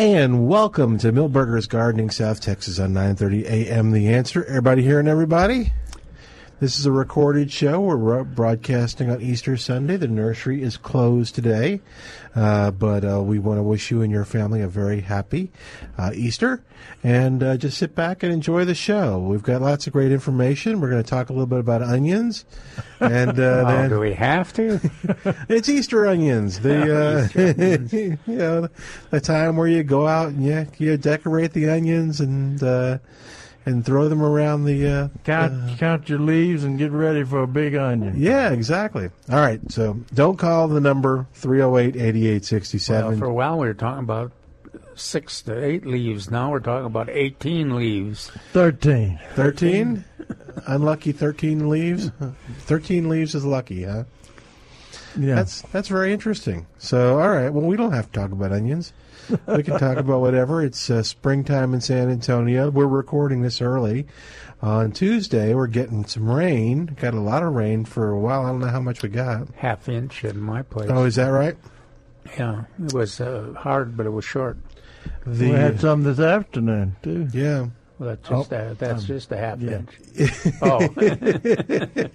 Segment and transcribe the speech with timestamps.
[0.00, 3.90] And welcome to Milberger's Gardening, South Texas on 9:30 a.m.
[3.90, 4.42] The Answer.
[4.46, 5.72] Everybody hearing everybody?
[6.60, 7.80] This is a recorded show.
[7.80, 9.96] We're broadcasting on Easter Sunday.
[9.96, 11.80] The nursery is closed today,
[12.36, 15.50] uh, but uh, we want to wish you and your family a very happy
[15.96, 16.62] uh, Easter.
[17.02, 19.18] And uh, just sit back and enjoy the show.
[19.20, 20.82] We've got lots of great information.
[20.82, 22.44] We're going to talk a little bit about onions,
[23.00, 24.78] and uh, oh, then do we have to?
[25.48, 26.60] it's Easter onions.
[26.60, 27.92] The Easter onions.
[27.94, 28.68] you know
[29.08, 32.98] the time where you go out and you you decorate the onions and uh,
[33.66, 34.86] and throw them around the.
[34.88, 38.14] Uh, Count, count your leaves and get ready for a big onion.
[38.16, 39.10] yeah, exactly.
[39.30, 43.18] All right, so don't call the number 308 Well, 8867.
[43.18, 44.32] for a while we were talking about
[44.94, 46.30] six to eight leaves.
[46.30, 48.30] Now we're talking about 18 leaves.
[48.52, 49.18] 13.
[49.34, 50.04] 13?
[50.66, 52.10] Unlucky 13 leaves?
[52.60, 54.04] 13 leaves is lucky, huh?
[55.18, 55.36] Yeah.
[55.36, 56.66] That's that's very interesting.
[56.78, 57.48] So, all right.
[57.50, 58.92] Well, we don't have to talk about onions.
[59.46, 60.62] We can talk about whatever.
[60.62, 62.70] It's uh, springtime in San Antonio.
[62.70, 64.06] We're recording this early.
[64.62, 66.96] On Tuesday, we're getting some rain.
[67.00, 68.44] Got a lot of rain for a while.
[68.44, 69.48] I don't know how much we got.
[69.56, 70.90] Half inch in my place.
[70.90, 71.56] Oh, is that right?
[72.38, 74.58] yeah, it was uh, hard, but it was short.
[75.26, 77.28] The we had some this afternoon, too.
[77.32, 77.66] yeah.
[78.00, 79.80] Well, that's just a, that's just a half yeah.
[79.80, 79.90] inch.
[80.62, 80.88] Oh,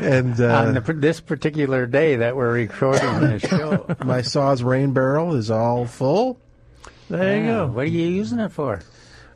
[0.00, 3.86] And on uh, the, this particular day that we're recording this show.
[4.04, 6.40] my saw's rain barrel is all full.
[7.08, 7.66] There you Yeah, go.
[7.68, 8.80] What are you using it for?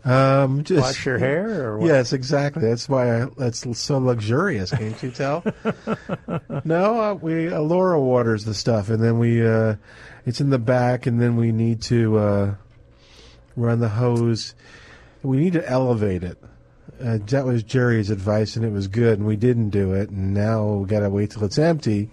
[0.05, 1.87] Um, just Wash your hair or what?
[1.87, 2.63] Yes, exactly.
[2.63, 4.73] That's why I, that's so luxurious.
[4.73, 5.45] Can't you tell?
[6.65, 9.77] no, uh, we Alora waters the stuff, and then we uh,
[10.27, 12.55] it's in the back, and then we need to uh,
[13.55, 14.55] run the hose.
[15.23, 16.39] We need to elevate it.
[17.03, 20.35] Uh, that was Jerry's advice, and it was good, and we didn't do it, and
[20.35, 22.11] now we got to wait till it's empty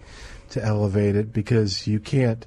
[0.52, 2.46] to elevate it because you can't.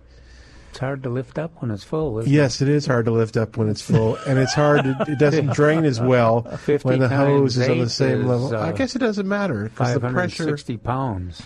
[0.71, 2.21] It's hard to lift up when it's full.
[2.21, 4.85] isn't Yes, it is hard to lift up when it's full, and it's hard.
[4.85, 6.43] To, it doesn't drain as well
[6.83, 8.57] when the hose is on the same is, level.
[8.57, 11.43] I uh, guess it doesn't matter because the pressure 560 pounds.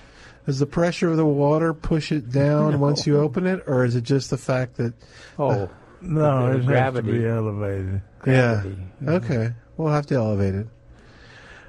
[0.47, 2.79] does the pressure of the water push it down No.
[2.79, 4.93] once you open it, or is it just the fact that?
[5.39, 5.71] Oh,
[6.05, 8.01] No, The it has to be elevated.
[8.19, 8.69] gravity.
[8.71, 8.73] Yeah.
[9.03, 9.09] Mm-hmm.
[9.09, 10.67] Okay, we'll have to elevate it.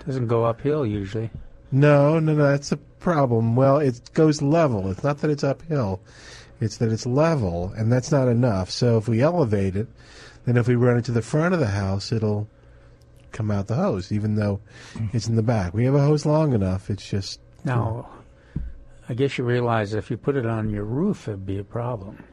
[0.06, 1.32] Doesn't go uphill usually.
[1.72, 2.48] No, no, no.
[2.48, 3.56] That's a problem.
[3.56, 4.92] Well, it goes level.
[4.92, 6.00] It's not that it's uphill.
[6.62, 8.70] It's that it's level, and that's not enough.
[8.70, 9.88] So if we elevate it,
[10.46, 12.48] then if we run it to the front of the house, it'll
[13.32, 14.60] come out the hose, even though
[14.94, 15.16] mm-hmm.
[15.16, 15.74] it's in the back.
[15.74, 16.90] We have a hose long enough.
[16.90, 18.10] It's just Now,
[19.10, 22.24] I guess you realize if you put it on your roof, it'd be a problem.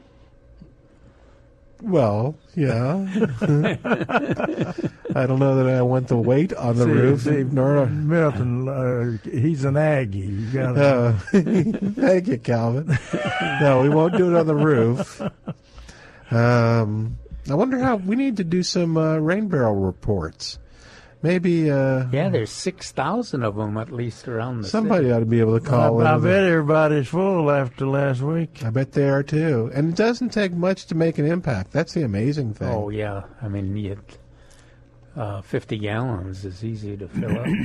[1.83, 3.07] Well, yeah.
[5.15, 7.21] I don't know that I want the weight on the See, roof.
[7.23, 10.19] see, nor Milton, uh, he's an Aggie.
[10.21, 12.97] You got Uh, thank you, Calvin.
[13.61, 15.21] No, we won't do it on the roof.
[16.31, 17.19] Um,
[17.51, 20.59] I wonder how we need to do some uh, rain barrel reports.
[21.23, 25.13] Maybe uh, Yeah, there's 6,000 of them at least around the somebody city.
[25.13, 26.03] ought to be able to I, call.
[26.07, 26.23] I in.
[26.23, 28.63] bet everybody's full after last week.
[28.65, 29.71] I bet they are too.
[29.75, 31.71] And it doesn't take much to make an impact.
[31.73, 32.69] That's the amazing thing.
[32.69, 33.23] Oh, yeah.
[33.41, 33.99] I mean, you
[35.17, 37.47] uh, 50 gallons is easy to fill up.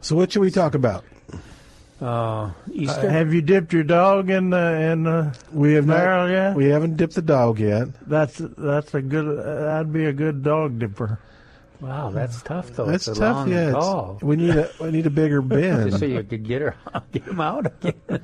[0.00, 1.02] So what should we talk about?
[2.02, 3.08] Uh, Uh, Easter?
[3.10, 6.32] have you dipped your dog in the in the We have barrel not.
[6.34, 6.56] yet?
[6.56, 7.88] We haven't dipped the dog yet.
[8.06, 9.26] That's that's a good.
[9.38, 11.18] Uh, that'd be a good dog dipper.
[11.80, 12.86] Wow, that's tough, though.
[12.86, 13.36] That's it's a tough.
[13.36, 14.18] long Yeah, it's- call.
[14.22, 15.88] we need a we need a bigger bin.
[15.88, 16.74] Just so you could get her,
[17.12, 18.22] get him out again.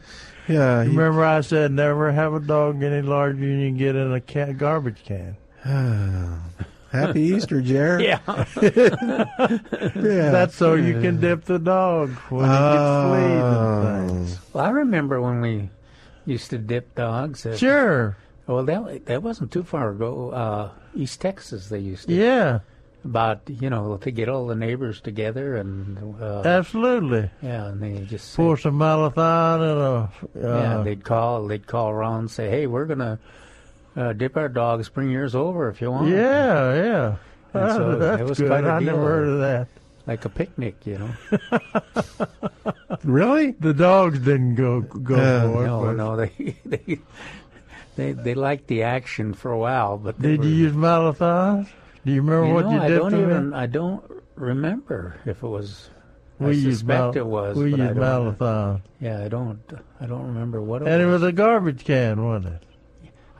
[0.49, 3.97] yeah, he- Remember, I said never have a dog any larger than you can get
[3.97, 5.37] in a can, garbage can.
[6.93, 8.05] Happy Easter, Jared.
[8.05, 8.19] yeah.
[8.61, 10.31] Yeah.
[10.31, 14.39] That's so you can dip the dog when it gets fleas and things.
[14.53, 15.71] Well, I remember when we
[16.27, 17.47] used to dip dogs.
[17.47, 18.17] At, Sure.
[18.49, 20.31] Well, that that wasn't too far ago.
[20.31, 22.15] Uh, East Texas, they used to.
[22.15, 22.59] Yeah.
[23.03, 27.31] About you know to get all the neighbors together and uh, Absolutely.
[27.43, 30.11] yeah, and they just say- Pour some malathion and a.
[30.39, 33.19] yeah, Uh, they'd call they'd call around and say, hey, we're gonna
[33.97, 36.09] uh, dip our dogs, bring yours over if you want.
[36.09, 37.17] yeah, yeah.
[37.55, 38.49] And so Ah, that's it was good.
[38.49, 38.87] quite a I deal.
[38.93, 39.69] never heard of that.
[40.07, 41.11] like a picnic, you know.
[43.05, 43.53] really.
[43.53, 45.67] The dogs didn't go go Uh, for it.
[45.67, 46.99] no, but no, they they
[47.97, 51.67] they they liked the action for a while, but they Did were, you use malathion?
[52.05, 53.23] Do you remember you what know, you I did don't to me?
[53.25, 54.03] even I don't
[54.35, 55.91] remember if it was.
[56.41, 57.57] I We used suspect mal- it was.
[57.57, 59.61] We but used don't, malathion, Yeah, I don't.
[60.01, 60.93] I don't remember what it was.
[60.95, 61.21] and it was.
[61.21, 62.63] was a garbage can, wasn't it?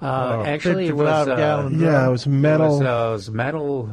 [0.03, 1.27] uh, Oh, actually, it was.
[1.27, 2.79] 55 Uh, Yeah, it was It metal.
[2.79, 3.91] was, uh, it was metal.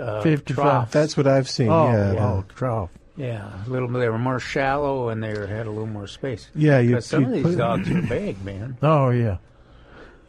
[0.00, 0.54] Uh, 55.
[0.64, 0.92] troughs.
[0.92, 1.68] That's what I've seen.
[1.68, 2.90] Oh, yeah, oh, trough.
[3.18, 3.88] Yeah, a little.
[3.88, 6.48] They were more shallow and they were, had a little more space.
[6.54, 6.78] yeah.
[6.78, 8.76] You, some you of these put, dogs are big, man.
[8.82, 9.36] Oh yeah.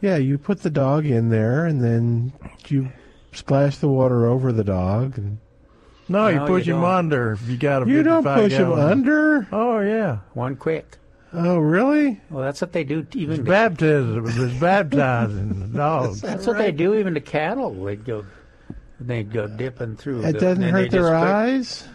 [0.02, 2.32] yeah, you put the dog in there, and then
[2.68, 2.88] you
[3.32, 5.18] splash the water over the dog.
[5.18, 5.38] And
[6.08, 6.90] No, you No, push you him don't.
[6.90, 8.90] under if you got a you don't 55 push him gallon.
[8.90, 9.48] under.
[9.52, 10.18] Oh yeah.
[10.34, 10.96] One quick.
[11.34, 12.18] Oh, really?
[12.30, 13.02] Well, that's what they do.
[13.02, 14.24] to- Even It's to, baptism.
[14.26, 16.22] It's baptizing the dogs.
[16.22, 17.74] that's what they do even to cattle.
[17.84, 18.24] They go,
[18.98, 20.20] they go dipping through.
[20.24, 21.88] It the- doesn't and they hurt their quick- eyes.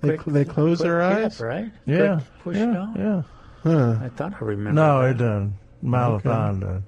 [0.00, 1.40] They, quick- they close quick their tip, eyes.
[1.40, 1.70] right?
[1.86, 2.14] Yeah.
[2.42, 2.94] Quick push yeah, down.
[2.98, 3.22] yeah.
[3.62, 3.98] Huh.
[4.02, 4.72] I thought I remember.
[4.72, 5.10] No, that.
[5.10, 5.54] it doesn't.
[5.84, 6.82] Malathion does.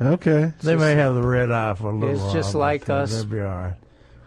[0.00, 0.52] Okay.
[0.62, 2.22] They may have the red eye for a little bit.
[2.24, 3.12] it's just but, like us.
[3.12, 3.74] They'll be all right.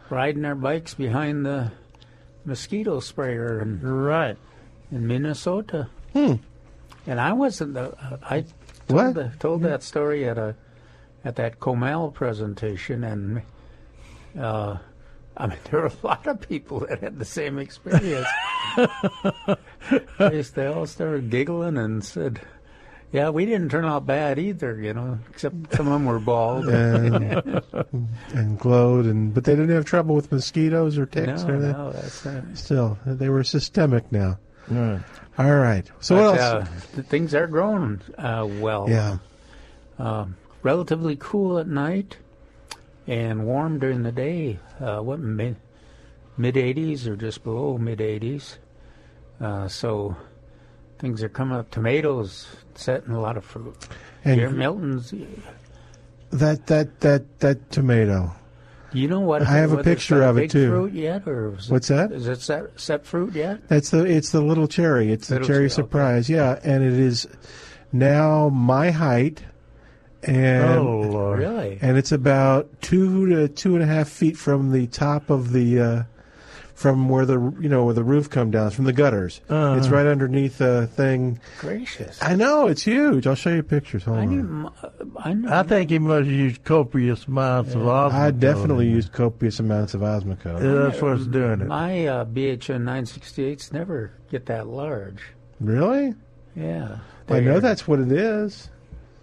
[0.10, 1.72] riding our bikes behind the
[2.46, 4.38] mosquito sprayer in, Right.
[4.92, 5.88] in Minnesota.
[6.14, 6.36] Hmm.
[7.06, 7.92] And I wasn't the.
[7.96, 8.46] Uh, I
[8.88, 9.04] What?
[9.04, 10.56] told, the, told that story at a
[11.24, 13.42] at that Comal presentation, and
[14.40, 14.78] uh,
[15.38, 18.28] I mean there were a lot of people that had the same experience.
[20.18, 22.42] they, they all started giggling and said.
[23.12, 26.68] Yeah, we didn't turn out bad either, you know, except some of them were bald.
[26.70, 27.64] and,
[28.34, 31.72] and glowed, and but they didn't have trouble with mosquitoes or ticks no, or anything.
[31.72, 32.44] no, that's not.
[32.58, 34.38] Still, they were systemic now.
[34.70, 35.02] Right.
[35.40, 35.90] All right.
[36.02, 36.68] So But, what else?
[36.98, 38.88] Uh, things are growing uh, well.
[38.88, 39.18] yeah.
[39.98, 42.18] Um, relatively cool at night
[43.08, 44.60] and warm during the day.
[44.80, 45.56] Uh, what mid
[46.38, 48.58] mid 80s or just below mid 80s.
[49.42, 50.16] Uh, so
[51.00, 51.72] things are coming up.
[51.72, 52.48] Tomatoes
[52.80, 53.76] setting a lot of fruit.
[54.24, 55.14] And Here, Milton's.
[56.32, 58.32] that that that that tomato.
[58.92, 59.44] You know what?
[59.44, 60.70] I have a picture of it, too.
[60.70, 62.12] Fruit yet, or What's it, that?
[62.12, 63.68] Is it set, set fruit yet?
[63.68, 65.12] That's the it's the little cherry.
[65.12, 65.74] It's the Little cherry cherry, okay.
[65.74, 66.30] surprise.
[66.30, 67.28] Yeah, and it is
[67.92, 69.44] now my height,
[70.24, 71.40] and oh Lord.
[71.40, 71.78] Really?
[71.82, 75.80] and it's about two to two and a half feet from the top of the
[75.80, 76.04] uh,
[76.80, 79.42] from where the you know where the roof come down from the gutters.
[79.50, 79.78] Uh-huh.
[79.78, 81.38] It's right underneath the thing.
[81.60, 82.18] Gracious.
[82.24, 83.28] I know it's huge.
[83.28, 84.06] I'll show you pictures.
[84.06, 84.30] Hold I on.
[84.30, 84.40] need.
[84.40, 88.14] m- I, I think he must use copious amounts of osmocote.
[88.14, 90.64] I definitely used copious amounts of Osmocote.
[90.64, 91.68] Yeah, that's what's doing it.
[91.68, 95.20] My uh, BHN 968s never get that large.
[95.60, 96.16] Really?
[96.56, 97.00] Yeah.
[97.28, 98.70] I know that's what it is.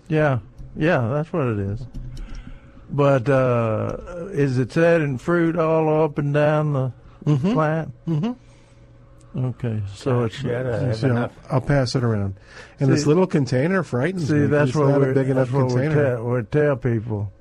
[0.08, 0.40] Yeah,
[0.76, 1.86] yeah, that's what it is.
[2.90, 3.96] But uh,
[4.30, 6.92] is it setting fruit all up and down the
[7.26, 7.92] plant?
[8.08, 9.44] Mm-hmm.
[9.46, 11.30] Okay, so Gosh, it's you gotta See, I'll.
[11.50, 12.36] I'll pass it around.
[12.80, 14.40] And this little container frightens me.
[14.40, 16.16] see that's it's what not we a big enough that's we container.
[16.16, 17.32] tell, we tell people.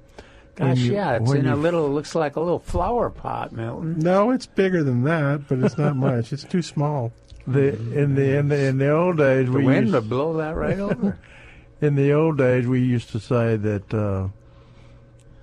[0.56, 1.90] Gosh, you- yeah, it's when in a you- little.
[1.90, 4.00] Looks like a little flower pot, Milton.
[4.00, 6.34] No, it's bigger than that, but it's not much.
[6.34, 7.14] It's too small.
[7.48, 10.34] The in the in the in the old days The we wind used, to blow
[10.38, 11.18] that right over.
[11.82, 14.28] in the old days we used to say that uh,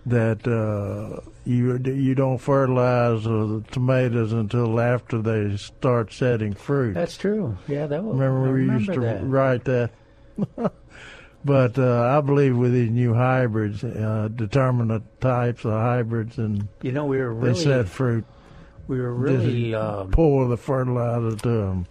[0.06, 6.94] that uh, you you don't fertilize the tomatoes until after they start setting fruit.
[6.94, 7.56] That's true.
[7.66, 8.14] Yeah, that was.
[8.16, 9.24] Remember we remember used to that.
[9.26, 9.90] write that.
[11.44, 16.68] but uh, I believe with these new hybrids, uh, determine the types of hybrids and
[16.82, 18.24] You know, we were they set fruit.
[18.86, 21.86] we were really, um, pour the fertilizer to them.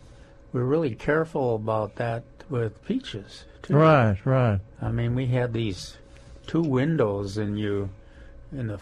[0.53, 3.75] we were really careful about that with peaches too.
[3.75, 4.59] Right, right.
[4.81, 5.97] I mean, we had these
[6.47, 7.89] two windows, and you,
[8.51, 8.79] in the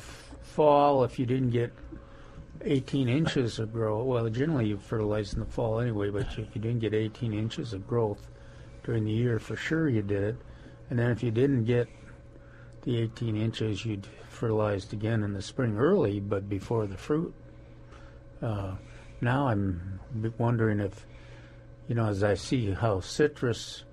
[0.49, 1.71] fall, if you didn't get
[2.61, 6.61] 18 inches of growth, well, generally you fertilize in the fall anyway, but if you
[6.61, 8.27] didn't get 18 inches of growth
[8.83, 10.35] during the year, for sure you did it.
[10.89, 11.87] And then if you didn't get
[12.83, 17.33] the 18 inches, you'd fertilized again in the spring early, but before the fruit.
[18.41, 18.75] Uh,
[19.21, 19.99] now I'm
[20.37, 21.05] wondering if,
[21.87, 23.83] you know, as I see how citrus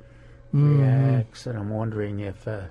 [0.55, 1.17] Mm-hmm.
[1.17, 2.67] reacts, and I'm wondering if uh,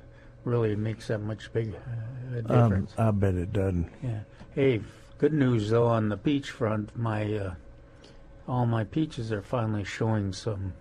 [0.45, 2.93] really makes that much big uh, Um, difference.
[2.97, 3.89] I bet it doesn't.
[4.03, 4.19] yeah.
[4.53, 4.81] Hey,
[5.17, 6.95] good news though on the peach front.
[6.97, 7.53] My uh,
[8.47, 10.73] all my peaches are finally showing some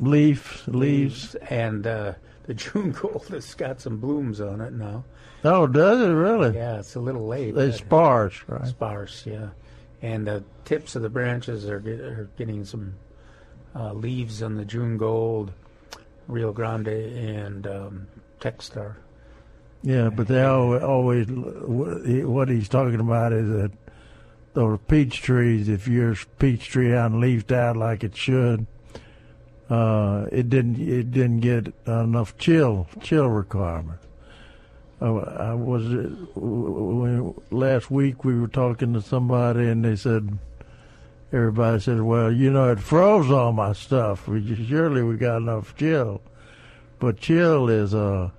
[0.00, 1.34] Leaf, leaves.
[1.36, 2.12] and uh,
[2.44, 5.04] the June gold has got some blooms on it now.
[5.44, 6.54] Oh, does it really?
[6.54, 7.54] Yeah, it's a little late.
[7.54, 8.66] But sparse, right?
[8.66, 9.48] sparse, yeah.
[10.02, 12.94] And the tips of the branches are, get, are getting some
[13.74, 15.52] uh, leaves on the June gold,
[16.28, 18.06] Rio Grande, and um,
[18.40, 18.94] TexStar.
[19.82, 23.70] Yeah, but they always, what he's talking about is that
[24.54, 25.68] those peach trees.
[25.68, 28.66] If your peach tree unleafed out like it should,
[29.70, 34.00] uh, it didn't it didn't get enough chill chill requirement.
[35.00, 35.84] I, I was
[36.34, 40.38] when, last week we were talking to somebody and they said
[41.32, 44.26] everybody said, "Well, you know, it froze all my stuff.
[44.26, 46.20] We, surely we got enough chill."
[46.98, 48.32] But chill is a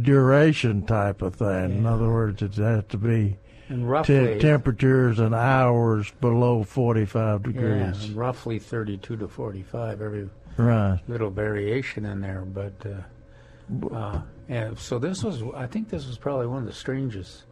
[0.00, 1.78] duration type of thing.
[1.78, 3.36] In other words, it has to be
[3.70, 8.04] roughly, te- temperatures and hours below 45 yeah, degrees.
[8.08, 10.00] and roughly 32 to 45.
[10.02, 11.00] Every Right.
[11.08, 15.42] little variation in there, but uh, uh, and so this was.
[15.54, 17.42] I think this was probably one of the strangest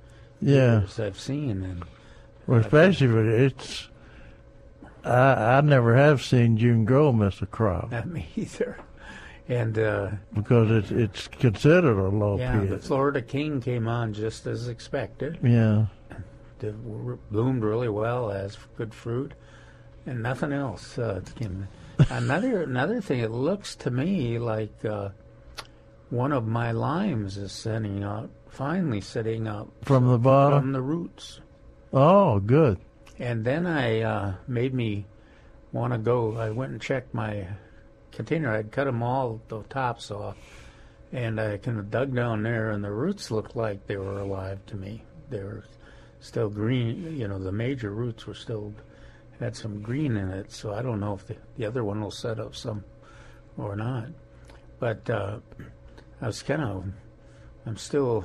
[0.41, 0.81] Yeah.
[0.81, 1.65] years I've seen.
[1.65, 1.83] And
[2.47, 3.15] Well, especially if
[3.53, 3.89] it's.
[5.05, 8.77] I I never have seen June grow miss a crop not me either.
[9.53, 12.79] And uh, because it's it's considered a low yeah, the.
[12.79, 15.39] Florida King came on just as expected.
[15.43, 15.87] Yeah.
[16.63, 16.75] It
[17.31, 19.33] bloomed really well as good fruit,
[20.07, 21.69] and nothing else uh, came.
[22.09, 25.11] another another thing, it looks to me like uh,
[26.09, 30.61] one of my limes is setting out, finally setting up From the bottom?
[30.61, 31.41] from the roots.
[31.93, 32.79] Oh, good.
[33.19, 35.05] And then I uh, made me
[35.73, 36.39] want to go.
[36.39, 37.49] I went and checked my
[38.13, 38.51] container.
[38.55, 40.37] I'd cut them all the tops off,
[41.13, 44.65] and I kind of dug down there, and the roots looked like they were alive
[44.67, 45.03] to me.
[45.31, 45.65] They were
[46.21, 47.17] still green.
[47.17, 48.73] You know, the major roots were still
[49.41, 50.53] had some green in it.
[50.53, 52.85] So I don't know if the, the other one will set up some
[53.57, 54.07] or not.
[54.79, 55.39] But uh,
[56.21, 56.85] I was kind of,
[57.67, 58.25] I'm still,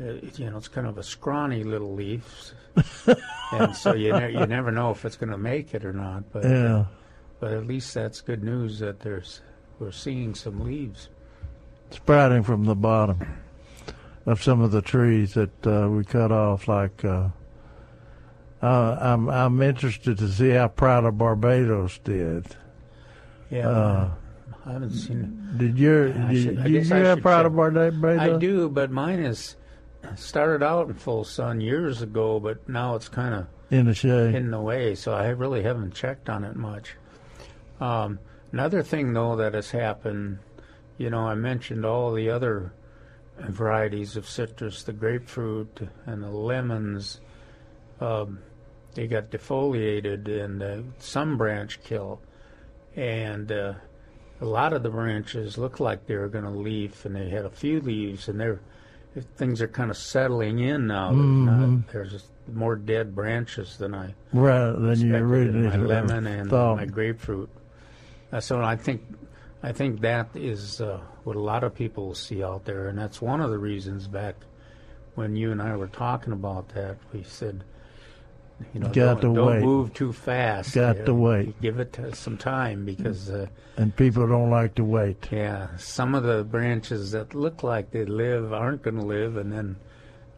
[0.00, 2.52] uh, you know, it's kind of a scrawny little leaf,
[3.52, 6.32] and so you ne- you never know if it's going to make it or not.
[6.32, 6.84] But Yeah.
[7.42, 9.40] But at least that's good news that there's
[9.80, 11.08] we're seeing some leaves.
[11.90, 13.18] Sprouting from the bottom
[14.26, 16.68] of some of the trees that uh, we cut off.
[16.68, 17.30] Like, uh,
[18.62, 22.46] uh, I'm I'm interested to see how pride of Barbados did.
[23.50, 24.10] Yeah, Uh,
[24.64, 25.54] I haven't seen.
[25.56, 28.20] Did you I did, should- I did you have pride of Barbados?
[28.20, 29.56] I do, but mine is
[30.14, 34.30] started out in full sun years ago, but now it's kind of in the shade.
[34.32, 36.94] hidden away, so I really haven't checked on it much.
[37.82, 38.18] Um,
[38.52, 40.38] another thing, though, that has happened,
[40.98, 42.72] you know, I mentioned all the other
[43.38, 47.20] varieties of citrus, the grapefruit and the lemons.
[48.00, 48.38] Um,
[48.94, 52.20] they got defoliated and uh, some branch kill,
[52.94, 53.74] and uh,
[54.40, 57.44] a lot of the branches looked like they were going to leaf, and they had
[57.46, 58.60] a few leaves, and they're
[59.36, 61.12] things are kind of settling in now.
[61.12, 66.48] There's, not, there's more dead branches than I Right, than you originally my lemon and
[66.48, 66.76] thought.
[66.78, 67.50] my grapefruit.
[68.32, 69.02] Uh, so I think
[69.62, 73.20] I think that is uh, what a lot of people see out there, and that's
[73.20, 74.34] one of the reasons back
[75.14, 76.96] when you and I were talking about that.
[77.12, 77.62] We said,
[78.72, 80.74] you know, Got don't, to don't move too fast.
[80.74, 81.60] Got Uh, to wait.
[81.60, 83.28] Give it some time because.
[83.30, 83.46] Uh,
[83.76, 85.28] and people don't like to wait.
[85.30, 89.52] yeah, some of the branches that look like they live aren't going to live, and
[89.52, 89.76] then,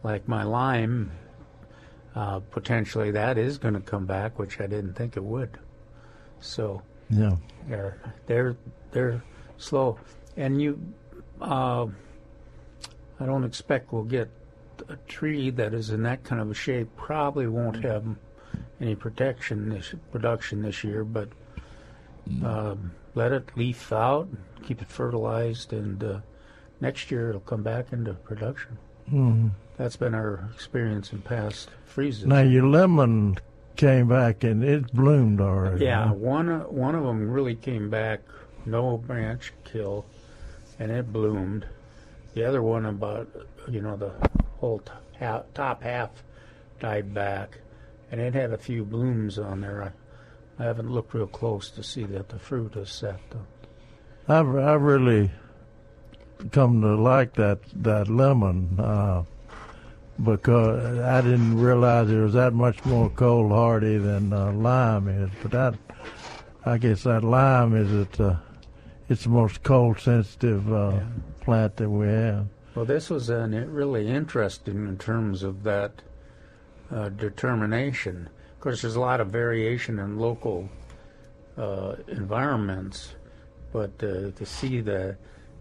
[0.03, 1.11] like my lime,
[2.13, 5.57] uh, potentially that is going to come back, which I didn't think it would.
[6.41, 7.35] So Yeah.
[7.67, 8.55] they're they're
[8.91, 9.23] they're
[9.57, 9.99] slow,
[10.37, 10.79] and you,
[11.41, 11.85] uh,
[13.19, 14.29] I don't expect we'll get
[14.89, 16.89] a tree that is in that kind of a shape.
[16.97, 18.03] Probably won't have
[18.81, 21.29] any protection this production this year, but
[22.43, 24.27] um, let it leaf out,
[24.63, 26.19] keep it fertilized, and uh,
[26.81, 28.77] next year it'll come back into production.
[29.11, 29.51] Mhm.
[29.77, 32.25] That's been our experience in past freezes.
[32.25, 33.37] Now your lemon
[33.75, 35.85] came back and it bloomed already.
[35.85, 36.13] Yeah, huh?
[36.13, 38.21] one one of them really came back,
[38.65, 40.05] no branch kill,
[40.79, 41.65] and it bloomed.
[42.33, 43.29] The other one about
[43.69, 44.13] you know the
[44.59, 46.09] whole t- half, top half
[46.79, 47.59] died back,
[48.11, 49.93] and it had a few blooms on there.
[50.59, 53.45] I, I haven't looked real close to see that the fruit is set though.
[54.27, 55.31] I've I really
[56.51, 59.23] come to like that that lemon uh,
[60.23, 65.29] because I didn't realize it was that much more cold hardy than uh, lime is.
[65.41, 65.75] But that
[66.65, 68.19] I guess that lime is it.
[68.19, 68.35] Uh,
[69.07, 71.03] it's the most cold sensitive uh, Yeah.
[71.41, 72.47] plant that we have.
[72.73, 76.01] Well, this was an, really interesting in terms of that
[76.91, 78.27] uh, determination.
[78.53, 80.67] Of course, there's a lot of variation in local
[81.57, 83.13] uh, environments,
[83.71, 85.15] but uh, to see the,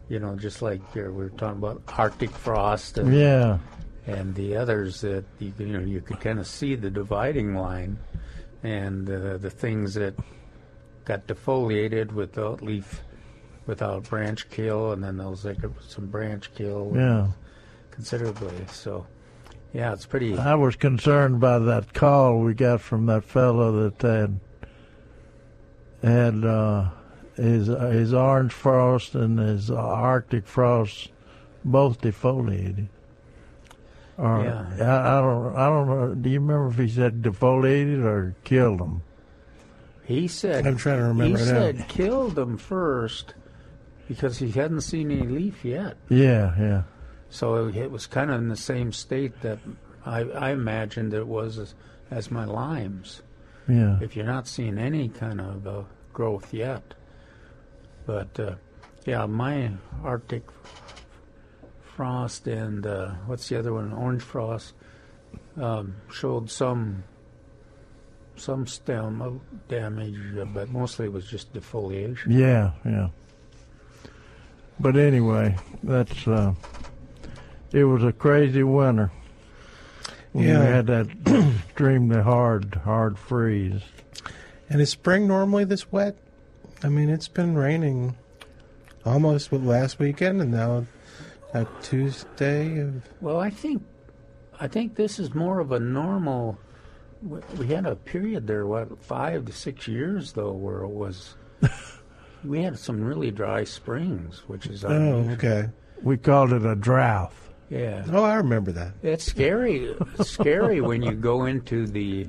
[0.08, 3.58] you know, just like here, we were talking about Arctic frost and, Yeah,
[4.06, 7.98] and the others that you, you know you could kind of see the dividing line,
[8.62, 10.14] and uh, the things that
[11.04, 13.02] got defoliated without leaf,
[13.66, 17.28] without branch kill, and then those that got some branch kill yeah.
[17.90, 18.66] considerably.
[18.70, 19.06] So,
[19.72, 20.36] yeah, it's pretty.
[20.36, 24.40] I was concerned by that call we got from that fellow that had
[26.02, 26.90] had uh,
[27.36, 31.10] his his orange frost and his Arctic frost
[31.64, 32.88] both defoliated.
[34.16, 34.66] Or, Yeah.
[34.80, 36.14] I, I don't I don't know.
[36.14, 39.02] Do you remember if he said defoliated or killed them?
[40.04, 41.50] He said I'm trying to remember He now.
[41.50, 43.34] said killed them first
[44.08, 45.96] because he hadn't seen any leaf yet.
[46.08, 46.82] Yeah, yeah.
[47.30, 49.58] So it was kind of in the same state that
[50.06, 51.74] I, I imagined it was as,
[52.10, 53.22] as my limes.
[53.66, 53.98] Yeah.
[54.00, 56.82] If you're not seeing any kind of uh, growth yet,
[58.06, 58.54] but uh,
[59.06, 59.70] yeah, my
[60.04, 60.42] Arctic
[61.94, 63.92] frost and uh, what's the other one?
[63.92, 64.74] Orange frost
[65.60, 67.04] um, showed some
[68.36, 69.30] some stem uh,
[69.68, 72.26] damage, uh, but mostly it was just defoliation.
[72.36, 73.08] Yeah, yeah.
[74.80, 76.54] But anyway, that's uh
[77.72, 79.10] it was a crazy winter.
[80.32, 80.60] When Yeah.
[80.60, 81.06] we had that
[81.66, 83.82] extremely hard, hard freeze.
[84.68, 86.16] And is spring normally this wet?
[86.82, 88.16] I mean, it's been raining
[89.04, 90.86] almost with last weekend, and now
[91.54, 92.78] a Tuesday.
[92.80, 93.82] Of, Well, I think
[94.60, 96.58] I think this is more of a normal.
[97.22, 101.36] we- We had a period there, what five to six years though, where it was.
[102.44, 105.32] we had some really dry springs, which is oh, unusual.
[105.34, 105.68] okay.
[106.02, 107.32] We called it a drought.
[107.70, 108.04] yeah.
[108.12, 108.92] Oh, I remember that.
[109.02, 109.94] It's scary.
[110.18, 112.28] It's scary when you go into the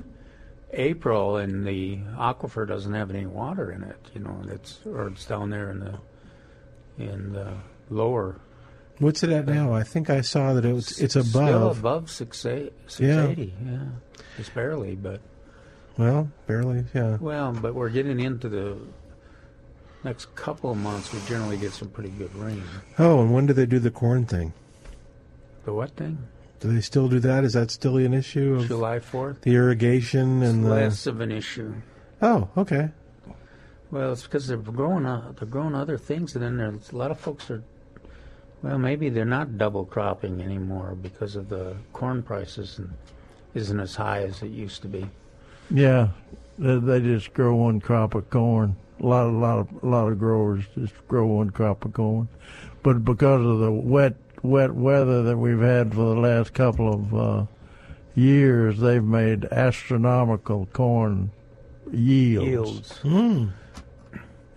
[0.72, 3.98] April and the aquifer doesn't have any water in it.
[4.14, 5.94] You know, it's or it's down there in the
[6.98, 7.52] in the
[7.90, 8.40] lower.
[8.98, 9.74] What's it at now?
[9.74, 10.98] I think I saw that it was.
[11.00, 11.26] It's above.
[11.30, 11.78] Still above.
[11.78, 12.88] above six eight, Yeah.
[12.88, 13.54] 680.
[13.64, 13.78] Yeah.
[14.38, 15.20] Just barely, but
[15.98, 16.84] Well, barely.
[16.94, 17.16] Yeah.
[17.20, 18.78] well, but we're getting into the
[20.04, 21.12] next couple of months.
[21.12, 22.62] We generally get some pretty good rain.
[22.98, 24.52] Oh, and when do they do the corn thing?
[25.64, 26.18] The what thing?
[26.60, 27.44] Do they still do that?
[27.44, 29.42] Is that still an issue of July fourth.
[29.42, 30.70] the irrigation and the?
[30.70, 31.74] Less of an issue.
[32.22, 32.90] Oh, okay.
[33.90, 35.04] Well, it's because they're growing.
[35.04, 37.62] Uh, they're growing other things, and then there's a lot of folks are.
[38.62, 42.90] Well, maybe they're not double cropping anymore because of the corn prices and
[43.54, 45.08] isn't as high as it used to be.
[45.70, 46.08] Yeah.
[46.58, 48.76] They, they just grow one crop of corn.
[49.00, 52.28] A lot, a lot of, a lot of growers just grow one crop of corn,
[52.82, 57.14] but because of the wet, wet weather that we've had for the last couple of
[57.14, 57.44] uh,
[58.14, 61.30] years, they've made astronomical corn
[61.92, 62.48] yields.
[62.48, 62.98] Yields.
[62.98, 63.46] Hmm.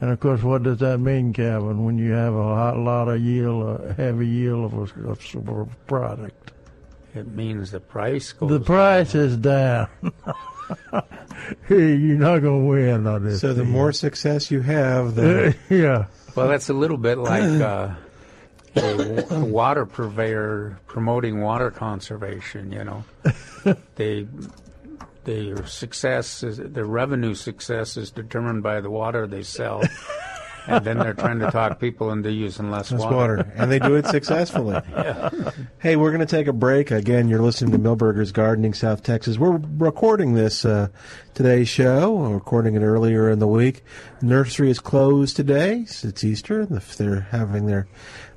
[0.02, 1.84] And of course, what does that mean, Calvin?
[1.84, 5.66] When you have a lot, lot of yield, a heavy yield of a, of a
[5.88, 6.52] product,
[7.14, 8.50] It means the price goes.
[8.50, 9.90] the price is down.
[11.68, 13.42] hey, you're not gonna win on this.
[13.42, 13.72] So the thing.
[13.72, 17.96] more success you have, the yeah, Well, that's a little bit like uh,
[18.76, 22.72] a a water purveyor promoting water conservation.
[22.72, 23.04] You know,
[23.96, 24.28] they
[25.24, 29.82] their success is their revenue success is determined by the water they sell,
[30.68, 33.52] and then they're trying to talk people into using less, Less water.
[33.56, 34.80] and they do it successfully.
[35.80, 36.92] Hey, we're going to take a break.
[36.92, 39.38] Again, you're listening to Milberger's Gardening, South Texas.
[39.38, 40.90] We're recording this uh,
[41.34, 42.12] today's show.
[42.14, 43.84] We're recording it earlier in the week.
[44.22, 45.86] Nursery is closed today.
[45.88, 46.68] It's Easter.
[46.70, 47.88] If They're having their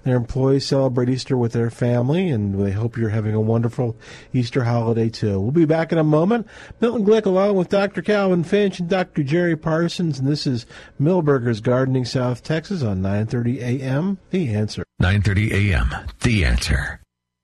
[0.05, 3.97] their employees celebrate Easter with their family, and we hope you're having a wonderful
[4.33, 5.41] Easter holiday too.
[5.41, 6.47] We'll be back in a moment.
[6.81, 8.03] Milton Glick, along with Dr.
[8.03, 9.23] Calvin Finch and Dr.
[9.23, 10.67] Jerry Parsons, and this is
[11.01, 14.19] Milberger's Gardening, South Texas, on 9:30 a.m.
[14.31, 14.85] The Answer.
[15.01, 15.95] 9:30 a.m.
[16.21, 17.02] The answer.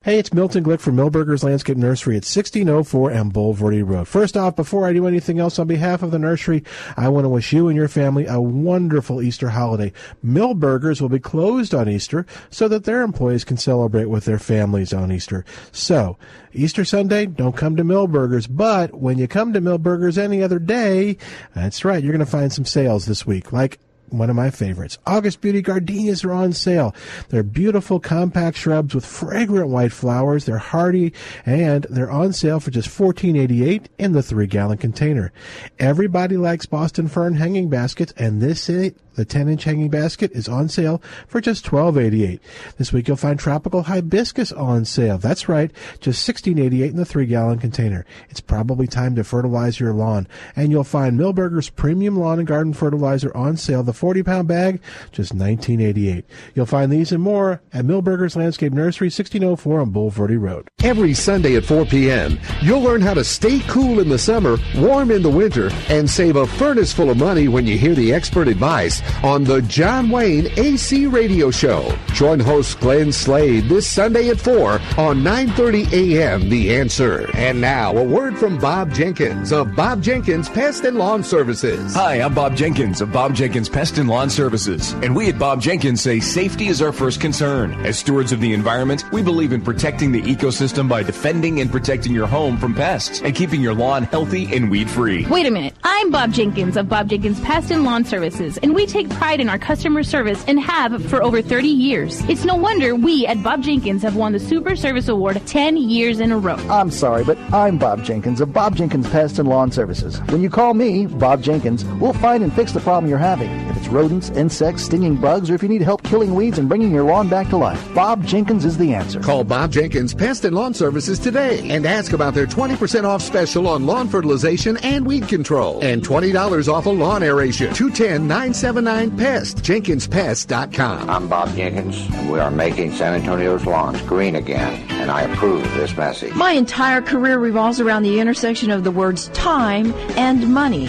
[0.08, 4.08] Hey, it's Milton Glick from Milberger's Landscape Nursery at 1604 and Bulverde Road.
[4.08, 6.64] First off, before I do anything else on behalf of the nursery,
[6.96, 9.92] I want to wish you and your family a wonderful Easter holiday.
[10.24, 14.94] Milberger's will be closed on Easter so that their employees can celebrate with their families
[14.94, 15.44] on Easter.
[15.72, 16.16] So,
[16.54, 21.18] Easter Sunday, don't come to Milberger's, but when you come to Milberger's any other day,
[21.54, 23.78] that's right, you're going to find some sales this week, like
[24.10, 24.98] one of my favorites.
[25.06, 26.94] August Beauty gardenias are on sale.
[27.28, 30.44] They're beautiful compact shrubs with fragrant white flowers.
[30.44, 31.12] They're hardy
[31.44, 35.32] and they're on sale for just $14.88 in the three gallon container.
[35.78, 40.48] Everybody likes Boston fern hanging baskets and this is the 10 inch hanging basket is
[40.48, 42.38] on sale for just $12.88.
[42.76, 45.18] This week you'll find tropical hibiscus on sale.
[45.18, 48.06] That's right, just $16.88 in the 3 gallon container.
[48.30, 50.28] It's probably time to fertilize your lawn.
[50.54, 54.80] And you'll find Milberger's Premium Lawn and Garden Fertilizer on sale, the 40 pound bag,
[55.12, 56.24] just $19.88.
[56.54, 60.68] You'll find these and more at Milberger's Landscape Nursery, 1604 on Bulverde Road.
[60.82, 65.10] Every Sunday at 4 p.m., you'll learn how to stay cool in the summer, warm
[65.10, 68.48] in the winter, and save a furnace full of money when you hear the expert
[68.48, 71.96] advice on the John Wayne AC Radio Show.
[72.14, 76.48] Join host Glenn Slade this Sunday at 4 on 9:30 a.m.
[76.48, 77.28] The Answer.
[77.34, 81.94] And now a word from Bob Jenkins of Bob Jenkins Pest and Lawn Services.
[81.94, 84.92] Hi, I'm Bob Jenkins of Bob Jenkins Pest Pest and Lawn Services.
[85.02, 87.72] And we at Bob Jenkins say safety is our first concern.
[87.86, 92.12] As stewards of the environment, we believe in protecting the ecosystem by defending and protecting
[92.12, 95.24] your home from pests and keeping your lawn healthy and weed free.
[95.30, 95.72] Wait a minute.
[95.84, 99.48] I'm Bob Jenkins of Bob Jenkins Pest and Lawn Services, and we take pride in
[99.48, 102.20] our customer service and have for over 30 years.
[102.28, 106.20] It's no wonder we at Bob Jenkins have won the Super Service Award 10 years
[106.20, 106.56] in a row.
[106.68, 110.18] I'm sorry, but I'm Bob Jenkins of Bob Jenkins Pest and Lawn Services.
[110.28, 113.48] When you call me, Bob Jenkins, we'll find and fix the problem you're having.
[113.77, 116.90] If it's rodents, insects, stinging bugs, or if you need help killing weeds and bringing
[116.90, 119.20] your lawn back to life, Bob Jenkins is the answer.
[119.20, 123.68] Call Bob Jenkins Pest and Lawn Services today and ask about their 20% off special
[123.68, 127.72] on lawn fertilization and weed control and $20 off a lawn aeration.
[127.72, 129.58] 210-979-PEST.
[129.58, 131.08] JenkinsPest.com.
[131.08, 135.64] I'm Bob Jenkins, and we are making San Antonio's lawns green again, and I approve
[135.64, 136.34] of this message.
[136.34, 140.88] My entire career revolves around the intersection of the words time and money.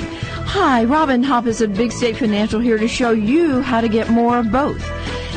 [0.52, 4.37] Hi, Robin Hoppus at Big State Financial here to show you how to get more
[4.37, 4.83] of both.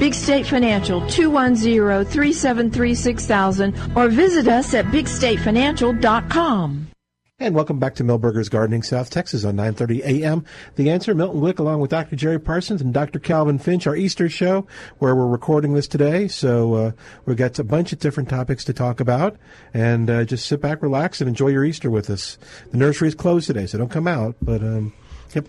[0.00, 6.88] Big State Financial 210-373-6000 or visit us at bigstatefinancial.com.
[7.40, 10.44] And welcome back to Milberger's Gardening, South Texas on 9:30 a.m.
[10.76, 12.14] The Answer, Milton Glick along with Dr.
[12.14, 13.18] Jerry Parsons and Dr.
[13.18, 14.68] Calvin Finch, our Easter show,
[15.00, 16.28] where we're recording this today.
[16.28, 16.92] So uh,
[17.26, 19.36] we've got a bunch of different topics to talk about,
[19.74, 22.38] and uh, just sit back, relax, and enjoy your Easter with us.
[22.70, 24.36] The nursery is closed today, so don't come out.
[24.40, 24.92] But um,
[25.34, 25.48] yep,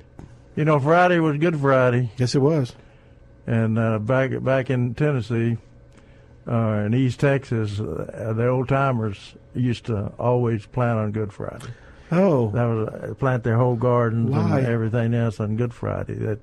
[0.55, 2.73] You know, Friday was Good Friday, yes, it was.
[3.45, 5.57] and uh, back back in Tennessee,
[6.47, 11.67] uh, in East Texas, uh, the old timers used to always plant on Good Friday.
[12.11, 16.13] Oh, That was uh, plant their whole gardens and everything else on Good Friday.
[16.15, 16.39] That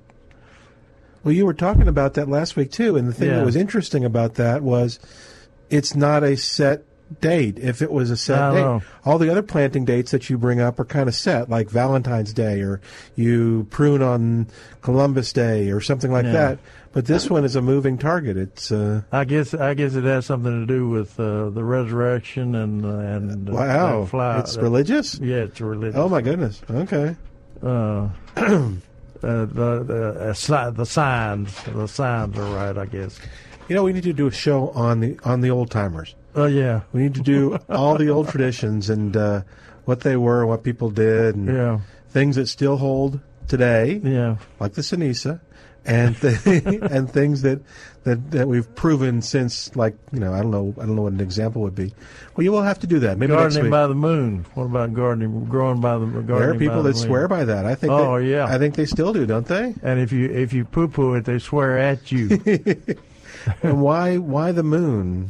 [1.23, 3.37] Well, you were talking about that last week too, and the thing Yeah.
[3.37, 4.99] that was interesting about that was
[5.69, 6.83] it's not a set
[7.21, 7.59] date.
[7.59, 8.81] If it was a set date, know.
[9.05, 12.33] all the other planting dates that you bring up are kind of set, like Valentine's
[12.33, 12.81] Day, or
[13.15, 14.47] you prune on
[14.81, 16.31] Columbus Day, or something like Yeah.
[16.31, 16.59] that.
[16.93, 18.37] But this one is a moving target.
[18.37, 22.53] It's uh, I guess I guess it has something to do with uh, the resurrection
[22.53, 25.17] and and uh, wow, that fly, it's religious.
[25.19, 25.95] Yeah, it's religious.
[25.97, 26.61] Oh my goodness.
[26.69, 27.15] Okay.
[27.63, 28.71] uh, uh,
[29.21, 33.19] the the uh, the signs the signs are right, I guess.
[33.69, 36.13] You know, we need to do a show on the on the old timers.
[36.35, 39.41] Oh yeah, We need to do all the old traditions and uh,
[39.85, 44.01] what they were, and what people did, and yeah, things that still hold today.
[44.03, 44.37] yeah.
[44.59, 45.41] like the Sinisa,
[45.85, 47.61] and th- and things that,
[48.03, 51.13] that that we've proven since, like you know, I don't know, I don't know what
[51.13, 51.93] an example would be.
[52.35, 54.45] Well, you will have to do that maybe Gardening by the moon.
[54.55, 56.27] What about gardening, growing by the gardening?
[56.27, 57.65] there are people that swear by that.
[57.65, 57.93] I think.
[57.93, 58.45] Oh, they, yeah.
[58.45, 59.75] I think they still do, don't they?
[59.83, 62.41] And if you if you poo poo it, they swear at you.
[63.61, 65.29] and why why the moon?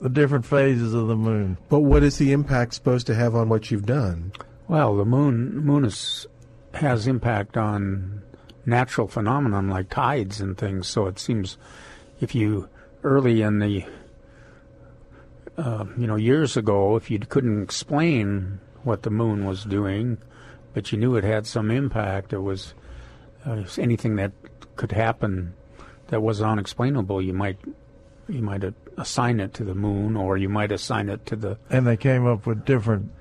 [0.00, 1.58] The different phases of the moon.
[1.68, 4.32] But what is the impact supposed to have on what you've done?
[4.68, 6.26] Well, the moon moon is,
[6.74, 8.22] has impact on
[8.64, 10.88] natural phenomenon like tides and things.
[10.88, 11.56] So it seems
[12.20, 12.68] if you
[13.02, 13.84] early in the
[15.56, 20.18] uh, you know years ago, if you couldn't explain what the moon was doing,
[20.74, 22.74] but you knew it had some impact, it was
[23.46, 24.32] uh, anything that
[24.76, 25.54] could happen
[26.08, 27.22] that was unexplainable.
[27.22, 27.58] You might
[28.28, 28.64] you might
[28.96, 32.26] assign it to the moon, or you might assign it to the And they came
[32.26, 33.12] up with different.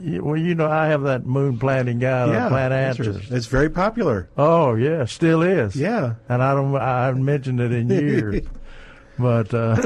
[0.00, 3.30] Well, you know, I have that moon planting guy, yeah, on Plant Answers.
[3.30, 4.28] it's very popular.
[4.36, 5.76] Oh yeah, still is.
[5.76, 6.74] Yeah, and I don't.
[6.76, 8.44] I haven't mentioned it in years.
[9.18, 9.76] but uh,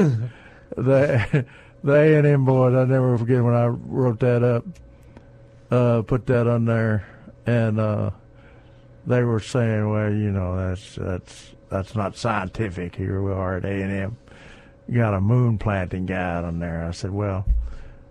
[0.75, 1.45] the
[1.83, 4.65] the A and M boys, I never forget when I wrote that up,
[5.69, 7.05] uh, put that on there,
[7.45, 8.09] and uh,
[9.05, 13.65] they were saying, "Well, you know, that's that's that's not scientific." Here we are at
[13.65, 14.17] A and M.
[14.93, 16.85] Got a moon planting guide on there.
[16.85, 17.45] I said, "Well."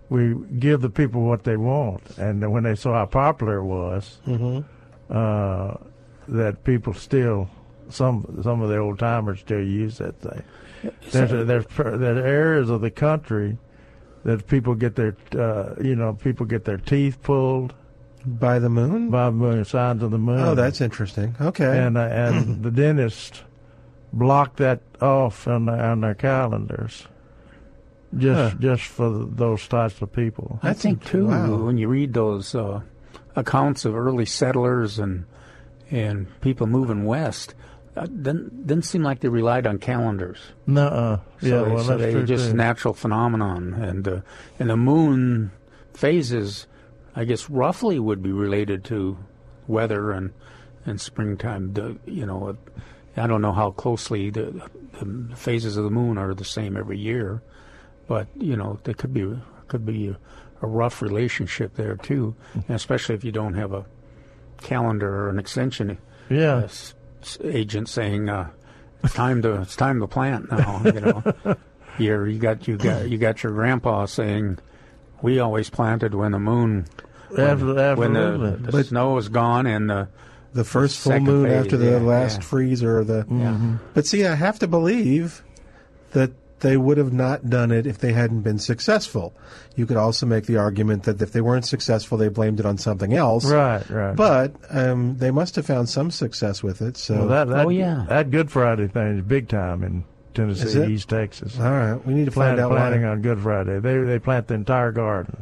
[0.09, 4.19] We give the people what they want, and when they saw how popular it was,
[5.09, 5.75] uh,
[6.29, 7.49] that people still
[7.89, 10.43] some some of the old timers still use that thing.
[11.11, 13.57] There's a, there's there's areas of the country
[14.23, 17.73] that people get their uh, you know people get their teeth pulled
[18.25, 19.09] by the moon.
[19.09, 20.39] by the moon, signs of the moon.
[20.39, 21.35] Oh, that's interesting.
[21.39, 21.79] Okay.
[21.79, 23.43] and uh, and the dentist
[24.13, 27.07] block that off on their, on their calendars,
[28.17, 28.59] just Huh.
[28.59, 30.59] just for those types of people.
[30.63, 32.81] I think too when you read those uh,
[33.35, 35.25] accounts of early settlers and
[35.91, 37.53] and people moving west,
[37.95, 40.39] uh, didn't didn't seem like they relied on calendars.
[40.65, 42.57] No, So yeah, they, well, so that's they true just too.
[42.57, 44.21] natural phenomenon, and uh,
[44.59, 45.51] and the moon
[45.93, 46.67] phases,
[47.15, 49.17] I guess, roughly would be related to
[49.67, 50.31] weather and
[50.85, 51.73] and springtime.
[51.73, 52.55] The, you know,
[53.17, 54.69] I don't know how closely the,
[55.01, 57.41] the phases of the moon are the same every year,
[58.07, 60.17] but you know, there could be could be a,
[60.61, 63.85] a rough relationship there too, and especially if you don't have a
[64.61, 65.97] calendar or an extension
[66.29, 66.55] Yeah.
[66.55, 66.93] uh, s-
[67.43, 68.49] agent saying uh,
[69.03, 70.81] it's time to it's time to plant now.
[70.85, 71.23] You know,
[71.99, 74.59] You're, you got you got you got your grandpa saying
[75.21, 76.85] we always planted when the moon
[77.29, 80.07] when, Absol- when the, the snow is gone and the
[80.57, 82.47] the first full moon phase, after the yeah, last yeah.
[82.47, 83.23] freeze or the.
[83.23, 83.79] Mhm.
[83.93, 85.43] But see, I have to believe
[86.11, 89.31] that they would have not done it if they hadn't been successful.
[89.75, 92.79] You could also make the argument that if they weren't successful, they blamed it on
[92.79, 93.45] something else.
[93.45, 94.15] Right, right.
[94.15, 96.97] But um, they must have found some success with it.
[96.97, 100.89] So Well, that, that, That Good Friday thing is big time in Tennessee, it?
[100.89, 101.59] East Texas.
[101.59, 102.77] All right, we need to Plant- find out why.
[102.77, 103.79] planting on Good Friday.
[103.79, 105.37] They they plant the entire garden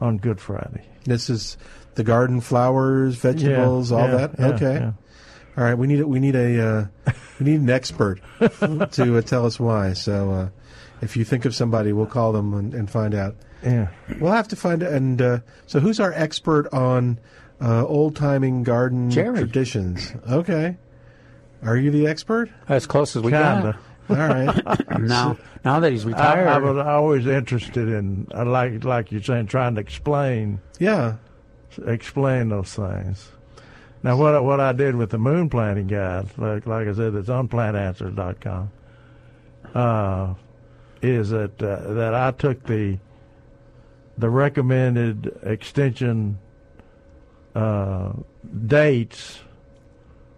[0.00, 0.84] on Good Friday.
[1.04, 1.56] This is
[2.00, 4.30] the garden, flowers, vegetables, all yeah, that.
[4.38, 4.74] yeah, okay.
[4.74, 4.92] yeah.
[5.56, 5.74] All right.
[5.74, 9.92] We need we need a uh, we need an expert to uh, tell us why.
[9.92, 10.48] So uh,
[11.02, 13.36] if you think of somebody, we'll call them and, and find out.
[13.62, 13.88] Yeah.
[14.18, 14.92] We'll have to find out.
[14.92, 17.18] and uh, so who's our expert on
[17.60, 19.36] uh, old timing garden Jerry.
[19.36, 20.14] traditions?
[20.30, 20.78] Okay.
[21.62, 22.50] Are you the expert?
[22.66, 23.78] As close as we Kinda.
[24.08, 24.88] All right.
[24.98, 26.48] now now that he's retired.
[26.48, 30.60] I, I was always interested in, like like you're saying, trying to explain.
[30.78, 31.16] Yeah.
[31.78, 33.32] Explain those things.
[34.02, 37.14] Now, what I- what I did with the moon planting guide, like like I said,
[37.14, 38.70] it's on plantanswers.com,
[39.74, 40.34] uh,
[41.02, 42.98] is that uh, that I took the
[44.18, 46.38] the recommended extension
[47.54, 48.12] uh,
[48.66, 49.40] dates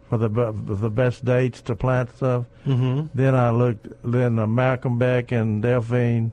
[0.09, 2.45] for the the best dates to plant stuff.
[2.67, 3.09] Mhm.
[3.15, 3.89] Then I looked.
[4.05, 6.33] Then uh, Malcolm Beck and Delphine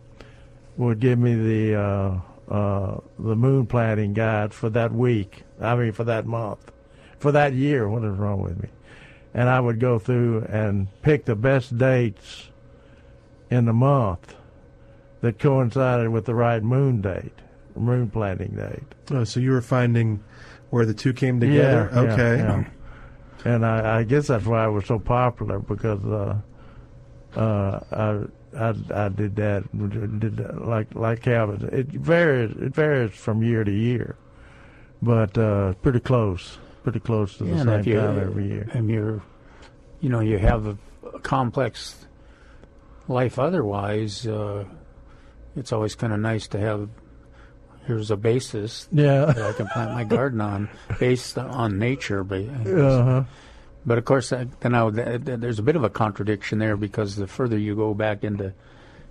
[0.77, 1.75] would give me the
[2.49, 5.43] uh, the moon planting guide for that week.
[5.61, 6.71] I mean, for that month,
[7.19, 7.87] for that year.
[7.87, 8.69] What is wrong with me?
[9.33, 12.49] And I would go through and pick the best dates
[13.51, 14.35] in the month
[15.21, 17.33] that coincided with the right moon date,
[17.75, 18.83] moon planting date.
[19.11, 20.23] Oh, so you were finding
[20.71, 21.89] where the two came together.
[21.93, 22.37] Yeah, yeah, okay.
[22.37, 22.63] yeah.
[23.45, 26.39] And I, I guess that's why it was so popular because uh,
[27.39, 28.27] uh,
[28.59, 29.63] I, I did that,
[30.19, 31.69] did that like like Calvin.
[31.71, 32.51] It varies.
[32.57, 34.15] It varies from year to year,
[35.01, 38.67] but uh, pretty close, pretty close to the Yeah, same time every year.
[38.73, 39.21] And you're,
[40.01, 40.77] you know, you have a,
[41.13, 42.05] a complex
[43.07, 44.27] life otherwise.
[44.27, 44.65] Uh,
[45.55, 46.89] it's always kind of nice to have.
[47.85, 49.25] Here's a basis Yeah.
[49.25, 50.69] that I can plant my garden on,
[50.99, 52.23] based on nature.
[52.23, 53.23] But, Uh-huh.
[53.85, 57.27] But of course, I th- th- there's a bit of a contradiction there because the
[57.27, 58.53] further you go back into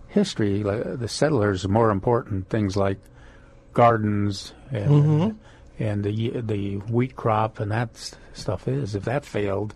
[0.09, 2.99] history, like, the settlers more important things like
[3.73, 5.21] gardens and Mm-hmm.
[5.23, 5.37] Mhm.
[5.79, 9.75] and the the wheat crop and that stuff is if that failed,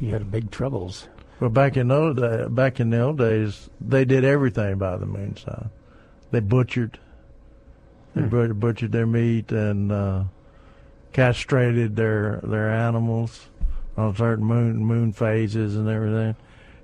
[0.00, 1.08] you had big troubles.
[1.40, 5.06] Well, back in those day, back in the old days, they did everything by the
[5.06, 5.70] moon sign.
[6.30, 6.98] They butchered,
[8.14, 8.52] they Hmm.
[8.58, 10.24] butchered their meat and uh,
[11.12, 13.48] castrated their their animals
[13.96, 16.36] on certain moon moon phases and everything.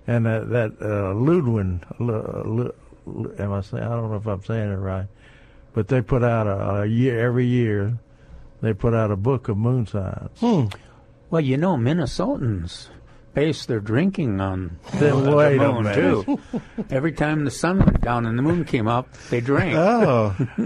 [0.06, 2.74] And that that uh, Ludwin, Lu- Lu-
[3.06, 3.84] Lu- am I saying?
[3.84, 5.06] I don't know if I'm saying it right,
[5.72, 7.98] but they put out a, a year every year.
[8.60, 10.38] They put out a book of moon signs.
[10.40, 10.66] Hmm.
[11.30, 12.88] Well, you know, Minnesotans
[13.34, 16.40] base their drinking on the wait a moon too.
[16.90, 19.76] Every time the sun went down and the moon came up, they drank.
[19.76, 20.34] Oh.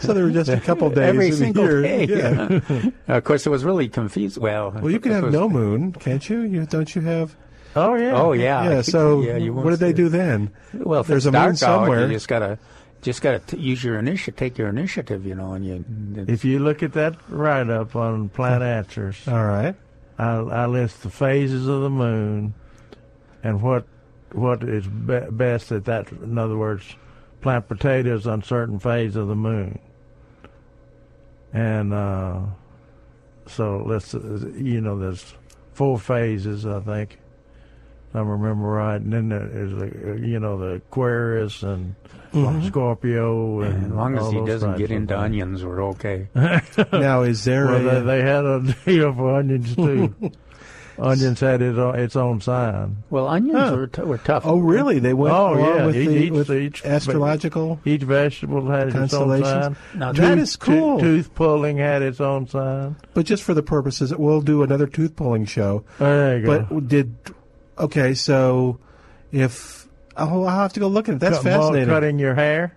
[0.00, 1.82] so there were just a couple days Every in single year.
[1.82, 2.04] day.
[2.06, 2.90] Yeah.
[3.16, 4.38] of course, it was really confused.
[4.38, 6.40] Well, Well, you can have was- no moon, can't you?
[6.42, 7.36] You don't you have?
[7.74, 8.14] Oh yeah.
[8.16, 8.70] Oh yeah.
[8.70, 8.80] Yeah.
[8.82, 10.50] So Yeah, you what did they do then?
[10.72, 12.00] Well, if there's it's a moon dark somewhere.
[12.04, 12.58] out, you just gotta
[13.02, 15.84] just gotta use your initiative, take your initiative, you know, and you.
[16.26, 19.74] If you look at that write up on Plant Answers, all right,
[20.18, 22.54] I, I list the phases of the moon
[23.42, 23.86] and what
[24.32, 26.10] what is be- best at that.
[26.10, 26.96] In other words,
[27.40, 29.78] plant potatoes on certain phase of the moon,
[31.52, 32.40] and uh,
[33.46, 35.34] so let's you know there's
[35.72, 37.18] four phases I think.
[38.10, 41.94] If I remember right, and then there's you know the Aquarius and
[42.36, 42.66] Mhm.
[42.66, 45.24] Scorpio, and as long as he doesn't get into things.
[45.24, 46.28] onions, we're okay.
[46.92, 50.14] Now, is there well, a- they, they had a deal for onions too.
[50.98, 53.04] Onions had its own, its own sign.
[53.10, 53.76] Well, onions Huh.
[53.76, 54.46] were, t- were tough.
[54.46, 54.98] Oh, really?
[54.98, 55.84] They went Oh, along yeah.
[55.84, 57.78] with Each- the each- with each- astrological.
[57.84, 59.76] Each vegetable had its own sign.
[59.94, 60.98] Now, that is cool.
[60.98, 62.96] tooth pulling had its own sign.
[63.12, 65.84] But just for the purposes, we'll do another tooth pulling show.
[65.98, 66.66] There you go.
[66.70, 67.14] But did
[67.78, 68.14] okay?
[68.14, 68.78] So
[69.32, 69.75] if
[70.16, 71.20] oh, I'll have to go look at it.
[71.20, 71.88] That's Cut- well, fascinating.
[71.88, 72.76] Cutting your hair.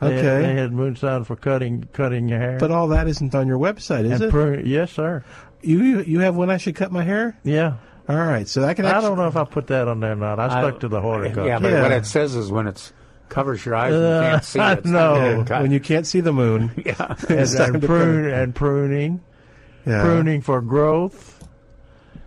[0.00, 0.42] They had- Okay.
[0.46, 2.56] They had moon sign for cutting cutting your hair.
[2.58, 4.30] But all that isn't on your website, is and it?
[4.30, 5.22] prune- yes, sir.
[5.62, 7.36] you you you have when I should cut my hair?
[7.44, 7.74] Yeah.
[8.08, 8.86] All right, so I can.
[8.86, 10.40] I don't know if I put that on there or not.
[10.40, 11.46] I stuck to the horticulture.
[11.46, 11.82] Yeah, but Yeah.
[11.82, 12.92] what it says is when it's
[13.28, 14.78] covers your eyes and you Uh, can't see it.
[14.78, 14.92] it's no.
[15.14, 15.62] not Yeah, gonna cut.
[15.62, 16.70] when you can't see the moon.
[16.84, 16.94] yeah.
[17.28, 19.20] and, It's and prune and pruning,
[19.86, 20.02] Yeah.
[20.02, 21.44] pruning for growth,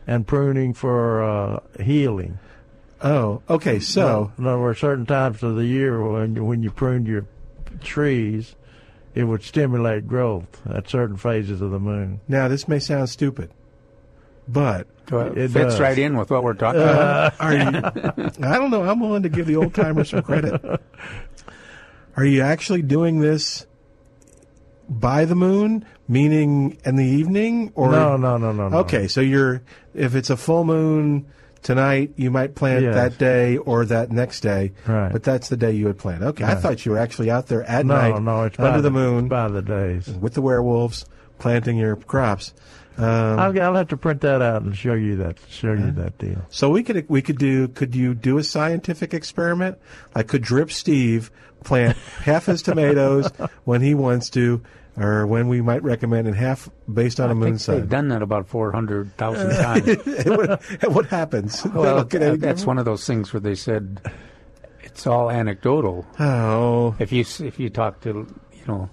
[0.08, 2.38] and pruning for uh, healing.
[3.04, 3.80] Oh, okay.
[3.80, 7.26] So in other words, certain times of the year when you, when you pruned your
[7.82, 8.56] trees,
[9.14, 12.22] it would stimulate growth at certain phases of the moon.
[12.28, 13.52] now this may sound stupid,
[14.48, 15.80] but it, It fits does.
[15.80, 17.42] right in with what we're talking Uh, about.
[17.42, 18.46] are you?
[18.48, 18.84] I don't know.
[18.84, 20.62] I'm willing to give the old timers some credit.
[22.16, 23.66] Are you actually doing this
[24.88, 28.78] by the moon, meaning in the evening, or no, no, no, no, no.
[28.80, 29.62] Okay, so you're
[29.94, 31.26] if it's a full moon
[31.64, 32.96] tonight, you might plant Yes.
[32.96, 34.74] that day or that next day.
[34.86, 35.12] Right.
[35.12, 36.24] But that's the day you would plant.
[36.24, 38.92] Okay, I thought you were actually out there at no, night no, it's under the,
[38.92, 40.08] moon by the days.
[40.10, 41.06] with the werewolves
[41.40, 42.54] planting your crops.
[42.96, 43.06] Um,
[43.40, 46.46] I'll, I'll have to print that out and show you that show you that deal.
[46.50, 49.80] So we could we could do could you do a scientific experiment?
[50.14, 51.32] Like could Drip Steve
[51.64, 53.32] plant half his tomatoes
[53.64, 54.62] when he wants to,
[54.98, 58.10] or when we might recommend, and half based on a I moon think they've done
[58.10, 59.98] that about 400,000 uh, times.
[60.26, 61.66] what, what happens?
[61.74, 64.00] well, Look at any that's one of those things where they said
[64.84, 66.06] it's all anecdotal.
[66.20, 68.90] Oh, If you if you talk to you know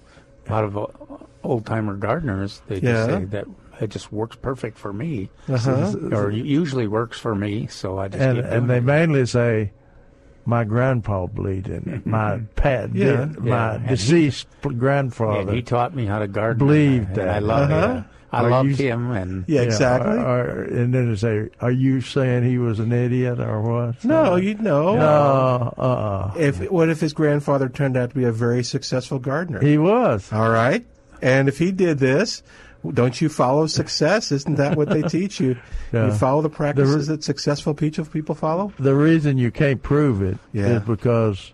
[0.47, 0.87] a lot of uh,
[1.43, 2.81] old timer gardeners, they Yeah.
[2.93, 3.45] just say that
[3.79, 5.93] it just works perfect for me, Uh-huh.
[6.11, 7.67] or usually works for me.
[7.67, 9.71] So I just And keep and they mainly say,
[10.45, 12.05] "My grandpa believed in it.
[12.05, 13.25] My pet, Yeah.
[13.25, 16.59] did, Yeah, my and he- deceased Yeah, grandfather." he taught me how to garden.
[16.65, 17.27] Believed that.
[17.29, 17.97] I love Uh-huh.
[17.99, 18.03] it.
[18.33, 20.17] I Are loved you- him, and yeah, exactly.
[20.17, 24.53] And then they say, "Are you saying he was an idiot or what?" no, you
[24.55, 24.95] know.
[24.95, 29.59] No, uh, If what if his grandfather turned out to be a very successful gardener?
[29.59, 30.31] he was.
[30.31, 30.85] All right,
[31.21, 32.41] and if he did this.
[32.93, 34.31] Don't you follow success?
[34.31, 35.55] Isn't that what they teach you?
[35.93, 36.07] Yeah.
[36.07, 38.73] You follow the practices that successful people people follow.
[38.79, 40.79] The reason you can't prove it is Yeah.
[40.79, 41.51] because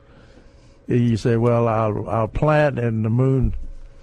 [0.87, 3.53] you say, "Well, I'll I'll plant in the moon,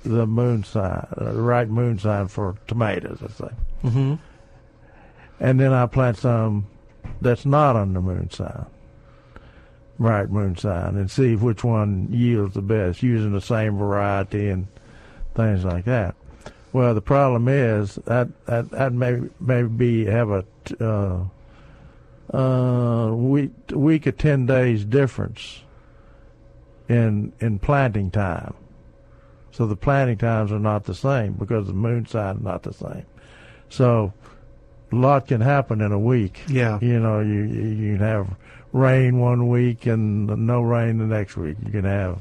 [0.04, 4.14] the moon sign, uh, the right moon sign for tomatoes." I say, Mm-hmm.
[5.40, 6.66] and then I plant some
[7.22, 8.66] that's not on the moon sign,
[9.98, 14.66] right moon sign, and see which one yields the best using the same variety and
[15.34, 16.14] things like that.
[16.74, 21.20] Well, the problem is that that, that may maybe have a t- uh,
[22.37, 25.62] uh, week week or ten days difference
[26.88, 28.54] in in planting time.
[29.52, 32.72] So the planting times are not the same because the moon sign is not the
[32.72, 33.06] same.
[33.68, 34.12] So
[34.90, 36.40] a lot can happen in a week.
[36.48, 36.80] Yeah.
[36.82, 38.26] You know, you you you can have
[38.72, 41.56] rain one week and no rain the next week.
[41.64, 42.18] You can have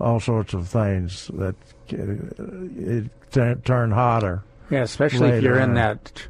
[0.00, 1.54] all sorts of things that
[1.88, 4.42] can, it turn, turn hotter.
[4.70, 6.26] yeah, especially if you're later in that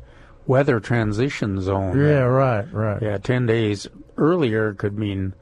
[0.46, 1.98] weather transition zone.
[1.98, 3.00] Yeah, right, right.
[3.02, 5.34] Yeah, ten days earlier could mean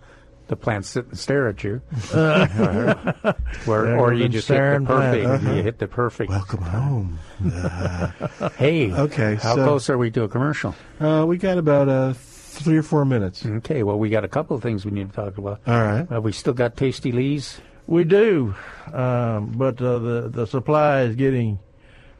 [0.49, 1.81] the plants sit and stare at you,
[2.13, 3.33] Uh,
[3.67, 5.25] Where, or you just hit the staring perfect.
[5.25, 5.57] plant.
[5.57, 6.31] You hit the perfect.
[6.31, 7.19] Welcome home.
[8.57, 10.75] Hey, Okay, How so- close are we to a commercial?
[11.01, 13.47] Uh, we got about uh, three or four minutes.
[13.47, 15.61] Okay, well, we got a couple of things we need to talk about.
[15.67, 16.07] All right.
[16.13, 17.61] Uh, we still got Tasti-Lee's.
[17.87, 18.55] We do,
[18.93, 21.59] um, but uh, the the supply is getting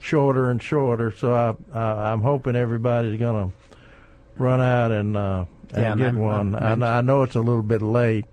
[0.01, 1.13] shorter and shorter.
[1.17, 3.53] So I, I I'm hoping everybody's gonna
[4.37, 6.55] run out and uh, and Yeah, get I'm- one.
[6.57, 8.27] I'm- I, I know it's a little bit late,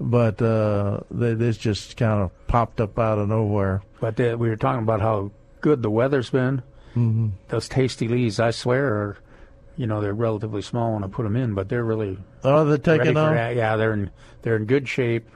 [0.00, 3.82] but uh, th- this just kind of popped up out of nowhere.
[4.00, 6.62] But uh, we were talking about how good the weather's been.
[6.96, 7.28] Mm-hmm.
[7.48, 9.18] Those Tasti-Lees, I swear, are,
[9.76, 12.78] you know, they're relatively small when I put them in, but they're really Oh, they're
[12.78, 13.34] taking on.
[13.34, 13.54] that.
[13.54, 14.10] Yeah, they're in
[14.42, 15.28] they're in good shape.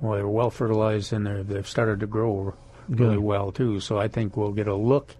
[0.00, 2.54] Well, they're well fertilized and they're, they've started to grow
[2.88, 3.22] really Good.
[3.24, 3.80] well too.
[3.80, 5.14] So I think we'll get a look.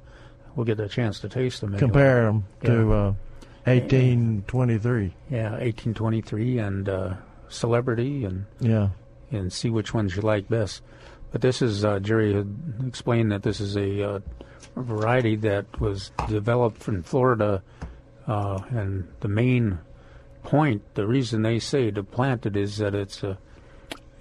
[0.54, 1.70] We'll get a chance to taste them.
[1.74, 1.80] anyway.
[1.80, 3.12] Compare them to uh,
[3.64, 5.14] 1823.
[5.30, 7.14] Yeah, 1823 and uh,
[7.48, 8.88] Celebrity and Yeah.
[9.30, 10.82] and see which ones you like best.
[11.32, 12.54] But this is uh, Jerry had
[12.86, 14.20] explained that this is a, uh,
[14.76, 17.62] variety that was developed from Florida,
[18.26, 19.78] uh, and the main
[20.42, 23.38] point, the reason they say to plant it is that it's a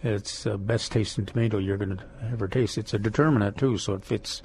[0.03, 2.77] it's the best tasting tomato you're going to ever taste.
[2.77, 4.41] It's a determinant too, so it fits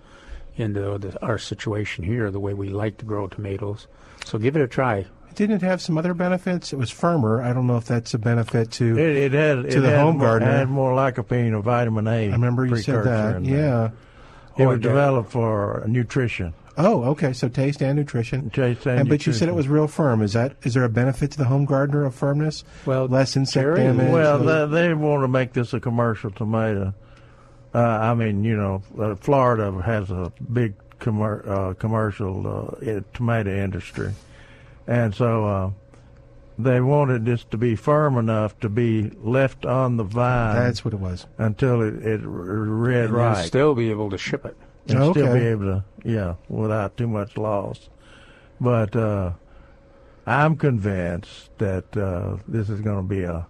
[0.56, 3.86] into the, our situation here, the way we like to grow tomatoes.
[4.24, 5.06] So give it a try.
[5.34, 6.74] Didn't it have some other benefits?
[6.74, 7.40] It was firmer.
[7.40, 10.00] I don't know if that's a benefit to It, it had to it the had
[10.00, 10.52] home more, gardener.
[10.52, 12.28] had more lycopene or vitamin A.
[12.28, 13.36] I remember you said precursor that.
[13.36, 13.58] in there.
[13.58, 13.90] Yeah.
[14.58, 16.52] It Oh, was it developed for nutrition.
[16.78, 17.32] Oh, okay.
[17.32, 18.48] So taste and nutrition.
[18.50, 20.22] Taste and but you said it was real firm.
[20.22, 22.64] Is that is there a benefit to the home gardener of firmness?
[22.86, 24.10] Well, less insect Jerry- damage.
[24.12, 26.94] Well, they, they want to make this a commercial tomato.
[27.74, 33.50] Uh, I mean, you know, uh, Florida has a big commer- uh, commercial uh, tomato
[33.50, 34.12] industry,
[34.86, 35.70] and so uh,
[36.58, 40.54] they wanted this to be firm enough to be left on the vine.
[40.56, 41.26] That's what it was.
[41.38, 43.46] Until it, it r- read And right.
[43.46, 44.56] still be able to ship it.
[44.88, 47.88] And still be able to, yeah, without too much loss.
[48.60, 49.32] But uh,
[50.26, 53.46] I'm convinced that uh, this is going to be a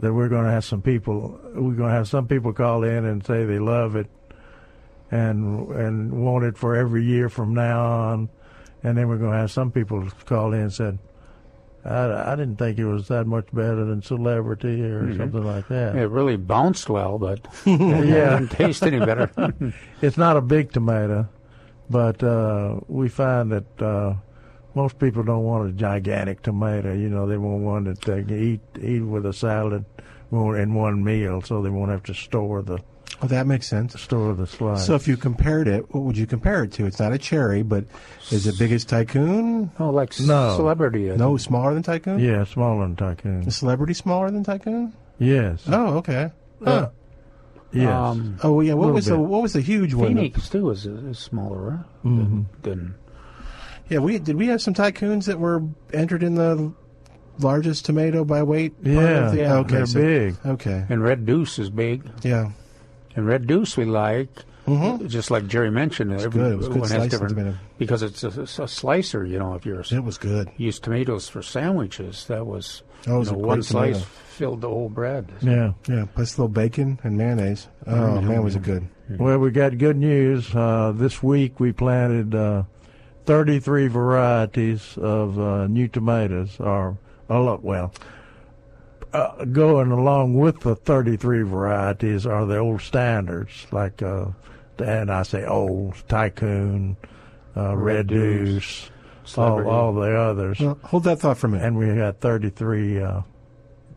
[0.00, 1.38] that we're going to have some people.
[1.54, 4.08] We're going to have some people call in and say they love it
[5.10, 8.28] and and want it for every year from now on,
[8.82, 10.98] and then we're going to have some people call in and said.
[11.84, 15.16] I, I didn't think it was that much better than celebrity or Mhm.
[15.18, 15.94] something like that.
[15.96, 18.04] It really bounced well, but yeah, it
[18.38, 19.30] didn't taste any better.
[20.00, 21.28] it's not a big tomato,
[21.90, 24.14] but uh, we find that uh,
[24.74, 26.92] most people don't want a gigantic tomato.
[26.94, 29.84] You know, they want one that they can eat eat with a salad
[30.32, 32.78] in one meal, so they won't have to store the
[33.24, 33.98] Oh, that makes sense.
[34.00, 34.86] store the slice.
[34.86, 36.86] So if you compared it, what would you compare it to?
[36.86, 37.84] It's not a cherry, but
[38.30, 39.70] is it big as Tycoon?
[39.78, 40.56] Oh, like No.
[40.56, 41.10] celebrity.
[41.12, 41.40] I No, think.
[41.40, 42.18] smaller than Tycoon.
[42.18, 43.42] yeah, smaller than tycoon.
[43.42, 44.92] The celebrity smaller than Tycoon?
[45.18, 45.64] Yes.
[45.68, 46.30] Oh, okay.
[46.62, 46.70] Huh.
[46.70, 46.88] Uh,
[47.72, 47.88] yes.
[47.92, 48.74] Um, oh, yeah.
[48.74, 50.08] What little was the what was the huge one?
[50.08, 51.84] Phoenix too is, is smaller, right?
[52.04, 52.44] Mhm.
[52.62, 52.94] Than,
[53.88, 54.36] Yeah, we did.
[54.36, 55.62] We have some Tycoons that were
[55.92, 56.72] entered in the
[57.38, 58.74] largest tomato by weight.
[58.82, 60.34] part Yeah, of the- yeah, okay, they're so- big.
[60.46, 62.02] Okay, and Red Deuce is big.
[62.22, 62.50] yeah.
[63.16, 64.30] And Red Deuce we like,
[64.66, 65.08] Mhm.
[65.08, 66.12] just like Jerry mentioned.
[66.12, 66.52] It's good.
[66.52, 67.56] It was good one has different tomato.
[67.78, 69.24] because it's a, it's a slicer.
[69.24, 70.48] You know, if you're It was good.
[70.56, 74.10] use tomatoes for sandwiches, that was, That was you a know, great one slice tomato.
[74.28, 75.26] filled the whole bread.
[75.42, 75.72] Yeah.
[75.86, 77.68] Yeah, plus a little bacon and mayonnaise.
[77.86, 78.88] Oh man, was it good?
[79.18, 80.54] Well, we got good news.
[80.54, 82.62] Uh, this week we planted uh,
[83.26, 86.96] 33 varieties of uh, new tomatoes, or
[87.28, 87.92] a lot, well,
[89.14, 94.26] uh, going along with the 33 varieties are the old standards, like, uh,
[94.78, 96.96] and I say old, Tycoon,
[97.56, 98.90] uh, Red, Red Deuce,
[99.24, 100.58] Deuce, all, all the others.
[100.58, 101.64] Well, hold that thought for a minute.
[101.64, 103.20] and we got 33, uh,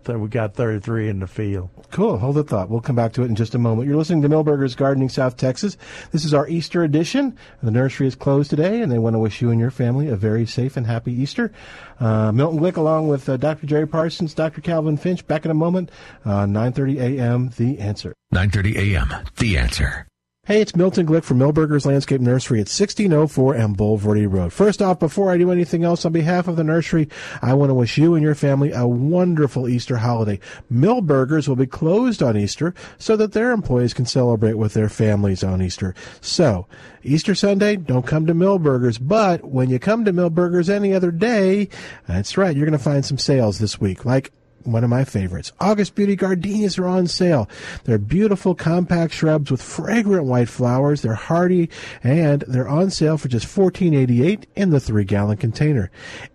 [0.07, 1.69] th- we got 33 in the field.
[1.91, 2.17] Cool.
[2.17, 2.69] Hold the thought.
[2.69, 3.87] We'll come back to it in just a moment.
[3.87, 5.77] You're listening to Milberger's Gardening South Texas.
[6.11, 7.37] This is our Easter edition.
[7.61, 10.15] The nursery is closed today, and they want to wish you and your family a
[10.15, 11.51] very safe and happy Easter.
[11.99, 13.67] Uh, Milton Glick, along with uh, Dr.
[13.67, 14.61] Jerry Parsons, Dr.
[14.61, 15.91] Calvin Finch, back in a moment.
[16.25, 17.49] Uh, 9:30 a.m.
[17.57, 18.13] The Answer.
[18.33, 19.13] 9:30 a.m.
[19.37, 20.07] The Answer.
[20.47, 24.53] Hey, it's Milton Glick from Milberger's Landscape Nursery at 1604 and Bulverde Road.
[24.53, 27.09] First off, before I do anything else on behalf of the nursery,
[27.41, 30.39] I want to wish you and your family a wonderful Easter holiday.
[30.71, 35.43] Milberger's will be closed on Easter so that their employees can celebrate with their families
[35.43, 35.93] on Easter.
[36.21, 36.65] So,
[37.03, 41.67] Easter Sunday, don't come to Milberger's, but when you come to Milberger's any other day,
[42.07, 44.31] that's right, you're going to find some sales this week, like
[44.63, 45.51] one of my favorites.
[45.59, 47.49] August Beauty Gardenias are on sale.
[47.83, 51.01] They're beautiful compact shrubs with fragrant white flowers.
[51.01, 51.69] They're hardy
[52.03, 55.89] and they're on sale for just $14.88 in the three gallon container.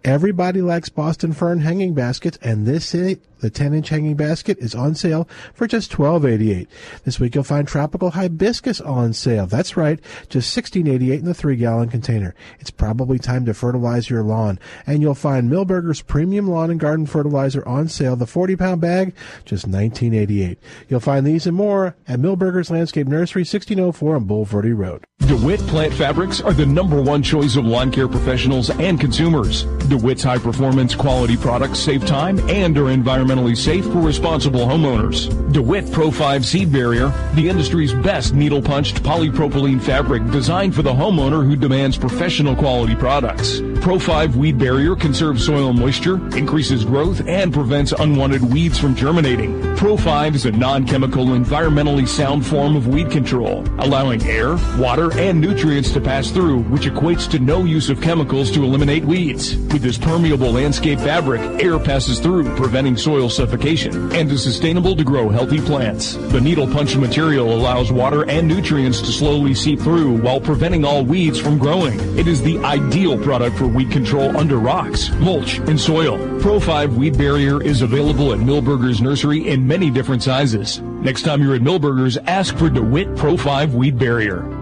[0.04, 4.74] Everybody likes Boston Fern hanging baskets and this is the 10 inch hanging basket is
[4.74, 6.66] on sale for just $12.88.
[7.04, 9.46] This week you'll find tropical hibiscus on sale.
[9.46, 12.34] That's right, just $16.88 in the three gallon container.
[12.58, 17.04] It's probably time to fertilize your lawn and you'll find Milberger's premium lawn and garden
[17.06, 18.16] fertilizer on sale.
[18.16, 19.14] The 40 pound bag,
[19.44, 20.56] just $19.88.
[20.88, 25.04] You'll find these and more at Milberger's Landscape Nursery, 1604 on Bulverde Road.
[25.26, 29.64] DeWitt Plant Fabrics are the number one choice of lawn care professionals and consumers.
[29.88, 35.28] DeWitt's high performance quality products save time and are environmentally safe for responsible homeowners.
[35.52, 40.92] DeWitt Pro 5 Weed Barrier, the industry's best needle punched polypropylene fabric designed for the
[40.92, 43.60] homeowner who demands professional quality products.
[43.80, 49.60] Pro 5 Weed Barrier conserves soil moisture, increases growth, and prevents unwanted weeds from germinating.
[49.76, 55.40] Pro 5 is a non-chemical, environmentally sound form of weed control, allowing air, water, and
[55.40, 59.56] nutrients to pass through, which equates to no use of chemicals to eliminate weeds.
[59.56, 65.04] With this permeable landscape fabric, air passes through, preventing soil suffocation, and is sustainable to
[65.04, 66.14] grow healthy plants.
[66.14, 71.04] The needle punch material allows water and nutrients to slowly seep through while preventing all
[71.04, 71.98] weeds from growing.
[72.18, 76.18] It is the ideal product for weed control under rocks, mulch, and soil.
[76.40, 80.80] Pro 5 Weed Barrier is available at Milberger's Nursery in many different sizes.
[80.80, 84.61] Next time you're at Milberger's, ask for DeWitt Pro 5 Weed Barrier.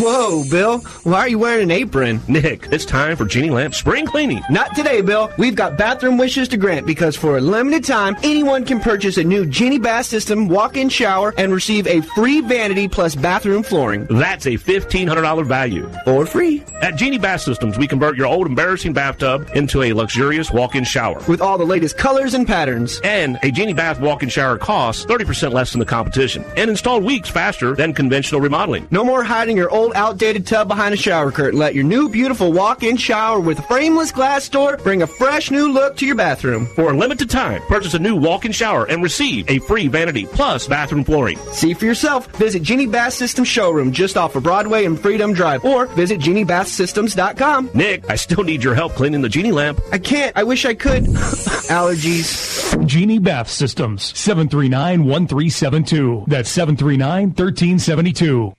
[0.00, 0.78] Whoa, Bill.
[1.04, 2.22] Why are you wearing an apron?
[2.26, 4.40] Nick, it's time for Genie Lamp spring cleaning.
[4.48, 5.30] Not today, Bill.
[5.36, 9.24] We've got bathroom wishes to grant because for a limited time, anyone can purchase a
[9.24, 14.06] new Genie Bath System walk-in shower and receive a free vanity plus bathroom flooring.
[14.06, 15.86] That's a $1,500 value.
[16.06, 16.64] Or free.
[16.80, 21.22] At Genie Bath Systems, we convert your old embarrassing bathtub into a luxurious walk-in shower.
[21.28, 23.02] With all the latest colors and patterns.
[23.04, 27.28] And a Genie Bath walk-in shower costs 30% less than the competition and installed weeks
[27.28, 28.88] faster than conventional remodeling.
[28.90, 31.58] No more hiding your old outdated tub behind a shower curtain.
[31.58, 35.70] Let your new beautiful walk-in shower with a frameless glass door bring a fresh new
[35.72, 36.66] look to your bathroom.
[36.66, 40.66] For a limited time, purchase a new walk-in shower and receive a free vanity plus
[40.68, 41.38] bathroom flooring.
[41.52, 42.26] See for yourself.
[42.36, 47.70] Visit Genie Bath System showroom just off of Broadway and Freedom Drive or visit geniebathsystems.com.
[47.74, 49.80] Nick, I still need your help cleaning the Genie lamp.
[49.92, 50.36] I can't.
[50.36, 51.04] I wish I could.
[51.04, 52.86] Allergies.
[52.86, 56.26] Genie Bath Systems, 739-1372.
[56.26, 58.52] That's 739-1372.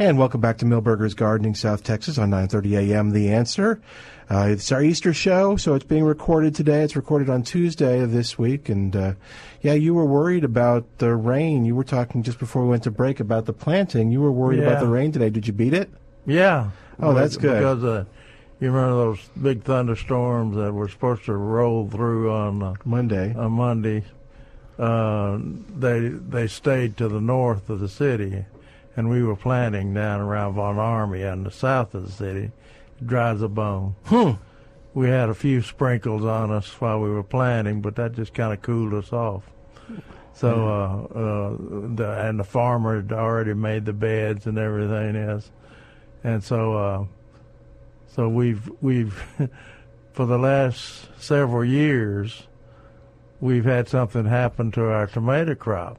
[0.00, 3.10] And welcome back to Milberger's Gardening, South Texas on 9:30 a.m.
[3.10, 3.80] The Answer.
[4.30, 6.82] Uh, it's our Easter show, so it's being recorded today.
[6.84, 9.12] It's recorded on Tuesday of this week, and uh,
[9.60, 11.64] yeah, you were worried about the rain.
[11.64, 14.12] You were talking just before we went to break about the planting.
[14.12, 14.66] You were worried Yeah.
[14.68, 15.30] about the rain today.
[15.30, 15.90] Did you beat it?
[16.26, 16.70] Yeah.
[17.00, 17.58] Oh, that's good.
[17.58, 18.04] Because uh,
[18.60, 23.34] you remember those big thunderstorms that were supposed to roll through on uh, Monday.
[23.34, 24.04] On Monday,
[24.78, 25.38] uh,
[25.76, 28.44] they they stayed to the north of the city,
[28.96, 32.50] and we were planting down around Von Ormy on the south of the city.
[33.04, 33.94] Dry as a bone.
[34.06, 34.32] Hmm.
[34.94, 38.52] We had a few sprinkles on us while we were planting, but that just kind
[38.52, 39.44] of cooled us off.
[40.34, 41.56] So, uh, uh,
[41.94, 45.50] the, and the farmer had already made the beds and everything else,
[46.22, 47.04] and so, uh,
[48.08, 49.20] so we've we've
[50.12, 52.46] for the last several years,
[53.40, 55.98] we've had something happen to our tomato crop.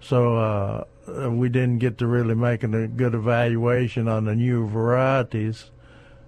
[0.00, 5.70] So uh, we didn't get to really making a good evaluation on the new varieties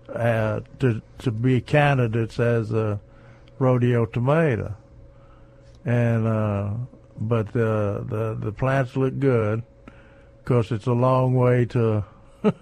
[0.09, 3.01] uh, to to be candidates as a
[3.59, 4.75] rodeo tomato.
[5.85, 6.71] And uh,
[7.21, 9.63] but uh, the the plants look good
[10.39, 12.05] because it's a long way to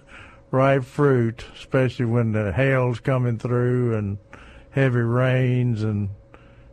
[0.51, 4.19] ripe fruit, especially when the hail's coming through and
[4.71, 6.11] heavy rains and,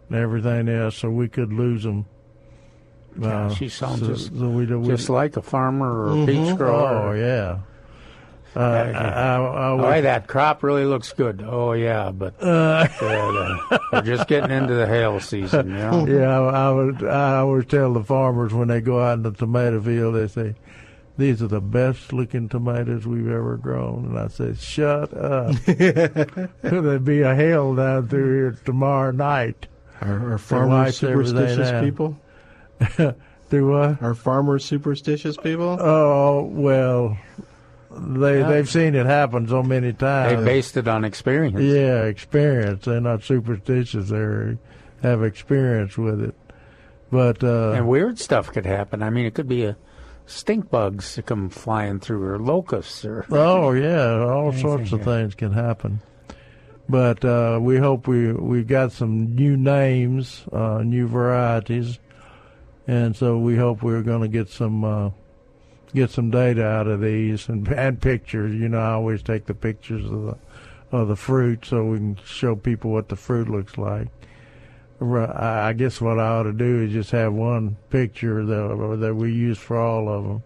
[0.10, 0.98] and everything else.
[0.98, 2.06] So we could lose them.
[3.20, 6.26] Yeah, she sounds so- just, so we- we- just like a farmer or a Mhm.
[6.26, 7.10] peach grower.
[7.10, 7.58] Oh yeah.
[8.58, 11.44] Uh, I, I, I Boy, was- that crop really looks good.
[11.46, 15.70] Oh yeah, but Uh, uh, they're just getting into the hail season.
[15.72, 16.08] You know?
[16.08, 17.04] Yeah, I, I would.
[17.04, 20.56] I always tell the farmers when they go out in the tomato field, they say,
[21.18, 25.54] "These are the best looking tomatoes we've ever grown." And I say, "Shut up!
[26.62, 29.68] There'll be a hail down through here tomorrow night."
[30.02, 31.84] Are, are To farmers wipe everything superstitious out.
[31.84, 32.18] people?
[33.50, 34.02] Do what?
[34.02, 35.78] Are farmers superstitious people?
[35.80, 37.18] Oh well,
[37.92, 38.48] they Yeah.
[38.50, 40.40] they've seen it happen so many times.
[40.40, 41.60] They based it on experience.
[41.62, 42.86] Yeah, experience.
[42.86, 44.10] They're not superstitious.
[44.10, 44.58] They
[45.04, 46.36] have experience with it.
[47.12, 49.04] But uh, and weird stuff could happen.
[49.04, 49.78] I mean, it could be a
[50.26, 55.00] stink bugs that come flying through, or locusts, or Oh yeah, all Anything, sorts of
[55.02, 55.06] yeah.
[55.06, 56.02] things can happen.
[56.90, 62.00] But uh, we hope we we've got some new names, uh, new varieties,
[62.88, 65.10] and so we hope we're going to get some uh,
[65.94, 68.54] get some data out of these and and pictures.
[68.54, 70.38] You know, I always take the pictures of the
[70.92, 74.08] of the fruit so we can show people what the fruit looks like.
[75.02, 79.34] I guess what I ought to do is just have one picture that that we
[79.34, 80.44] use for all of them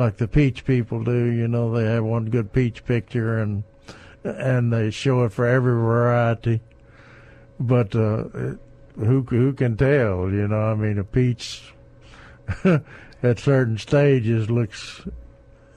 [0.00, 1.26] like the peach people do.
[1.26, 3.62] You know, they have one good peach picture and
[4.24, 6.60] and they show it for every variety.
[7.60, 8.24] But uh,
[8.96, 10.30] who who can tell?
[10.30, 11.72] You know, I mean, a peach
[12.64, 15.02] at certain stages looks,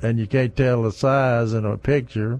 [0.01, 2.39] and you can't tell the size in a picture.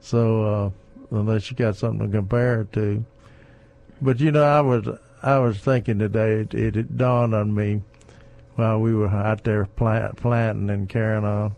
[0.00, 0.70] So uh,
[1.16, 3.04] unless you got something to compare it to.
[4.00, 4.86] But you know, I was
[5.22, 6.40] I was thinking today.
[6.40, 7.82] It, it, it dawned on me
[8.56, 11.56] while we were out there plant, planting and carrying on.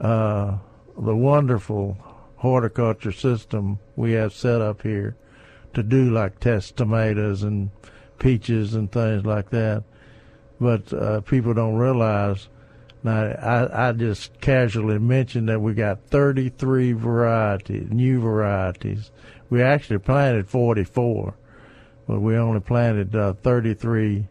[0.00, 0.58] Uh,
[0.98, 1.96] the wonderful
[2.36, 5.16] horticulture system we have set up here
[5.74, 7.70] to do like test tomatoes and
[8.18, 9.84] peaches and things like that.
[10.60, 12.48] But uh, people don't realize.
[13.02, 19.10] Now, I, I just casually mentioned that we got 33 varieties, new varieties.
[19.48, 21.34] We actually planted 44,
[22.06, 24.28] but we only planted uh, 33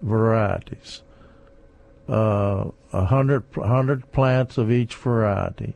[0.00, 1.02] varieties.
[2.08, 5.74] Uh, a hundred, hundred plants of each variety.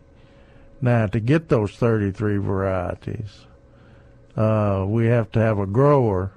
[0.80, 3.46] Now, to get those 33 varieties,
[4.38, 6.30] uh, we have to have a grower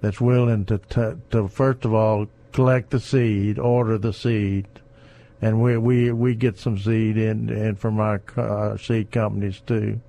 [0.00, 4.66] that's willing to, t- to first of all collect the seed, order the seed,
[5.42, 10.00] and we we we get some seed in in from our uh, seed companies too.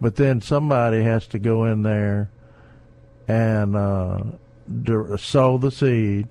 [0.00, 2.30] But then somebody has to go in there
[3.28, 4.22] and uh,
[5.18, 6.28] sow the seed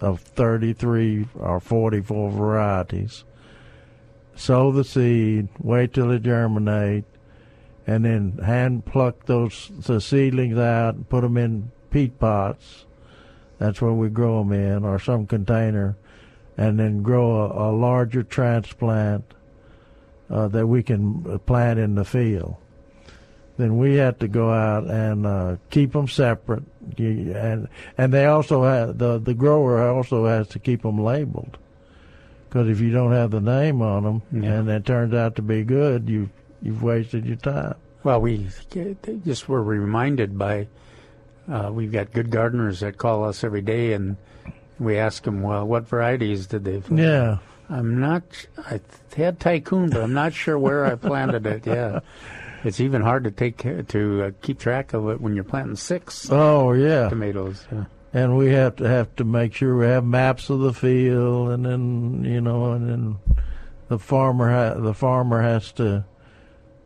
[0.00, 3.24] of 33 or 44 varieties.
[4.34, 7.04] Sow the seed, wait till it germinate,
[7.86, 12.86] and then hand pluck those the seedlings out and put them in peat pots.
[13.58, 15.96] That's where we grow them in, or some container,
[16.56, 19.24] and then grow a, a larger transplant
[20.30, 22.56] uh, that we can plant in the field.
[23.58, 26.64] Then we have to go out and uh, keep them separate,
[26.98, 27.68] and
[27.98, 31.58] and they also have the the grower also has to keep them labeled,
[32.48, 35.62] because if you don't have the name on them and it turns out to be
[35.64, 36.30] good, you
[36.62, 37.74] you've wasted your time.
[38.04, 38.48] Well, we
[39.24, 40.68] just were reminded by
[41.50, 44.16] uh, we've got good gardeners that call us every day, and
[44.78, 46.82] we ask them, well, what varieties did they?
[46.94, 47.38] Yeah.
[47.68, 48.22] I'm not.
[48.58, 48.80] I
[49.16, 51.66] had tycoon, but I'm not sure where I planted it.
[51.66, 52.00] Yeah,
[52.64, 53.58] it's even hard to take
[53.88, 56.28] to uh, keep track of it when you're planting six.
[56.30, 57.66] Oh yeah, tomatoes.
[57.72, 57.84] Yeah.
[58.12, 61.64] and we have to have to make sure we have maps of the field, and
[61.64, 63.16] then you know, and then
[63.88, 66.04] the farmer ha- the farmer has to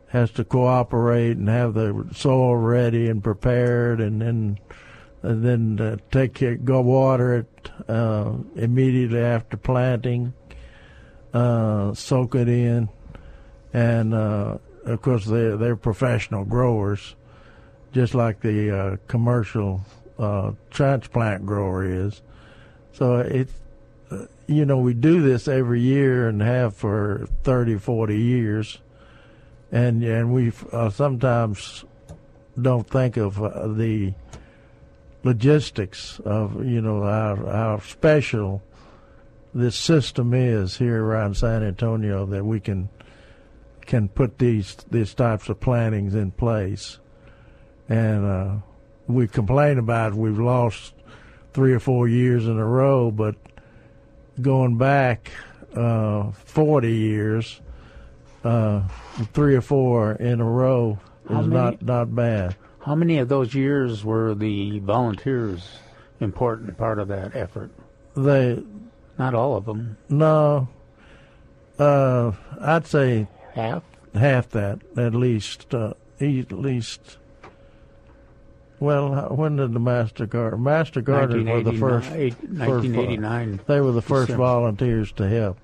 [0.07, 4.59] has to cooperate and have the soil ready and prepared, and then
[5.23, 10.33] and then uh, take care, go water it uh, immediately after planting,
[11.33, 12.87] uh, soak it in,
[13.73, 17.15] and uh, of course they they're professional growers,
[17.91, 19.81] just like the uh, commercial
[20.17, 22.21] uh, transplant grower is.
[22.93, 23.49] So it,
[24.47, 28.79] you know, we do this every year and have for 30, 40 years,
[29.71, 31.85] and and we uh, sometimes
[32.59, 34.13] don't think of uh, the
[35.23, 38.61] logistics of you know how how special
[39.53, 42.89] this system is here around San Antonio that we can
[43.85, 46.99] can put these these types of plantings in place,
[47.89, 48.55] and uh,
[49.07, 50.93] we complain about we've lost
[51.53, 53.35] three or four years in a row, but
[54.41, 55.31] going back
[55.75, 57.61] uh, forty years,
[58.47, 58.81] uh,
[59.33, 62.55] three or four in a row is many- not not bad.
[62.79, 65.79] How many of those years were the volunteers
[66.21, 67.69] important part of that effort?
[68.15, 68.63] They
[69.19, 69.97] Not all of them.
[70.09, 70.69] no,
[71.77, 72.31] uh,
[72.61, 73.83] I'd say half
[74.15, 77.17] half that at least uh, at least.
[78.79, 82.09] Well, when did the Master Gardeners were the first.
[82.11, 84.43] 1989 first- 1989 They were the first December.
[84.45, 85.57] volunteers to help.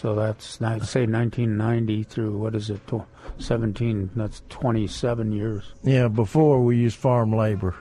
[0.00, 2.86] So that's not say 1990 through what is it?
[2.86, 3.02] tw-
[3.38, 4.10] 17.
[4.14, 5.72] That's 27 years.
[5.82, 7.74] Yeah, before we used farm labor.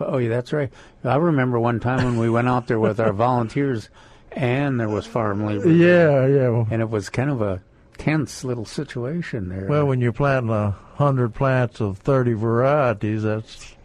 [0.00, 0.72] Oh, yeah, that's right.
[1.04, 3.90] I remember one time when we went out there with our volunteers,
[4.32, 5.70] and there was farm labor.
[5.70, 6.64] Yeah, yeah.
[6.70, 7.62] And it was kind of a
[7.98, 9.66] tense little situation there.
[9.68, 13.76] Well, when you're planting a hundred plants of thirty varieties, that's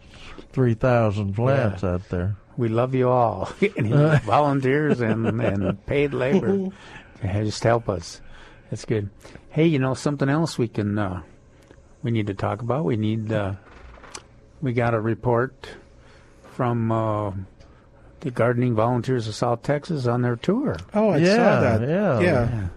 [0.52, 2.36] three thousand plants out there.
[2.56, 3.44] we love you all,
[4.24, 6.70] volunteers and, and paid labor.
[7.22, 8.20] Yeah, Just help us.
[8.70, 9.10] That's good.
[9.50, 11.22] Hey, you know something else we can uh,
[12.02, 12.84] we need to talk about.
[12.84, 13.54] We need uh,
[14.62, 15.68] we got a report
[16.52, 17.32] from uh,
[18.20, 20.76] the gardening volunteers of South Texas on their tour.
[20.94, 21.88] Oh, I yeah, saw that.
[21.88, 22.68] Yeah, Yeah.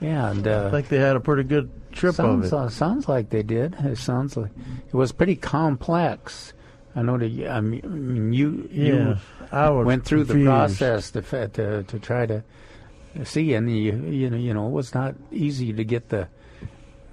[0.00, 2.56] Yeah, and uh, I think they had a pretty good trip sounds, of it.
[2.56, 3.74] uh, sounds like they did.
[3.80, 4.52] It sounds like
[4.86, 6.52] it was pretty complex.
[6.94, 7.50] I know that.
[7.50, 9.18] I mean, I mean, you you Yeah,
[9.50, 12.44] I went through the process to, to to try to
[13.24, 16.28] see, and you you know you know it was not easy to get the.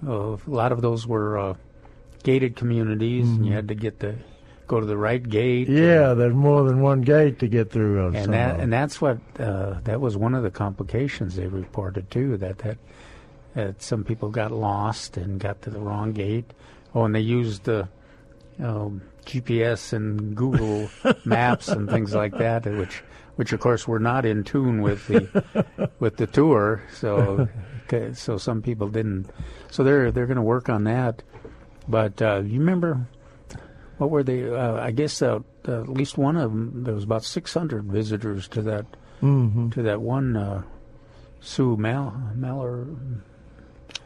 [0.05, 1.53] Uh, a lot of those were uh,
[2.23, 4.15] gated communities, and you had to get the
[4.67, 5.67] go to the right gate.
[5.67, 5.77] Mm-hmm.
[5.77, 9.79] Yeah, there's more than one gate to get through and that and that's what uh,
[9.83, 12.77] that was one of the complications they reported too that that
[13.53, 16.51] that some people got lost and got to the wrong gate.
[16.93, 17.87] Oh, and they used the
[18.59, 20.89] um, GPS and Google
[21.25, 23.03] Maps and things like that, which
[23.35, 26.81] which of course were not in tune with the with the tour.
[26.93, 27.47] So
[28.13, 29.29] so some people didn't.
[29.71, 31.23] So they're they're going to work on that.
[31.87, 33.07] But uh, you remember
[33.97, 34.49] what were they?
[34.49, 36.83] Uh, I guess uh, uh, at least one of them.
[36.83, 38.85] There was about 600 visitors to that
[39.21, 39.71] Mhm.
[39.73, 40.63] to that one uh,
[41.39, 42.93] Sue Mal Maller.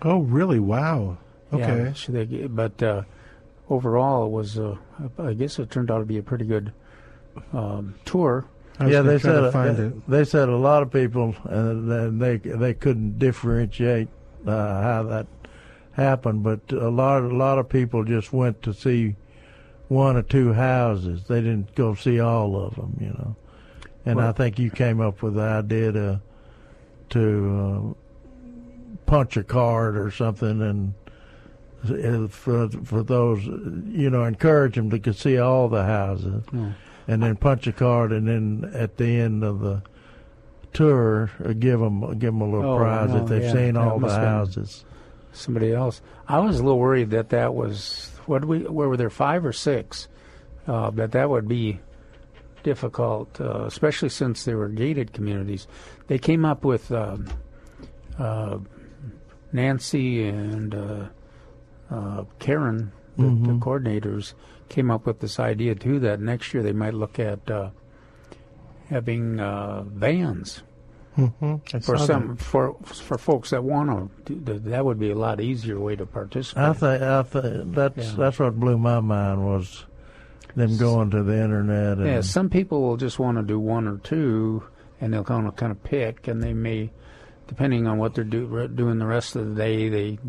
[0.03, 0.59] Oh, really?
[0.59, 1.17] Wow.
[1.51, 1.83] Okay.
[1.85, 3.01] Yeah, so they, but uh,
[3.69, 4.59] overall, it was.
[4.59, 4.75] Uh,
[5.17, 6.71] I guess it turned out to be a pretty good
[7.53, 8.45] um, tour.
[8.87, 9.51] Yeah, they said uh,
[10.07, 11.73] they said a lot of people uh,
[12.11, 14.07] they they couldn't differentiate
[14.47, 15.27] uh, how that
[15.93, 19.15] happened, but a lot a lot of people just went to see
[19.89, 21.23] one or two houses.
[21.27, 23.35] They didn't go see all of them, you know.
[24.05, 26.21] and Well- I think you came up with the idea to
[27.09, 30.93] to uh, punch a card or something, and
[31.89, 36.69] uh, for for those, you know, encourage them to see all the houses, Hmm.
[37.09, 39.81] And then punch a card, and then at the end of the
[40.73, 43.75] tour, uh, give them give them a little Oh, prize no, if they've yeah, seen
[43.75, 44.85] all the must have been houses.
[45.31, 46.01] Somebody else.
[46.27, 49.53] I was a little worried that that was what we where were there five or
[49.53, 50.07] six,
[50.67, 51.79] uh, that that would be
[52.63, 55.67] difficult, uh, especially since they were gated communities.
[56.07, 57.27] They came up with um,
[58.19, 58.59] uh,
[59.51, 61.05] Nancy and uh,
[61.89, 63.59] uh, Karen, the, the Mhm.
[63.59, 64.33] coordinators,
[64.69, 67.69] came up with this idea too that next year they might look at uh,
[68.89, 70.63] having uh, vans
[71.17, 71.83] Mhm.
[71.83, 72.39] For some that.
[72.41, 74.35] for for folks that want to.
[74.35, 76.63] That would be a lot easier way to participate.
[76.63, 78.15] I think I think that's Yeah.
[78.15, 79.85] that's what blew my mind was
[80.55, 83.85] them going to the internet and Yeah, some people will just want to do one
[83.87, 84.63] or two,
[85.01, 86.89] and they'll kind of kind of pick, and they may,
[87.47, 90.19] depending on what they're do, doing the rest of the day, they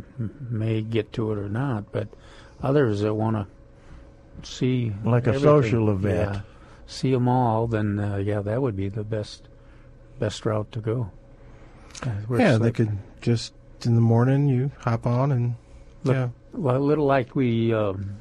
[0.51, 1.93] may get to it or not.
[1.93, 2.09] But
[2.63, 3.47] others that want to
[4.47, 6.35] see Like a everything, social event.
[6.35, 6.41] yeah,
[6.87, 9.49] see them all, then uh, yeah, that would be the best
[10.19, 11.11] best route to go.
[12.03, 13.53] Uh, where Yeah, it's they like- could just
[13.85, 15.55] in the morning you hop on and
[16.05, 16.29] Look, yeah.
[16.53, 18.17] well, a little like we um,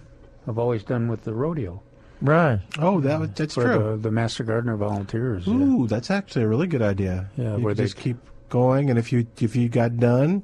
[0.46, 1.82] have always done with the rodeo.
[2.22, 2.60] Right.
[2.78, 3.92] Oh, that was, that's for true.
[3.92, 5.48] The, the Master Gardener volunteers.
[5.48, 5.54] yeah.
[5.54, 7.30] Ooh, that's actually a really good idea.
[7.38, 8.18] Yeah, you where they- just keep
[8.50, 10.44] going, and if you if you got done,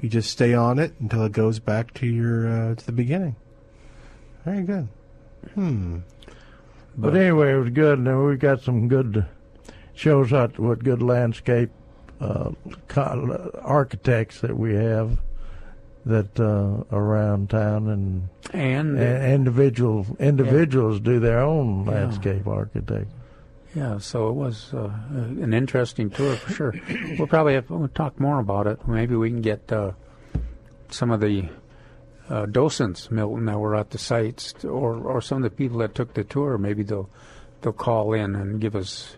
[0.00, 3.34] you just stay on it until it goes back to your uh, to the beginning.
[4.44, 4.88] Very good.
[5.54, 5.98] Hmm.
[6.96, 9.24] But anyway, it was good, and we've got some good
[9.94, 11.70] shows out what good landscape
[12.20, 12.50] uh,
[13.62, 15.18] architects that we have
[16.06, 21.90] that uh, around town, and And- a- individual individuals do their own Yeah.
[21.92, 23.10] landscape architect.
[23.74, 26.74] Yeah, so it was uh, an interesting tour for sure.
[27.18, 28.86] We'll probably have we'll talk more about it.
[28.88, 29.92] Maybe we can get uh,
[30.90, 31.44] some of the
[32.30, 35.94] uh, docents, Milton, that were at the sites, or or some of the people that
[35.94, 36.56] took the tour.
[36.56, 37.10] Maybe they'll
[37.60, 39.16] they'll call in and give us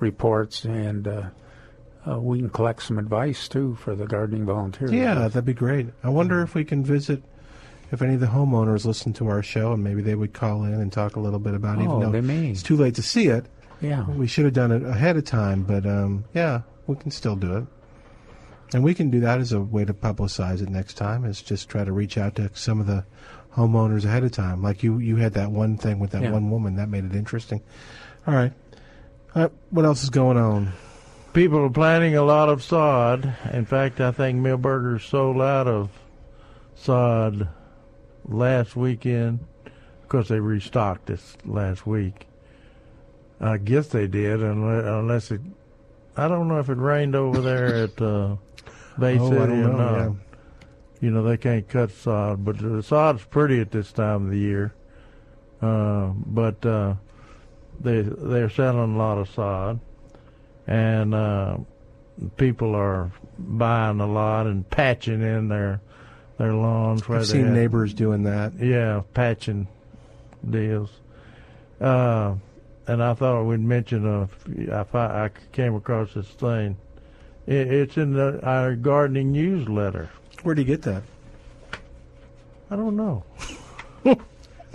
[0.00, 1.22] reports, and uh,
[2.08, 4.90] uh, we can collect some advice too for the gardening volunteers.
[4.92, 5.86] Yeah, that'd be great.
[6.02, 7.22] I wonder if we can visit.
[7.92, 10.72] If any of the homeowners listen to our show, and maybe they would call in
[10.72, 11.82] and talk a little bit about it.
[11.82, 12.48] Oh, even though they may.
[12.48, 13.46] It's too late to see it.
[13.80, 14.04] Yeah.
[14.08, 17.58] we should have done it ahead of time, but um, yeah, we can still do
[17.58, 17.64] it,
[18.72, 21.24] and we can do that as a way to publicize it next time.
[21.24, 23.04] Is just try to reach out to some of the
[23.56, 24.62] homeowners ahead of time.
[24.62, 26.32] Like you, you had that one thing with that Yeah.
[26.32, 27.60] one woman that made it interesting.
[28.26, 28.52] All right,
[29.34, 30.72] uh, what else is going on?
[31.34, 33.34] People are planting a lot of sod.
[33.52, 35.90] In fact, I think Milberger's sold out of
[36.76, 37.48] sod
[38.26, 39.40] last weekend
[40.02, 42.26] because they restocked this last week.
[43.40, 45.40] I guess they did, unless, unless it.
[46.16, 48.36] I don't know if it rained over there at uh,
[48.98, 50.12] Bay Oh, City don't know, yeah.
[51.00, 54.38] You know they can't cut sod, but the sod's pretty at this time of the
[54.38, 54.72] year.
[55.60, 56.94] Uh, but uh,
[57.80, 59.80] they they're selling a lot of sod,
[60.66, 61.58] and uh,
[62.36, 65.80] people are buying a lot and patching in their
[66.38, 67.06] their lawns.
[67.08, 68.54] where I've seen neighbors doing that.
[68.58, 69.68] Yeah, patching
[70.48, 70.90] deals.
[71.80, 72.36] Uh,
[72.86, 76.76] and I thought we'd mention uh, if I, I came across this thing.
[77.46, 80.10] It, it's in the, our gardening newsletter.
[80.42, 81.02] Where do you get that?
[82.70, 83.24] I don't know.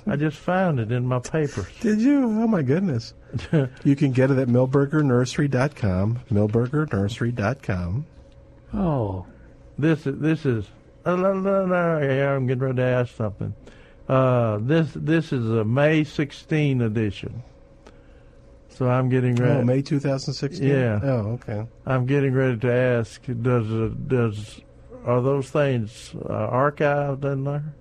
[0.07, 1.67] I just found it in my papers.
[1.81, 2.23] Did you?
[2.23, 3.13] Oh my goodness!
[3.83, 6.19] you can get it at milbergernursery.com.
[6.31, 8.05] Milbergernursery.com.
[8.73, 9.25] Oh,
[9.77, 10.65] this is this is.
[11.05, 13.53] Uh, no, no, no, yeah, I'm getting ready to ask something.
[14.07, 17.43] Uh, this this is a May 16 edition.
[18.79, 19.59] So I'm getting ready.
[19.59, 20.65] Oh, May 2016.
[20.65, 21.01] Yeah.
[21.03, 21.67] Oh, okay.
[21.85, 23.21] I'm getting ready to ask.
[23.25, 24.61] Does does
[25.03, 27.73] are those things uh, archived in there?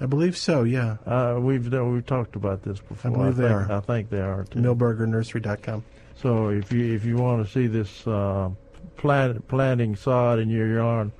[0.00, 0.64] I believe so.
[0.64, 0.96] Yeah.
[1.06, 3.12] Uh, we've we've talked about this before.
[3.12, 3.72] I believe they think, are.
[3.72, 4.58] I think they are too.
[4.58, 5.84] Milbergernursery.com.
[6.16, 8.50] So if you if you want to see this uh,
[8.96, 11.12] plant, planting sod in your yard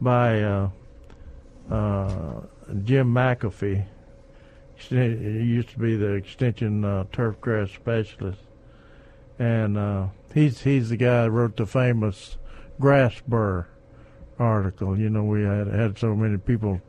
[0.00, 0.70] by uh,
[1.70, 2.40] uh,
[2.82, 3.84] Jim McAfee,
[4.74, 8.40] he used to be the extension uh, turf grass specialist,
[9.42, 12.36] and uh, he's he's the guy that wrote the famous
[12.78, 13.66] grass burr
[14.38, 14.96] article.
[14.96, 16.80] You know, we had had so many people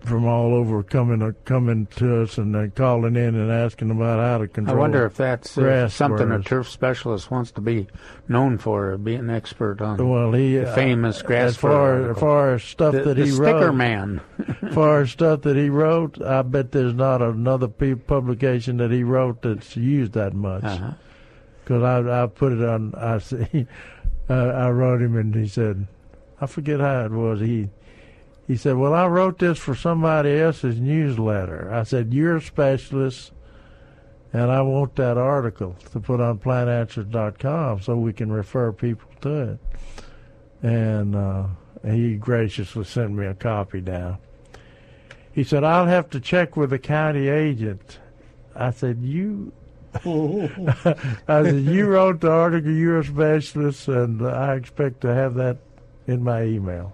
[0.00, 4.18] from all over coming uh, coming to us and uh, calling in and asking about
[4.18, 4.76] how to control.
[4.76, 7.86] I wonder if that's uh, grass something a turf specialist wants to be
[8.28, 9.96] known for, being an expert on.
[10.08, 13.24] Well, he the uh, famous grass as far as far as stuff The- that the
[13.24, 13.74] he sticker wrote.
[13.74, 14.20] man.
[14.72, 19.42] far as stuff that he wrote, I bet there's not another publication that he wrote
[19.42, 20.64] that's used that much.
[20.64, 20.92] Uh-huh.
[21.62, 22.94] because I I put it on.
[22.94, 23.66] I see.
[24.28, 25.88] Uh, I wrote him, and he said,
[26.40, 27.40] I forget how it was.
[27.40, 27.68] He
[28.50, 33.30] he said, "Well, I wrote this for somebody else's newsletter." I said, "You're a specialist."
[34.32, 39.52] And I want that article to put on plantanswers.com so we can refer people to
[39.52, 39.58] it.
[40.62, 41.46] And uh,
[41.84, 44.18] he graciously sent me a copy down.
[45.32, 47.98] He said, I'll have to check with the county agent.
[48.54, 49.52] I said, You.
[50.04, 55.58] I said, You wrote the article, you're a specialist, and I expect to have that
[56.06, 56.92] in my email.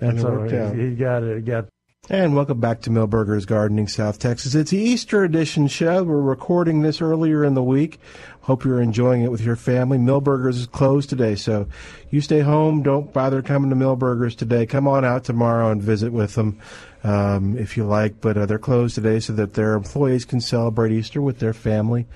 [0.00, 0.74] It so worked out.
[0.74, 1.44] he, he got it.
[1.44, 1.68] Got
[2.08, 4.54] And welcome back to Milberger's Gardening, South Texas.
[4.54, 6.04] It's the Easter edition show.
[6.04, 7.98] We're recording this earlier in the week.
[8.42, 9.98] Hope you're enjoying it with your family.
[9.98, 11.66] Milberger's is closed today, so
[12.10, 12.82] you stay home.
[12.82, 14.66] Don't bother coming to Milberger's today.
[14.66, 16.60] Come on out tomorrow and visit with them
[17.06, 18.20] um, if you like.
[18.20, 22.06] But uh, they're closed today so that their employees can celebrate Easter with their family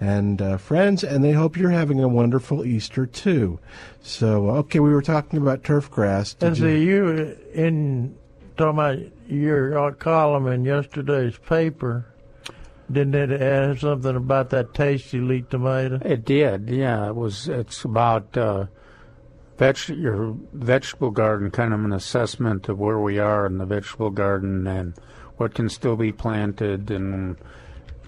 [0.00, 3.58] and uh, friends, and they hope you're having a wonderful Easter too.
[4.00, 6.34] So, okay, we were talking about turf grass.
[6.34, 8.16] Did And you- see, you in
[8.56, 12.06] talking about your column in yesterday's paper,
[12.90, 15.98] didn't it have something about that Tasti-Lee tomato?
[16.02, 17.08] It did, yeah.
[17.08, 17.46] It was.
[17.48, 18.66] It's about uh,
[19.58, 24.10] veg- your vegetable garden, kind of an assessment of where we are in the vegetable
[24.10, 24.94] garden and
[25.36, 27.36] what can still be planted, and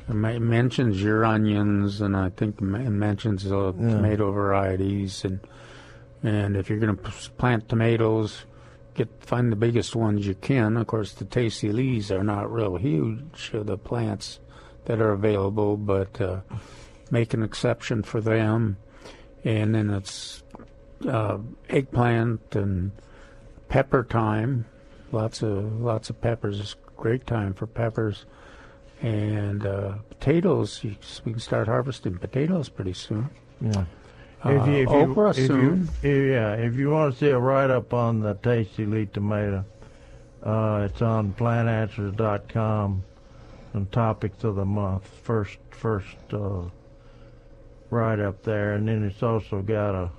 [0.09, 3.91] it mentions your onions, and I think it mentions uh, Yeah.
[3.97, 5.41] tomato varieties, and
[6.23, 8.45] and if you're going to plant tomatoes,
[8.95, 10.77] get find the biggest ones you can.
[10.77, 13.53] Of course, the Tasti-Lees are not real huge.
[13.55, 14.39] uh, The plants
[14.85, 16.41] that are available, but uh,
[17.11, 18.77] make an exception for them.
[19.45, 20.40] And then it's
[21.09, 21.39] uh,
[21.69, 22.93] eggplant and
[23.69, 24.67] pepper time.
[25.13, 26.61] Lots of lots of peppers.
[26.61, 28.27] It's great time for peppers.
[29.03, 30.85] And uh, potatoes.
[30.85, 30.95] You,
[31.25, 33.31] we can start harvesting potatoes pretty soon.
[33.61, 33.85] Yeah.
[34.43, 34.49] Uh,
[35.11, 35.45] okra if you-
[36.03, 39.65] if- yeah, if you want to see a write up on the Tasti-Lee tomato,
[40.43, 43.03] uh, it's on plantanswers.com
[43.75, 45.07] and topics of the month.
[45.23, 46.63] First, first uh,
[47.91, 50.11] write up there, and then it's also got a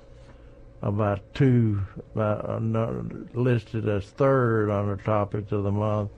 [0.82, 1.80] about two
[2.14, 3.04] another,
[3.34, 6.10] listed as third on the topics of the month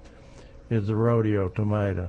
[0.70, 2.08] is the rodeo tomato.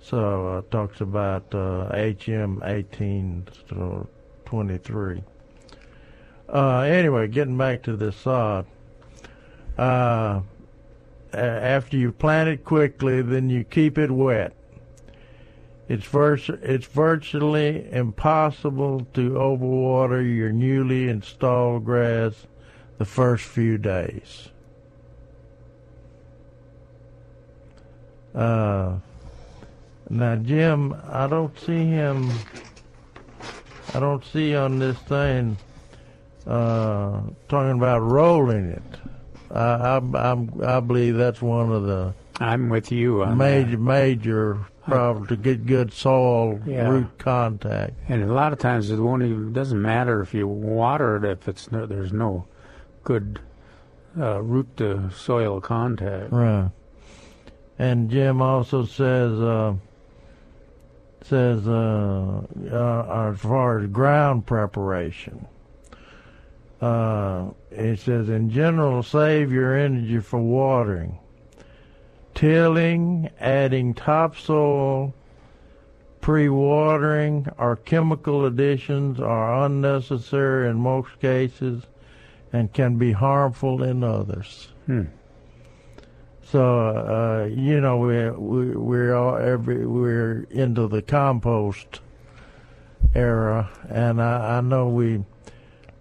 [0.00, 4.06] So uh, it talks about uh, HM 18 to
[4.46, 5.22] 23.
[6.48, 8.66] Uh, anyway, getting back to the sod.
[9.76, 10.40] Uh,
[11.32, 14.54] after you plant it quickly, then you keep it wet.
[15.88, 22.46] It's vers- it's virtually impossible to overwater your newly installed grass
[22.98, 24.48] the first few days.
[28.34, 28.96] Uh,
[30.10, 32.30] now, Jim, I don't see him.
[33.94, 35.56] I don't see on this thing
[36.46, 38.82] uh, talking about rolling it.
[39.50, 44.58] I, I, I'm, I believe that's one of the I'm with you on major major
[44.86, 46.88] problem to get good soil Yeah.
[46.88, 47.94] root contact.
[48.08, 49.52] And a lot of times it won't even.
[49.52, 52.46] Doesn't matter if you water it if it's no, there's no
[53.04, 53.40] good
[54.18, 56.32] uh, root to soil contact.
[56.32, 56.70] Right.
[57.78, 59.74] And Jim also says uh,
[61.22, 65.46] says uh, uh, as far as ground preparation,
[66.80, 71.18] uh, it says in general save your energy for watering,
[72.36, 75.12] tilling, adding topsoil,
[76.20, 81.82] pre-watering, or chemical additions are unnecessary in most cases
[82.52, 84.68] and can be harmful in others.
[84.86, 85.04] Hmm.
[86.44, 92.00] So uh, you know we we we're all every we're into the compost
[93.14, 95.24] era, and I, I know we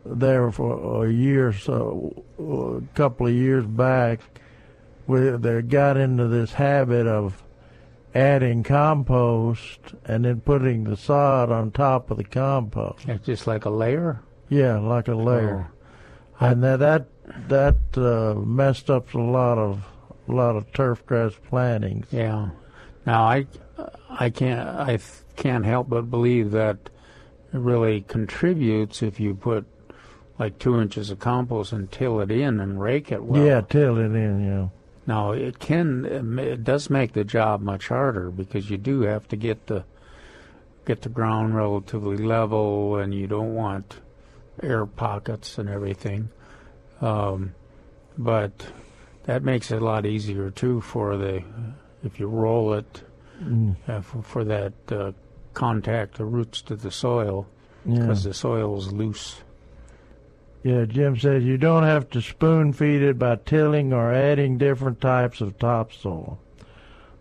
[0.06, 4.20] there for a year or so, a couple of years back,
[5.08, 7.44] we they got into this habit of
[8.14, 13.08] adding compost and then putting the sod on top of the compost.
[13.08, 14.22] It's just like a layer.
[14.50, 15.68] Yeah, like a layer.
[16.40, 17.08] and that that
[17.48, 19.86] that uh, messed up a lot of
[20.28, 22.08] a lot of turf grass plantings.
[22.12, 22.50] Yeah.
[23.06, 23.48] Now I,
[24.10, 25.00] I can't I
[25.36, 26.78] can't help but believe that
[27.54, 29.66] it really contributes if you put
[30.40, 33.44] like two inches of compost and till it in and rake it well.
[33.46, 34.44] yeah, till it in.
[34.46, 34.68] Yeah.
[35.08, 39.36] Now it can it does make the job much harder because you do have to
[39.36, 39.84] get the
[40.86, 44.00] get the ground relatively level and you don't want
[44.64, 46.30] air pockets and everything.
[47.02, 47.54] Um,
[48.18, 48.68] but
[49.26, 51.44] that makes it a lot easier too for the
[52.04, 53.04] if you roll it
[53.44, 53.76] Mm.
[53.90, 55.12] uh, for, for that uh,
[55.54, 57.46] contact the roots to the soil.
[57.86, 58.00] Yeah.
[58.00, 58.30] because the
[58.78, 59.42] is loose.
[60.66, 65.00] Yeah, Jim says you don't have to spoon feed it by tilling or adding different
[65.00, 66.40] types of topsoil.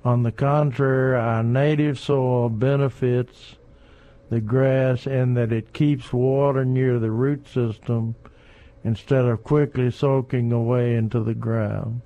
[0.03, 3.57] On the contrary, our native soil benefits
[4.31, 8.15] the grass in that it keeps water near the root system
[8.83, 12.01] instead of quickly soaking away into the ground.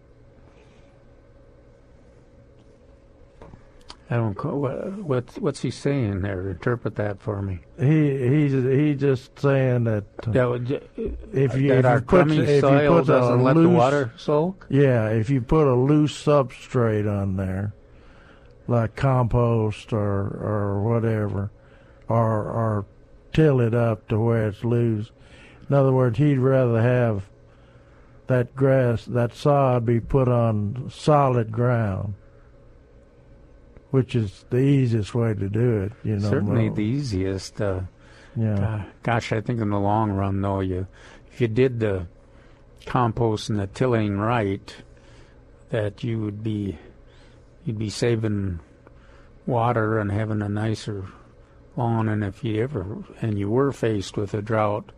[4.10, 4.42] I don't.
[4.42, 6.48] What, what's what's he saying there?
[6.48, 7.60] Interpret that for me.
[7.78, 10.82] He he's he's just saying that uh, That
[11.32, 13.60] if you that if our you put if you soil put a doesn't let the
[13.60, 14.66] loose- water soak.
[14.70, 17.74] Yeah, if you put a loose substrate on there,
[18.66, 21.50] like compost or or whatever,
[22.08, 22.86] or or
[23.34, 25.10] till it up to where it's loose.
[25.68, 27.24] In other words, he'd rather have
[28.26, 32.14] that grass, that sod, be put on solid ground,
[33.90, 35.92] which is the easiest way to do it.
[36.04, 37.60] You know, Certainly the easiest.
[37.60, 37.80] Uh,
[38.36, 38.54] Yeah.
[38.60, 40.86] uh, gosh, I think in the long run, though, you
[41.32, 42.06] if you did the
[42.86, 44.74] compost and the tilling right,
[45.70, 46.78] that you would be
[47.64, 48.60] you'd be saving
[49.46, 51.04] water and having a nicer
[51.76, 52.08] lawn.
[52.08, 54.92] And if you ever and you were faced with a drought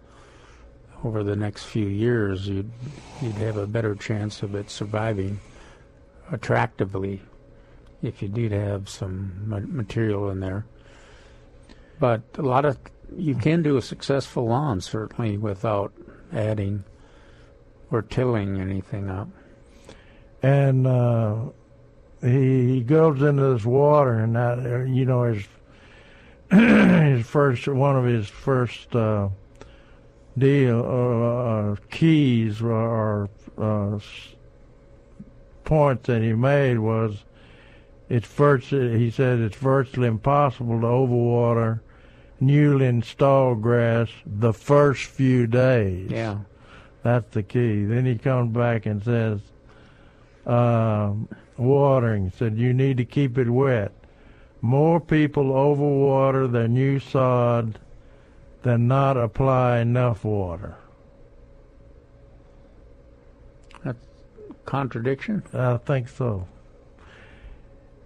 [1.05, 2.71] over the next few years, you'd
[3.23, 5.41] you'd have a better chance of it surviving
[6.31, 7.23] attractively
[8.03, 10.65] if you did have some material in there.
[11.99, 12.79] But a lot of
[13.17, 15.93] you can do a successful lawn certainly without
[16.33, 16.85] adding
[17.91, 19.29] or tilling anything up.
[20.43, 21.37] and uh,
[22.23, 25.47] he he goes into this water, and that uh, you know his
[26.51, 29.29] his first one of his first uh,
[30.37, 33.29] deal uh, uh, keys or
[33.59, 33.99] uh,
[35.65, 37.25] points that he made was
[38.11, 41.81] it's virtually he said it's virtually impossible to overwater
[42.41, 46.11] newly installed grass the first few days.
[46.11, 46.39] Yeah.
[47.03, 47.85] That's the key.
[47.85, 49.41] Then he comes back and says,
[50.47, 53.93] um, watering, said you need to keep it wet.
[54.61, 57.79] More people overwater their new sod
[58.63, 60.77] than not apply enough water.
[63.85, 64.05] That's
[64.67, 65.43] contradiction.
[65.55, 66.47] I think so.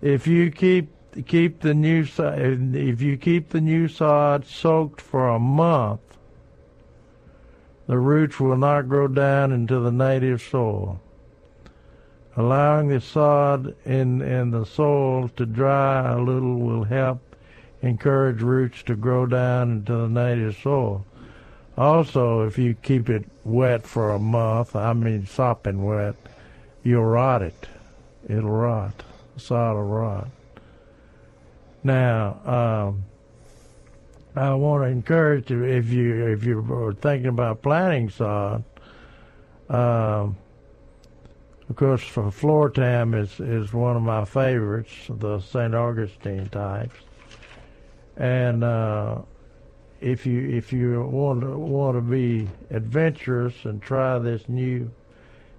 [0.05, 0.91] If you keep
[1.25, 6.03] keep the new sod, if you keep the new sod soaked for a month,
[7.87, 11.01] the roots will not grow down into the native soil.
[12.37, 17.23] Allowing the sod in in the soil to dry a little will help
[17.81, 21.07] encourage roots to grow down into the native soil.
[21.79, 26.17] Also, if you keep it wet for a month, I mean sopping wet,
[26.83, 27.69] you'll rot it.
[28.29, 29.03] It'll rot.
[29.51, 30.29] Will rot.
[31.83, 33.05] Now, um,
[34.37, 38.65] I want to encourage you if you if you're thinking about planting sod.
[39.69, 40.37] Um,
[41.69, 45.75] of course, for Floratam is is one of my favorites, the St.
[45.75, 46.97] Augustine types.
[48.17, 49.19] And uh,
[50.01, 54.91] if you if you want to want to be adventurous and try this new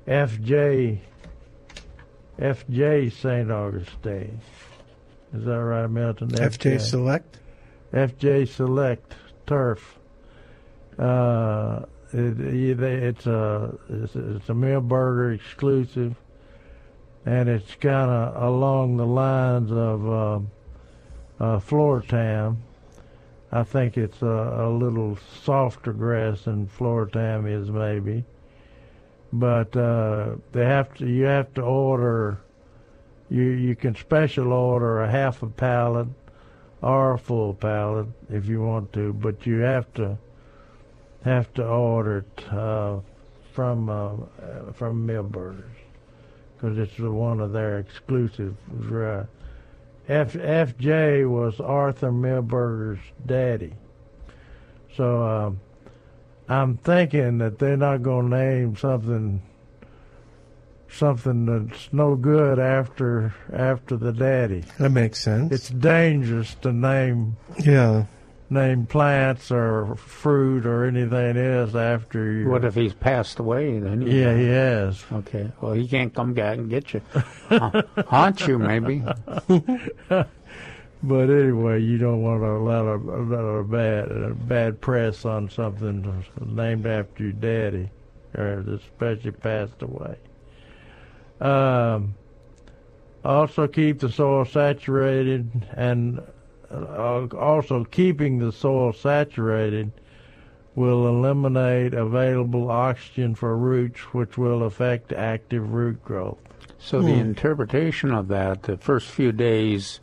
[0.07, 0.99] FJ
[2.39, 3.51] FJ St.
[3.51, 4.39] Augustine.
[5.33, 6.29] Is that right, Milton?
[6.29, 7.39] FJ Select?
[7.93, 9.13] FJ Select
[9.47, 9.97] Turf.
[10.97, 11.81] Uh,
[12.13, 16.15] it, it- it's a it's, a- it's a Milberger exclusive,
[17.25, 20.35] and it's kind of along the lines of uh,
[21.43, 22.57] uh, Floratam.
[23.51, 28.23] I think it's a, a little softer grass than Floratam is maybe,
[29.39, 32.39] but uh, they have to you have to order.
[33.29, 36.07] You you can special order a half a pallet
[36.81, 40.17] or a full pallet if you want to, but you have to
[41.23, 42.99] have to order it uh,
[43.51, 45.77] from uh, uh, from Milberger's
[46.55, 48.55] because it's one of their exclusive.
[48.71, 49.25] Right.
[50.07, 53.73] F FJ was Arthur Milberger's daddy,
[54.95, 55.59] so um,
[56.47, 59.41] I'm thinking that they're not going to name something
[60.89, 64.63] something that's no good after after the daddy.
[64.79, 65.51] That makes sense.
[65.51, 68.05] It's dangerous to name Yeah.
[68.49, 72.47] name plants or fruit or anything else after you.
[72.49, 73.79] What if he's passed away?
[73.79, 75.03] Then he- Yeah, he has.
[75.11, 75.51] Okay.
[75.59, 77.01] Well, he can't come back and get you.
[78.07, 79.03] Haunt you, maybe.
[81.07, 85.23] But anyway, you don't want a lot of a lot of bad uh, bad press
[85.23, 87.91] on something named after your daddy,
[88.35, 90.17] or especially passed away.
[91.39, 92.15] Um,
[93.23, 96.21] also, keep the soil saturated and
[96.71, 99.91] uh, also keeping the soil saturated
[100.73, 106.39] will eliminate available oxygen for roots, which will affect active root growth.
[106.79, 109.99] So the interpretation of that, the first few days,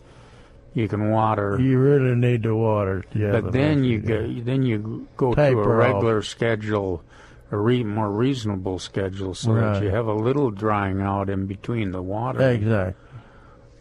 [0.74, 1.58] you can water.
[1.60, 3.04] You really need to water.
[3.14, 7.02] Yeah, but then you go, then you go to a regular schedule,
[7.50, 9.74] a re, more reasonable schedule, so Right.
[9.74, 12.40] that you have a little drying out in between the water.
[12.50, 12.94] Exactly.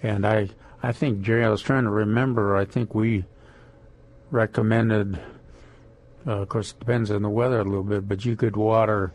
[0.04, 0.50] And I,
[0.84, 2.56] I think Jerry, I was trying to remember.
[2.58, 3.24] I think we
[4.30, 5.20] recommended.
[6.26, 9.14] Uh, of course, it depends on the weather a little bit, but you could water.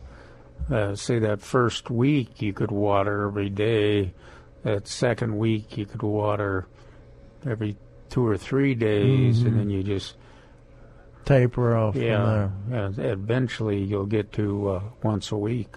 [0.70, 4.14] Uh, say that first week, you could water every day.
[4.62, 6.66] That second week, you could water
[7.44, 7.76] every
[8.08, 9.46] two or three days, Mhm.
[9.46, 10.16] and then you just
[11.24, 13.06] taper off yeah, from there.
[13.06, 13.12] yeah.
[13.12, 15.74] Eventually, you'll get to uh, once a week.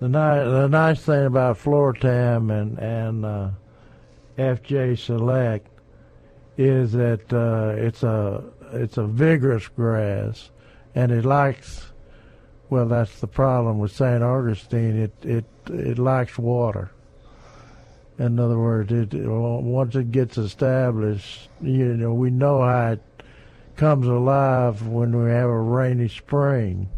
[0.00, 3.50] The nice, the nice thing about Floratam and and uh,
[4.38, 5.68] FJ Select
[6.56, 10.50] is that uh, it's a it's a vigorous grass,
[10.94, 11.86] and it likes.
[12.70, 14.22] Well, that's the problem with St.
[14.22, 14.96] Augustine.
[14.96, 16.90] It it it likes water.
[18.20, 23.02] In other words, it once it gets established, you know, we know how it
[23.76, 26.90] comes alive when we have a rainy spring.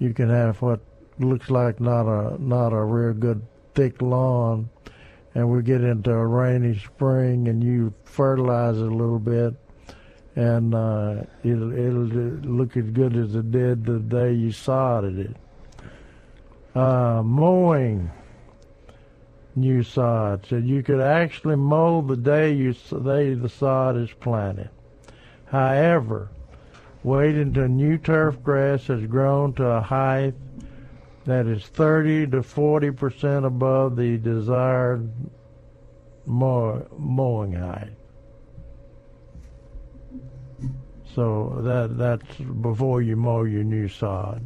[0.00, 0.80] You can have what
[1.20, 3.42] looks like not a not a real good
[3.76, 4.68] thick lawn,
[5.36, 9.54] and we get into a rainy spring, and you fertilize it a little bit,
[10.34, 12.10] and uh, it'll it'll
[12.42, 15.36] look as good as it did the day you sodded it.
[16.74, 18.10] Uh, mowing
[19.60, 24.70] new sod, so you could actually mow the day you day the sod is planted.
[25.46, 26.30] However,
[27.02, 30.34] wait until new turf grass has grown to a height
[31.24, 35.10] that is 30 to 40 percent above the desired
[36.26, 37.92] mow, mowing height.
[41.14, 44.42] So that that's before you mow your new sod.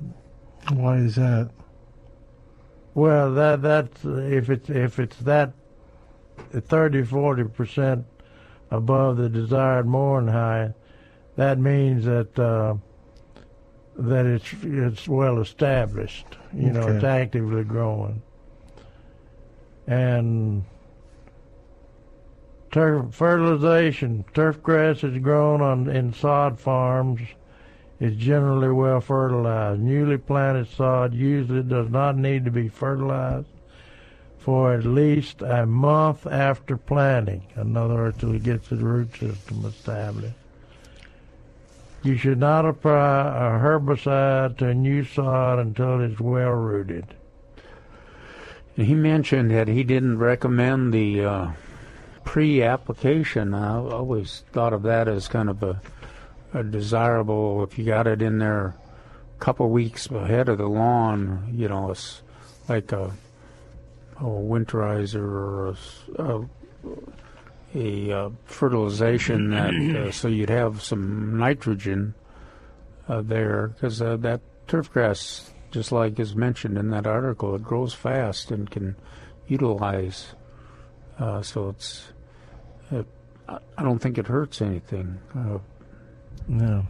[0.71, 1.51] Why is that?
[2.95, 5.53] Well, that that's if it's if it's that
[6.53, 8.05] 30 40 percent
[8.71, 10.73] above the desired mowing height,
[11.37, 12.75] that means that uh,
[13.97, 16.37] that it's it's well established.
[16.55, 18.23] You know, it's actively growing.
[19.87, 20.65] And
[22.71, 27.21] turf fertilization, turf grass is grown on in sod farms
[28.03, 29.81] is generally well fertilized.
[29.81, 33.47] Newly planted sod usually does not need to be fertilized
[34.39, 37.45] for at least a month after planting.
[37.55, 40.35] In other words, till it gets the root system established.
[42.03, 47.07] You should not apply a herbicide to a new sod until it's well rooted.
[48.75, 51.51] He mentioned that he didn't recommend the uh,
[52.25, 53.55] pre-application.
[53.55, 55.81] I always thought of that as kind of a
[56.61, 57.63] desirable.
[57.65, 58.75] If you got it in there a
[59.39, 62.23] couple weeks ahead of the lawn, you know, it's
[62.69, 63.13] like a,
[64.19, 65.77] a winterizer or
[67.75, 72.15] a uh, fertilization that uh, so you'd have some nitrogen
[73.09, 77.63] uh, there because uh, that turf grass, just like is mentioned in that article, it
[77.63, 78.97] grows fast and can
[79.49, 80.35] utilize.
[81.19, 82.09] Uh, so it's,
[82.91, 83.07] it,
[83.49, 85.19] I I don't think it hurts anything.
[86.41, 86.87] Uh, No.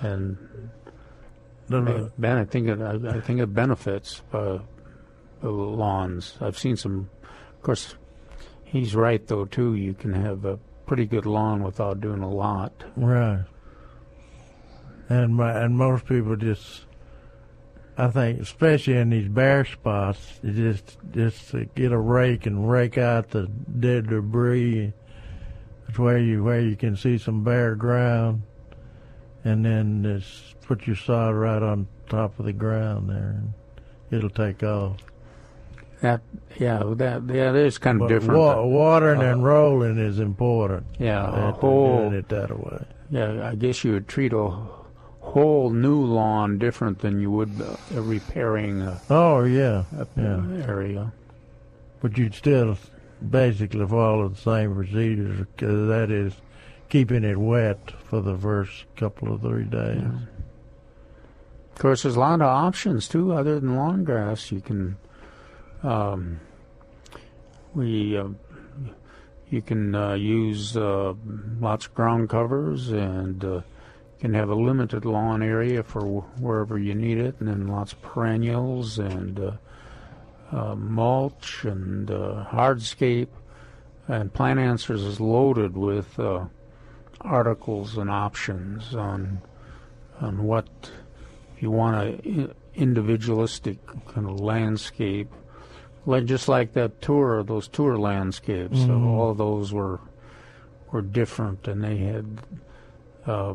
[0.00, 0.36] and
[1.68, 2.10] No, no.
[2.18, 4.58] Ben, I think it, I, I think it benefits uh,
[5.40, 6.36] the lawns.
[6.40, 7.08] I've seen some.
[7.22, 7.94] Of course,
[8.64, 9.74] he's right though too.
[9.74, 12.84] You can have a pretty good lawn without doing a lot.
[12.96, 13.44] Right.
[15.08, 16.86] And my, and most people just,
[17.98, 22.98] I think, especially in these bare spots, you just just get a rake and rake
[22.98, 23.46] out the
[23.80, 24.92] dead debris.
[25.88, 28.42] It's where you where you can see some bare ground,
[29.44, 33.52] and then just put your sod right on top of the ground there, and
[34.10, 34.96] it'll take off.
[36.00, 36.20] That
[36.58, 38.38] yeah, that yeah, that is kind of But different.
[38.40, 40.86] wa- watering Uh, and rolling is important.
[40.98, 42.84] Yeah, a whole doing it that way.
[43.10, 44.50] Yeah, I guess you would treat a
[45.20, 50.42] whole new lawn different than you would uh, repairing a, Oh yeah, a yeah.
[50.66, 51.12] area.
[52.02, 52.76] But you'd still
[53.30, 55.46] basically follow the same procedures.
[55.58, 56.34] that is
[56.94, 60.00] keeping it wet for the first couple of three days.
[61.72, 64.52] Of course, there's a lot of options too, other than lawn grass.
[64.52, 64.96] You can,
[65.82, 66.38] um,
[67.74, 68.28] we, uh,
[69.50, 71.14] you can uh, use uh,
[71.58, 73.62] lots of ground covers, and uh,
[74.20, 77.92] can have a limited lawn area for wh- wherever you need it, and then lots
[77.92, 79.52] of perennials and uh,
[80.52, 83.30] uh, mulch and uh, hardscape.
[84.06, 86.44] And Plant Answers is loaded with uh,
[87.24, 89.40] articles and options on
[90.20, 90.66] on what
[91.58, 91.96] you want
[92.26, 93.78] a individualistic
[94.08, 95.30] kind of landscape,
[96.06, 98.80] like just like that tour, those tour landscapes.
[98.80, 99.06] So Mhm.
[99.06, 100.00] all of those were
[100.92, 102.26] were different, and they had.
[103.26, 103.54] Uh,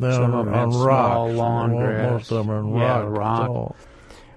[0.00, 2.12] some of them had small lawn grass.
[2.12, 3.76] most of them are on yeah, rocks, rock.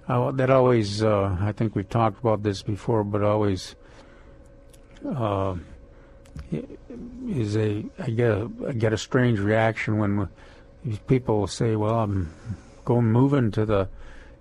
[0.07, 3.75] Uh, that always, uh, I think we've talked about this before, but always
[5.07, 5.55] uh,
[7.27, 10.29] is a I get a I get a strange reaction when
[10.83, 12.33] these people say, "Well, I'm
[12.83, 13.89] going moving to the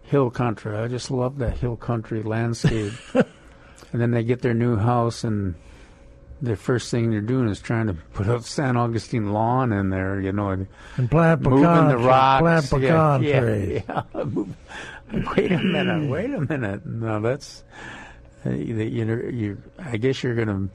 [0.02, 0.76] hill country.
[0.76, 3.24] I just love that hill country landscape." and
[4.00, 5.54] then they get their new house and
[6.42, 10.20] the first thing they're doing is trying to put a San Augustine lawn in there,
[10.20, 10.66] you know, and,
[10.96, 12.40] And plant moving pecan the rocks.
[12.42, 13.82] plant yeah, pecan yeah, trees.
[13.88, 14.24] yeah.
[14.24, 14.56] Move-
[15.36, 16.84] wait a minute, wait a minute.
[16.84, 17.64] No, that's
[18.44, 19.62] uh, you, you know, you.
[19.78, 20.68] I guess you're gonna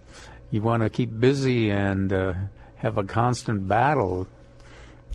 [0.52, 2.34] you want to keep busy and uh,
[2.78, 4.28] have a constant battle.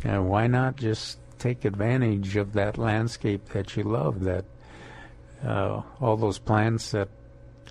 [0.03, 4.21] And why not just take advantage of that landscape that you love?
[4.25, 4.45] That
[5.45, 7.09] uh, all those plants that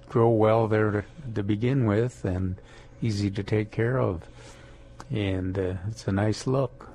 [0.09, 1.03] grow well there to,
[1.35, 2.55] to begin with and
[3.01, 4.21] easy to take care of,
[5.09, 6.89] and uh, it's a nice look.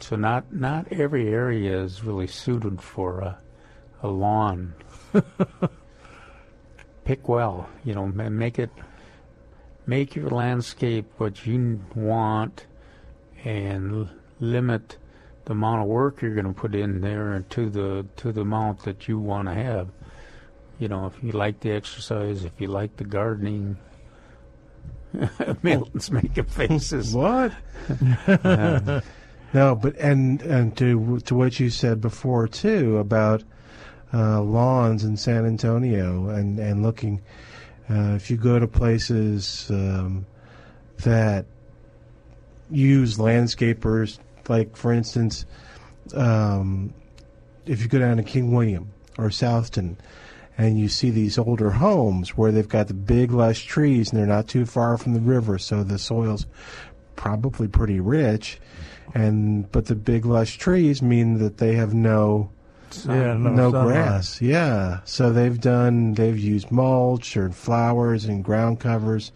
[0.00, 3.38] So not not every area is really suited for a,
[4.02, 4.74] a lawn.
[7.04, 8.70] Pick well, you know, make it
[9.86, 12.66] make your landscape what you want,
[13.44, 14.08] and
[14.40, 14.96] limit
[15.44, 18.82] the amount of work you're going to put in there to the to the amount
[18.84, 19.88] that you want to have.
[20.78, 23.76] You know, if you like the exercise, if you like the gardening.
[25.62, 27.14] Milton's making faces.
[27.14, 27.52] What?
[28.26, 29.00] Uh,
[29.52, 33.44] no, but and and to to what you said before too about
[34.12, 37.20] uh, lawns in San Antonio and and looking
[37.90, 40.24] uh, if you go to places um,
[41.02, 41.46] that
[42.70, 45.44] use landscapers, like for instance,
[46.14, 46.92] um,
[47.66, 49.96] if you go down to King William or Southtown,
[50.56, 54.26] and you see these older homes where they've got the big lush trees and they're
[54.26, 56.46] not too far from the river, so the soil's
[57.16, 58.60] probably pretty rich,
[59.14, 62.50] and but the big lush trees mean that they have no
[63.06, 64.40] Yeah, no no grass.
[64.40, 69.32] Yeah, so they've done they've used mulch or flowers and ground covers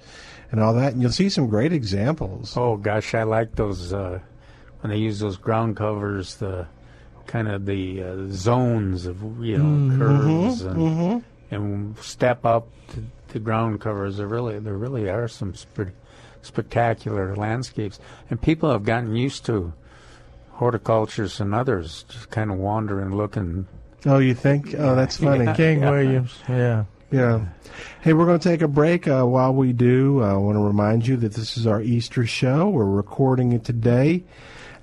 [0.51, 2.57] and all that, and you'll see some great examples.
[2.57, 4.21] Oh gosh, I like those uh,
[4.81, 6.67] when they use those ground covers, the
[7.27, 11.23] kind of the uh, zones of you know Mhm, curves and, mhm.
[11.51, 13.03] and step up to,
[13.33, 14.17] to ground covers.
[14.17, 15.93] There really there really are some sp-
[16.43, 17.99] spectacular landscapes,
[18.31, 19.73] and people have gotten used to
[20.59, 23.67] horticulturists and others just kind of wandering, looking.
[24.05, 24.75] Oh, you think?
[24.77, 25.45] Oh, that's funny.
[25.45, 25.91] Yeah, King yeah.
[25.91, 26.85] Williams, yeah.
[27.13, 27.47] Yeah.
[28.01, 29.07] Hey, we're going to take a break.
[29.09, 32.27] Uh, while we do, uh, I want to remind you that this is our Easter
[32.27, 32.69] show.
[32.69, 34.25] We're recording it today,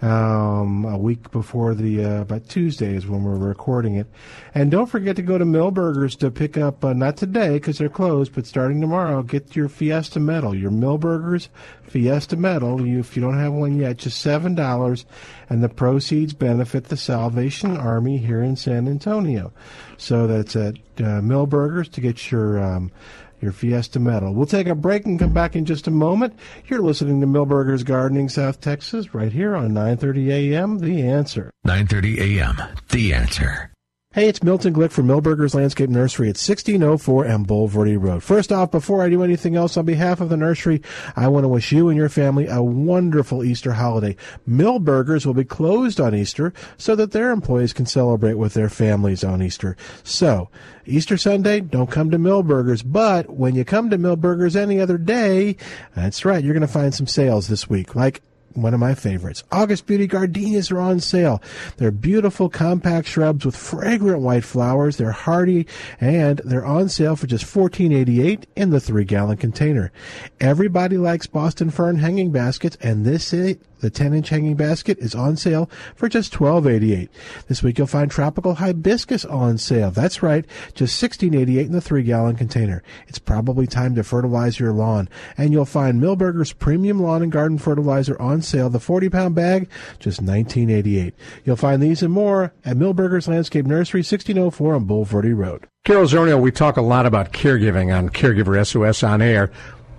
[0.05, 4.05] um, a week before the, uh, about Tuesday is when we're recording it.
[4.53, 7.89] And don't forget to go to Milberger's to pick up, uh, not today because they're
[7.89, 11.49] closed, but starting tomorrow, get your Fiesta Medal, your Milberger's
[11.83, 12.85] Fiesta Medal.
[12.85, 15.05] You, if you don't have one yet, just $7,
[15.49, 19.51] and the proceeds benefit the Salvation Army here in San Antonio.
[19.97, 22.91] So that's at uh, Milberger's to get your um,
[23.41, 24.33] your Fiesta medal.
[24.33, 26.37] We'll take a break and come back in just a moment.
[26.67, 30.79] You're listening to Milberger's Gardening South Texas right here on 9:30 a.m.
[30.79, 31.51] The Answer.
[31.65, 32.57] 9:30 a.m.
[32.89, 33.74] The Answer.
[34.15, 38.23] Hey, it's Milton Glick from Milberger's Landscape Nursery at 1604 and Bulverde Road.
[38.23, 40.81] First off, before I do anything else, on behalf of the nursery,
[41.17, 44.15] I want to wish you and your family a wonderful Easter holiday.
[44.47, 49.25] Milberger's will be closed on Easter so that their employees can celebrate with their families
[49.25, 49.75] on Easter.
[50.05, 50.47] So,
[50.85, 55.57] Easter Sunday, don't come to Milberger's, but when you come to Milberger's any other day,
[55.93, 58.21] that's right, you're going to find some sales this week, like
[58.55, 59.43] one of my favorites.
[59.51, 61.41] August Beauty Gardenias are on sale.
[61.77, 64.97] They're beautiful compact shrubs with fragrant white flowers.
[64.97, 65.67] They're hardy
[65.99, 69.91] and they're on sale for just $14.88 in the three gallon container.
[70.39, 75.15] Everybody likes Boston Fern hanging baskets and this is the 10 inch hanging basket is
[75.15, 77.09] on sale for just $12.88.
[77.47, 79.91] This week you'll find tropical hibiscus on sale.
[79.91, 82.83] That's right, just $16.88 in the 3 gallon container.
[83.07, 85.09] It's probably time to fertilize your lawn.
[85.37, 89.69] And you'll find Milberger's Premium Lawn and Garden Fertilizer on sale, the 40 pound bag,
[89.99, 91.13] just $19.88.
[91.43, 95.67] You'll find these and more at Milberger's Landscape Nursery, 1604 on Bulverde Road.
[95.83, 99.51] Carol Zernial, we talk a lot about caregiving on Caregiver SOS on air,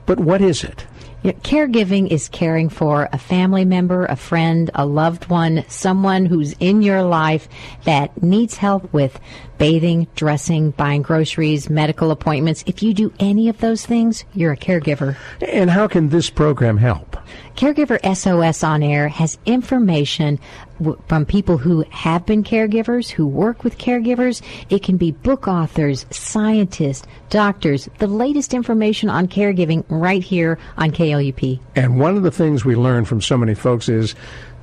[0.04, 0.86] but what is it?
[1.26, 6.82] Caregiving is caring for a family member, a friend, a loved one, someone who's in
[6.82, 7.48] your life
[7.84, 9.18] that needs help with
[9.58, 12.62] bathing, dressing, buying groceries, medical appointments.
[12.66, 15.16] If you do any of those things, you're a caregiver.
[15.40, 17.16] And how can this program help?
[17.56, 20.38] Caregiver SOS on air has information
[20.78, 24.42] w- from people who have been caregivers, who work with caregivers.
[24.70, 30.90] It can be book authors, scientists, doctors, the latest information on caregiving right here on
[30.90, 31.60] KLUP.
[31.74, 34.14] And one of the things we learn from so many folks is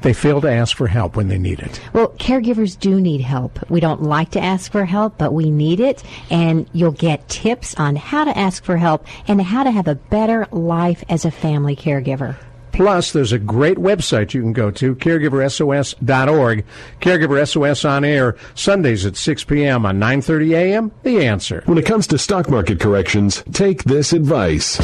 [0.04, 1.80] they fail to ask for help when they need it.
[1.94, 3.70] Well, caregivers do need help.
[3.70, 6.04] We don't like to ask for help, but we need it.
[6.30, 9.96] And you'll get tips on how to ask for help and how to have a
[9.96, 12.36] better life as a family caregiver.
[12.74, 16.66] Plus, there's a great website you can go to, caregiversos.org.
[17.00, 19.86] Caregiver SOS on air, Sundays at 6 p.m.
[19.86, 20.92] on 9.30 a.m.
[21.04, 21.62] The Answer.
[21.66, 24.80] When it comes to stock market corrections, take this advice.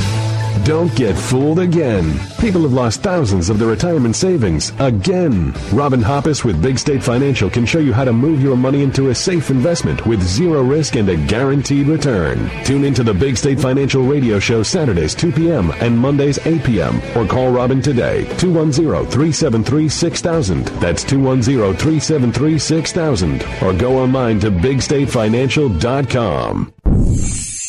[0.64, 2.18] Don't get fooled again.
[2.40, 5.54] People have lost thousands of their retirement savings again.
[5.72, 9.10] Robin Hoppus with Big State Financial can show you how to move your money into
[9.10, 12.50] a safe investment with zero risk and a guaranteed return.
[12.66, 15.72] Tune into the Big State Financial Radio Show Saturdays 2 p.m.
[15.80, 17.02] and Mondays 8 p.m.
[17.16, 20.80] or call Robin today 210-373-6000.
[20.80, 26.74] That's 210-373-6000 or go online to bigstatefinancial.com.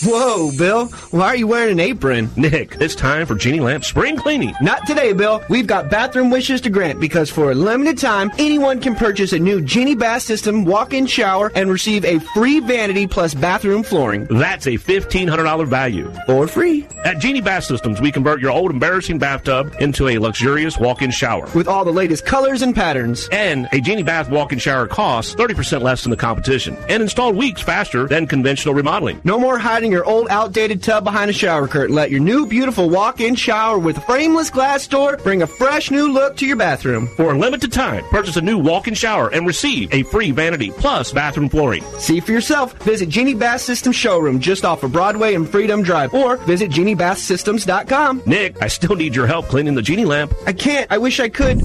[0.03, 0.87] Whoa, Bill.
[1.11, 2.31] Why are you wearing an apron?
[2.37, 4.55] Nick, it's time for Genie Lamp spring cleaning.
[4.63, 5.43] Not today, Bill.
[5.51, 9.39] We've got bathroom wishes to grant because for a limited time, anyone can purchase a
[9.39, 14.25] new Genie Bath System walk-in shower and receive a free vanity plus bathroom flooring.
[14.25, 16.11] That's a $1,500 value.
[16.29, 16.87] Or free.
[17.05, 21.47] At Genie Bath Systems, we convert your old embarrassing bathtub into a luxurious walk-in shower.
[21.55, 23.29] With all the latest colors and patterns.
[23.33, 27.61] And a Genie Bath walk-in shower costs 30% less than the competition and installed weeks
[27.61, 29.21] faster than conventional remodeling.
[29.25, 31.95] No more hiding your old outdated tub behind a shower curtain.
[31.95, 36.13] Let your new beautiful walk-in shower with a frameless glass door bring a fresh new
[36.13, 37.07] look to your bathroom.
[37.09, 41.13] For a limited time, purchase a new walk-in shower and receive a free vanity plus
[41.13, 41.83] bathroom flooring.
[41.99, 42.75] See for yourself.
[42.83, 48.23] Visit Genie Bath System showroom just off of Broadway and Freedom Drive or visit GenieBathSystems.com.
[48.27, 50.33] Nick, I still need your help cleaning the Genie lamp.
[50.47, 50.91] I can't.
[50.91, 51.59] I wish I could.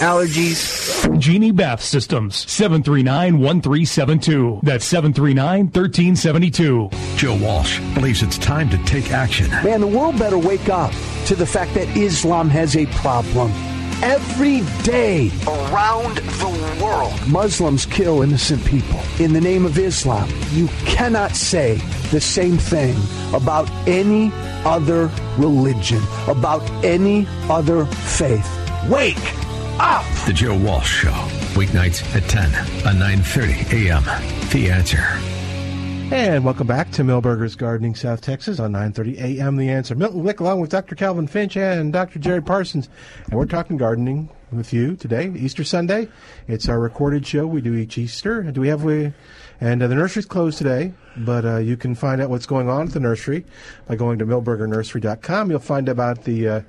[0.00, 1.18] Allergies.
[1.18, 4.60] Genie Bath Systems, 739 1372.
[4.62, 6.90] That's 739 1372.
[7.16, 9.48] Joe Walsh believes it's time to take action.
[9.64, 10.92] Man, the world better wake up
[11.24, 13.50] to the fact that Islam has a problem.
[14.02, 20.28] Every day around the world, Muslims kill innocent people in the name of Islam.
[20.52, 21.76] You cannot say
[22.10, 22.94] the same thing
[23.32, 24.30] about any
[24.66, 28.46] other religion, about any other faith.
[28.90, 29.16] Wake
[29.80, 30.04] up!
[30.26, 31.16] The Joe Walsh Show,
[31.58, 32.54] weeknights at 10
[32.86, 34.04] on 9:30 a.m.
[34.50, 35.35] The Answer.
[36.12, 39.56] And welcome back to Milberger's Gardening, South Texas on 9:30 a.m.
[39.56, 39.96] The Answer.
[39.96, 40.94] Milton Wick, along with Dr.
[40.94, 42.20] Calvin Finch and Dr.
[42.20, 42.88] Jerry Parsons,
[43.28, 46.08] and we're talking gardening with you today, Easter Sunday.
[46.46, 48.44] It's our recorded show we do each Easter.
[48.44, 49.12] Do we have we?
[49.60, 52.86] And uh, the nursery's closed today, but uh, you can find out what's going on
[52.86, 53.44] at the nursery
[53.88, 55.50] by going to milbergernursery.com.
[55.50, 56.60] You'll find about the uh,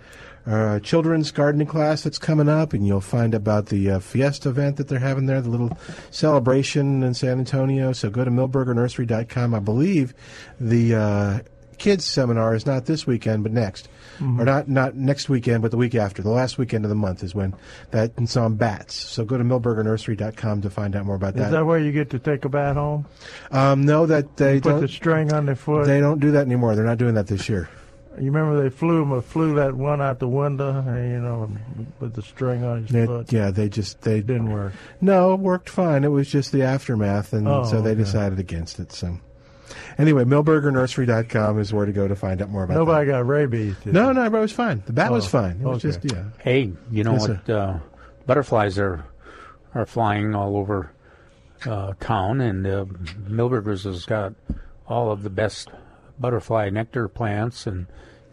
[0.48, 4.78] uh, children's gardening class that's coming up, and you'll find about the uh, Fiesta event
[4.78, 5.78] that they're having there, the little
[6.10, 7.92] celebration in San Antonio.
[7.94, 9.54] So go to milbergernursery.com.
[9.54, 10.14] I believe
[10.60, 11.40] the uh,
[11.78, 13.90] kids seminar is not this weekend, but next.
[14.20, 14.40] Mhm.
[14.40, 16.24] Or not not next weekend, but the week after.
[16.24, 17.54] The last weekend of the month is when
[17.92, 18.96] that it's on bats.
[18.96, 22.20] So go to milbergernursery.com to find out more about Is that where you get to
[22.20, 23.06] take a bat home?
[23.52, 24.82] Um, no, that they You put don't.
[24.82, 25.86] the string on their foot?
[25.86, 26.76] They don't do that anymore.
[26.76, 27.70] They're not doing that this year.
[28.20, 31.50] You remember they flew him, flew that one out the window, and, you know,
[32.00, 33.32] with the string on his They- foot.
[33.32, 34.74] yeah, they just they didn't work.
[35.02, 36.04] No, it worked fine.
[36.04, 38.00] It was just the aftermath, and Oh, so they okay.
[38.00, 38.92] decided against it.
[38.92, 39.18] So,
[39.98, 42.76] anyway, milbergernursery.com is where to go to find out more about.
[42.76, 43.76] Nobody got rabies.
[43.86, 44.14] No, they?
[44.14, 44.84] no, it was fine.
[44.86, 45.58] The bat was Oh, fine.
[45.62, 45.98] It was okay.
[46.00, 46.24] just yeah.
[46.40, 47.50] Hey, you know Yes, what?
[47.50, 47.74] Uh,
[48.26, 49.06] butterflies are
[49.76, 50.92] are flying all over
[51.66, 52.86] uh, town, and uh,
[53.28, 54.34] Milberger's has got
[54.88, 55.70] all of the best
[56.20, 57.88] butterfly nectar plants and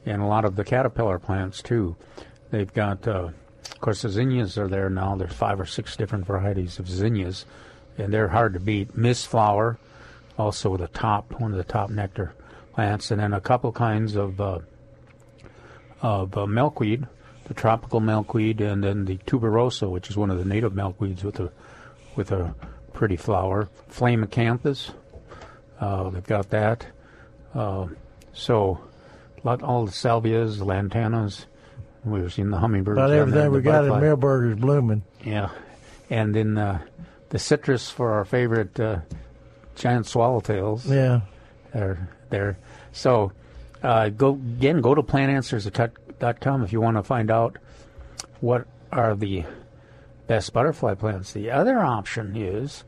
[0.06, 1.96] and a lot of the caterpillar plants too.
[2.50, 3.30] They've got, uh,
[3.70, 5.16] of course, the zinnias are there now.
[5.16, 7.46] There's five or six different varieties of zinnias,
[7.98, 8.96] and they're hard to beat.
[8.96, 9.78] Mist flower,
[10.38, 12.34] also the top one of the top nectar
[12.74, 14.58] plants, and then a couple kinds of uh,
[16.02, 17.06] of uh, milkweed,
[17.44, 21.40] the tropical milkweed, and then the tuberosa, which is one of the native milkweeds with
[21.40, 21.50] a
[22.14, 22.54] with a
[22.92, 23.68] pretty flower.
[23.88, 24.92] Flame acanthus,
[25.80, 26.86] uh, they've got that.
[27.54, 27.86] Uh,
[28.32, 28.80] so,
[29.44, 31.46] lot all the salvias, the lantanas.
[32.04, 32.98] We've seen the hummingbirds.
[32.98, 34.28] About everything there, we got in butterfly.
[34.28, 35.02] Milberger's blooming.
[35.24, 35.50] Yeah,
[36.10, 36.80] and then uh,
[37.30, 38.98] the citrus for our favorite uh,
[39.74, 40.88] giant swallowtails.
[40.88, 41.20] Yeah.
[41.72, 42.58] they're there.
[42.92, 43.32] So
[43.82, 44.80] uh, go again.
[44.80, 47.56] Go to plantanswers.com if you want to find out
[48.40, 49.44] what are the
[50.26, 51.32] best butterfly plants.
[51.32, 52.84] The other option is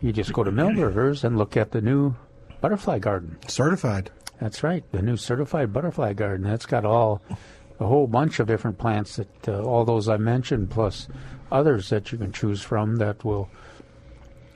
[0.00, 2.14] you just go to Milberger's and look at the new
[2.64, 3.36] butterfly garden.
[3.46, 4.10] Certified.
[4.40, 6.46] That's right, the new certified butterfly garden.
[6.46, 7.20] That's got all
[7.78, 11.06] a whole bunch of different plants that uh, all those I mentioned, plus
[11.52, 13.50] others that you can choose from that will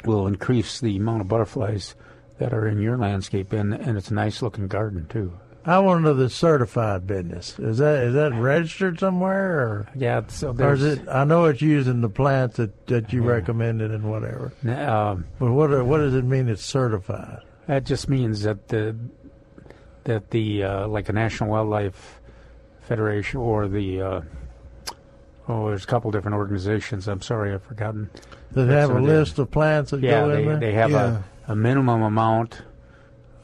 [0.07, 1.97] will increase the amount of butterflies
[2.39, 5.39] that are in your landscape, and and it's a nice looking garden too.
[5.67, 7.59] I want to know the certified business.
[7.59, 10.23] Is that is that registered somewhere, or yeah?
[10.29, 11.07] So or is it?
[11.11, 14.55] I know it's using the plants that, that you recommended and whatever.
[14.67, 16.49] Um, but what what does it mean?
[16.49, 17.43] It's certified.
[17.69, 18.97] That just means that the
[20.05, 22.21] that the uh, like a National Wildlife
[22.81, 24.21] Federation or the uh,
[25.49, 27.07] oh, there's a couple different organizations.
[27.07, 28.11] I'm sorry, I've forgotten.
[28.53, 30.57] But have a list of plants that yeah, go in they, there?
[30.59, 31.23] they have Yeah.
[31.47, 32.63] a, a minimum amount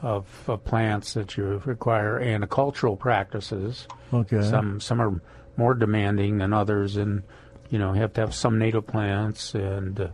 [0.01, 3.87] of, of plants that you require and the cultural practices.
[4.13, 4.43] Okay.
[4.43, 5.21] Some some are
[5.59, 7.23] more demanding than others, and
[7.69, 10.09] you know you have to have some native plants, and uh,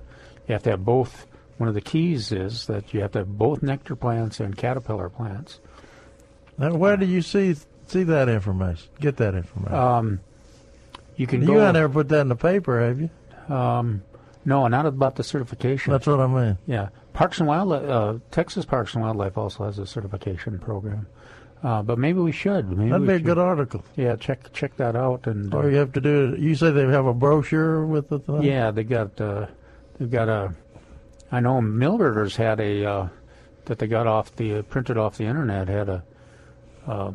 [0.48, 1.28] you have to have both.
[1.60, 5.10] One of the keys is that you have to have both nectar plants and caterpillar
[5.10, 5.60] plants.
[6.56, 7.54] Now, where do you see
[7.86, 8.88] see that information?
[8.98, 9.74] Get that information.
[9.74, 10.20] Um,
[11.16, 11.58] you can you go.
[11.58, 13.10] haven't ever put that in the paper, have you?
[13.54, 14.02] Um,
[14.46, 15.92] no, not about the certification.
[15.92, 16.56] That's what I mean.
[16.66, 21.08] Yeah, Parks and Wildlife, uh, Texas Parks and Wildlife also has a certification program.
[21.62, 22.70] Uh, but maybe we should.
[22.70, 23.84] Maybe That'd we be a should- good article.
[23.96, 25.26] Yeah, check check that out.
[25.26, 26.34] And Or you have to do.
[26.38, 28.44] You say they have a brochure with the thing.
[28.44, 29.44] yeah, they got uh,
[29.98, 30.54] they've got a.
[31.32, 33.08] I know Milberger's had a uh,
[33.66, 36.04] that they got off the uh, printed off the internet had a.
[36.86, 37.12] Uh,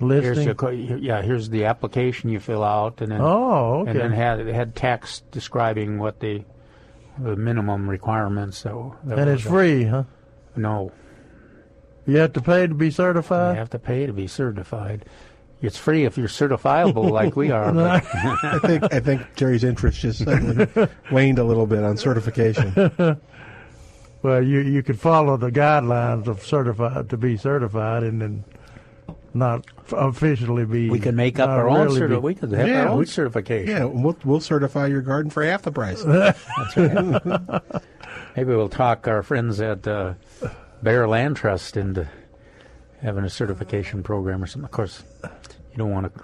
[0.00, 0.46] Here's Listing?
[0.88, 3.90] your, yeah, here's the application you fill out, and then Oh, okay.
[3.92, 6.42] and then had it had text describing what the
[7.16, 8.74] the minimum requirements that,
[9.04, 10.02] that and it's free, huh?
[10.56, 10.90] No,
[12.06, 13.54] You have to pay to be certified.
[13.54, 15.04] you have to pay to be certified.
[15.64, 17.76] It's free if you're certifiable like we are.
[17.78, 20.26] I think I think Jerry's interest just
[21.10, 22.72] waned a little bit on certification.
[24.22, 28.44] well, you you could follow the guidelines of certified to be certified, and then
[29.34, 30.88] not officially be.
[30.88, 33.68] We can make up our own really certi- be- we could have our own certification.
[33.68, 36.02] Yeah, we'll we'll certify your garden for half the price.
[36.04, 37.62] That's right.
[38.36, 40.14] Maybe we'll talk our friends at uh,
[40.82, 42.08] Bexar Land Trust into
[43.00, 44.64] having a certification program or something.
[44.64, 45.02] Of course,
[45.74, 46.22] you don't want to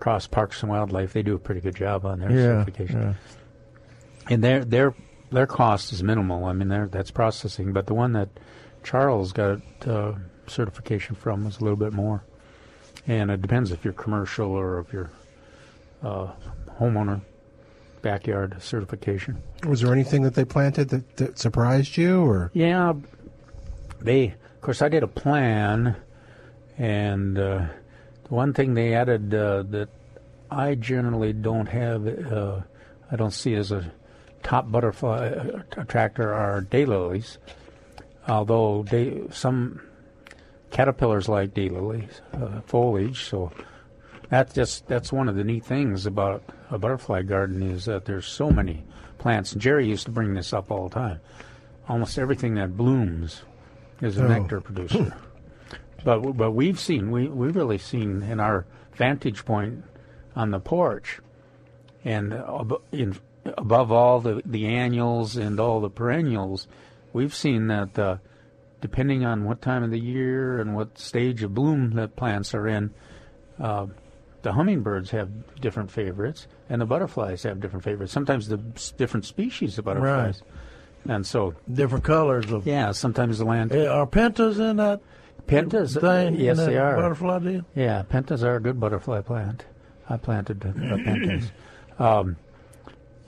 [0.00, 1.12] cross Parks and Wildlife.
[1.12, 3.00] They do a pretty good job on their Yeah, certification.
[3.00, 3.14] yeah.
[4.30, 4.94] And their their
[5.30, 6.44] their cost is minimal.
[6.46, 7.72] I mean, that's processing.
[7.72, 8.28] But the one that
[8.82, 10.14] Charles got uh,
[10.46, 12.22] certification from was a little bit more.
[13.06, 15.10] And it depends if you're commercial or if you're
[16.02, 16.32] uh,
[16.78, 17.20] homeowner
[18.02, 19.42] backyard certification.
[19.66, 22.92] Was there anything that they planted that, that surprised you, or Yeah,
[24.00, 24.34] they.
[24.54, 25.96] Of course, I did a plan,
[26.78, 27.66] and uh,
[28.28, 29.88] one thing they added uh, that
[30.50, 32.60] I generally don't have, uh,
[33.10, 33.90] I don't see as a
[34.42, 37.38] top butterfly uh, attractor are daylilies.
[38.26, 39.80] Although they, some
[40.70, 43.50] caterpillars like daylilies uh, foliage, so
[44.28, 48.26] that's just that's one of the neat things about a butterfly garden is that there's
[48.26, 48.84] so many
[49.16, 49.54] plants.
[49.54, 51.20] Jerry used to bring this up all the time.
[51.88, 53.42] Almost everything that blooms
[54.02, 54.28] is a Oh.
[54.28, 55.14] nectar producer.
[56.04, 59.84] but but we've seen we we've really seen in our vantage point
[60.36, 61.20] on the porch,
[62.04, 63.16] and ab- in,
[63.56, 66.66] above all the the annuals and all the perennials,
[67.12, 68.16] we've seen that uh,
[68.80, 72.68] depending on what time of the year and what stage of bloom the plants are
[72.68, 72.92] in,
[73.60, 73.86] uh,
[74.42, 75.28] the hummingbirds have
[75.60, 78.12] different favorites, and the butterflies have different favorites.
[78.12, 80.42] Sometimes the s- different species of butterflies,
[81.08, 82.64] and so different colors of.
[82.66, 82.92] yeah.
[82.92, 85.00] Sometimes the land Eh, Are pentas in that
[85.48, 86.34] pentas, thing?
[86.34, 87.64] in yes, they are Butterfly deal.
[87.74, 89.64] Yeah, pentas are a good butterfly plant.
[90.08, 91.50] I planted uh, pentas,
[91.98, 92.36] um,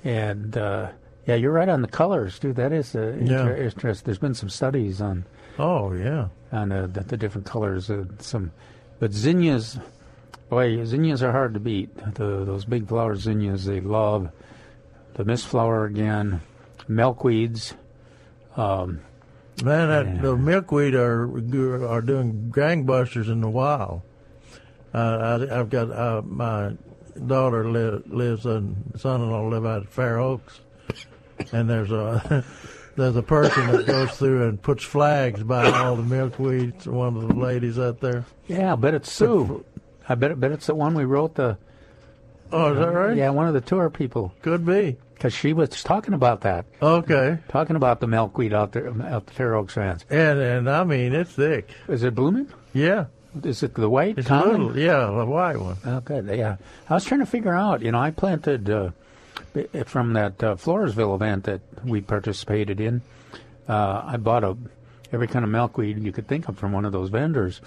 [0.04, 0.90] and uh,
[1.26, 2.52] yeah, you're right on the colors, too.
[2.52, 3.54] That is uh, Yeah.
[3.56, 4.04] interest.
[4.04, 5.24] There's been some studies on
[5.58, 6.28] Oh yeah.
[6.52, 7.90] on uh, the, the different colors.
[7.90, 8.52] Uh, some,
[8.98, 9.78] but zinnias,
[10.48, 11.94] boy, zinnias are hard to beat.
[12.14, 14.30] The, those big flower zinnias, they love.
[15.14, 16.40] The mist flower again,
[16.88, 17.74] milkweeds.
[18.56, 19.00] Um,
[19.62, 21.24] Man, that, the milkweed are
[21.88, 24.02] are doing gangbusters in the wild.
[24.94, 26.72] Uh, I, I've got uh, my
[27.26, 30.60] daughter li- lives and son-in-law live out at Fair Oaks,
[31.52, 32.44] and there's a
[32.96, 36.86] there's a person that goes through and puts flags by all the milkweeds.
[36.86, 38.24] One of the ladies out there.
[38.48, 39.64] yeah, I bet it's Sue.
[40.08, 41.56] I bet, bet it's the one we wrote the.
[42.50, 43.16] Oh, is that right?
[43.16, 44.32] Yeah, one of the tour people.
[44.42, 44.96] Could be.
[45.20, 46.64] Because she was talking about that.
[46.80, 47.36] Okay.
[47.48, 50.02] Talking about the milkweed out there out the Fair Oaks fans.
[50.08, 51.68] And and I mean it's thick.
[51.88, 52.48] Is it blooming?
[52.72, 53.04] Yeah.
[53.44, 54.68] Is it the white It's common?
[54.68, 55.76] little, yeah, the white one.
[55.86, 56.38] Okay.
[56.38, 56.56] Yeah,
[56.88, 57.82] I was trying to figure out.
[57.82, 58.92] You know, I planted uh,
[59.84, 63.02] from that uh, Floresville event that we participated in.
[63.68, 64.56] Uh, I bought a
[65.12, 67.60] every kind of milkweed you could think of from one of those vendors,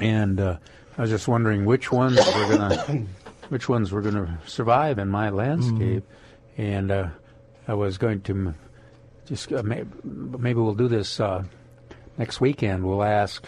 [0.00, 0.56] and uh,
[0.96, 3.04] I was just wondering which ones were gonna
[3.50, 6.02] which ones were gonna survive in my landscape,
[6.56, 7.08] and uh,
[7.68, 8.54] I was going to m-
[9.26, 11.44] just uh, may- maybe we'll do this uh,
[12.18, 12.84] next weekend.
[12.84, 13.44] We'll ask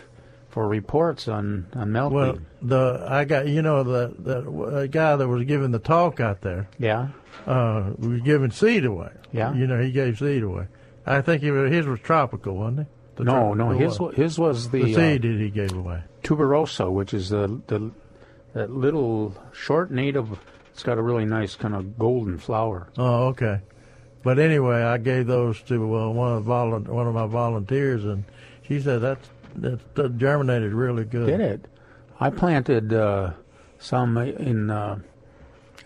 [0.51, 2.15] for reports on on milkweed.
[2.17, 6.41] Well, the I got you know the the guy that was giving the talk out
[6.41, 6.69] there.
[6.79, 7.09] Yeah.
[7.47, 9.11] Uh, was giving seed away.
[9.33, 9.55] Yeah.
[9.55, 10.67] You know, he gave seed away.
[11.07, 12.87] I think he was, his was tropical, wasn't it?
[13.17, 14.11] The no, no, his one.
[14.11, 16.03] wa- his was the, the uh, seed that he gave away.
[16.23, 17.91] tuberosa, which is the the
[18.55, 20.39] that little short native.
[20.79, 22.87] It's got a really nice kind of golden flower.
[22.97, 23.59] Oh, okay.
[24.23, 28.23] But anyway, I gave those to uh, one of volu- one of my volunteers, and
[28.63, 31.27] she said that's that, that germinated really good.
[31.27, 31.65] Did it?
[32.21, 33.33] I planted uh,
[33.81, 35.01] some in uh,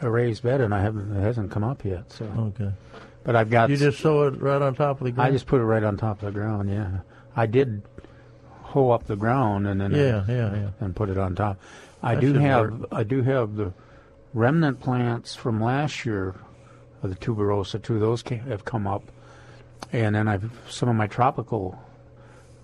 [0.02, 1.16] a raised bed, and I haven't.
[1.16, 2.12] It hasn't come up yet.
[2.12, 2.70] So Okay.
[3.24, 3.70] But I've got.
[3.70, 5.26] You just sow it right on top of the ground.
[5.26, 6.68] I just put it right on top of the ground.
[6.68, 6.98] Yeah,
[7.34, 7.80] I did
[8.60, 10.68] hoe up the ground and then Yeah, yeah, yeah.
[10.80, 11.58] and put it on top.
[12.02, 12.88] I That do have work.
[12.92, 13.72] I do have the
[14.34, 16.34] remnant plants from last year
[17.02, 17.98] of the tuberosa too.
[17.98, 19.02] Those ca have come up,
[19.92, 21.78] and then I've some of my tropical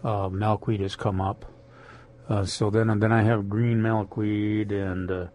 [0.04, 1.44] uh, milkweed has come up.
[2.28, 5.26] Uh, so then then I have green milkweed and uh,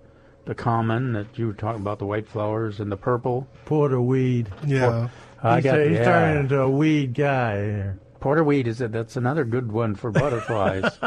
[0.46, 3.48] the common that you were talking about, the white flowers and the purple.
[3.66, 4.50] Porter weed.
[4.66, 5.10] Yeah.
[5.42, 6.04] I he's, got he's yeah.
[6.06, 8.00] turning into a weed guy here.
[8.22, 10.98] Porterweed is a, that's another good one for butterflies.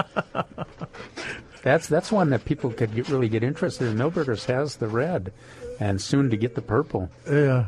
[1.67, 3.97] that's that's one that people could get, really get interested in.
[3.97, 5.33] Milberger's has the red,
[5.81, 7.11] and soon to get the purple.
[7.29, 7.67] Yeah.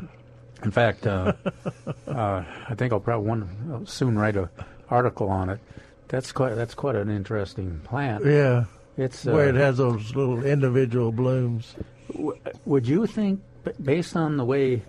[0.62, 1.32] In fact, uh,
[2.06, 4.50] uh, I think I'll probably one, soon write an
[4.88, 5.58] article on it.
[6.06, 8.24] That's quite that's quite an interesting plant.
[8.24, 8.66] Yeah.
[8.96, 11.74] It's where uh, it has those little individual blooms.
[12.12, 13.42] W- would you think,
[13.82, 14.82] based on the way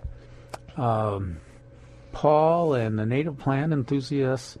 [0.76, 1.38] um,
[2.12, 4.56] Paul and the native plant enthusiasts,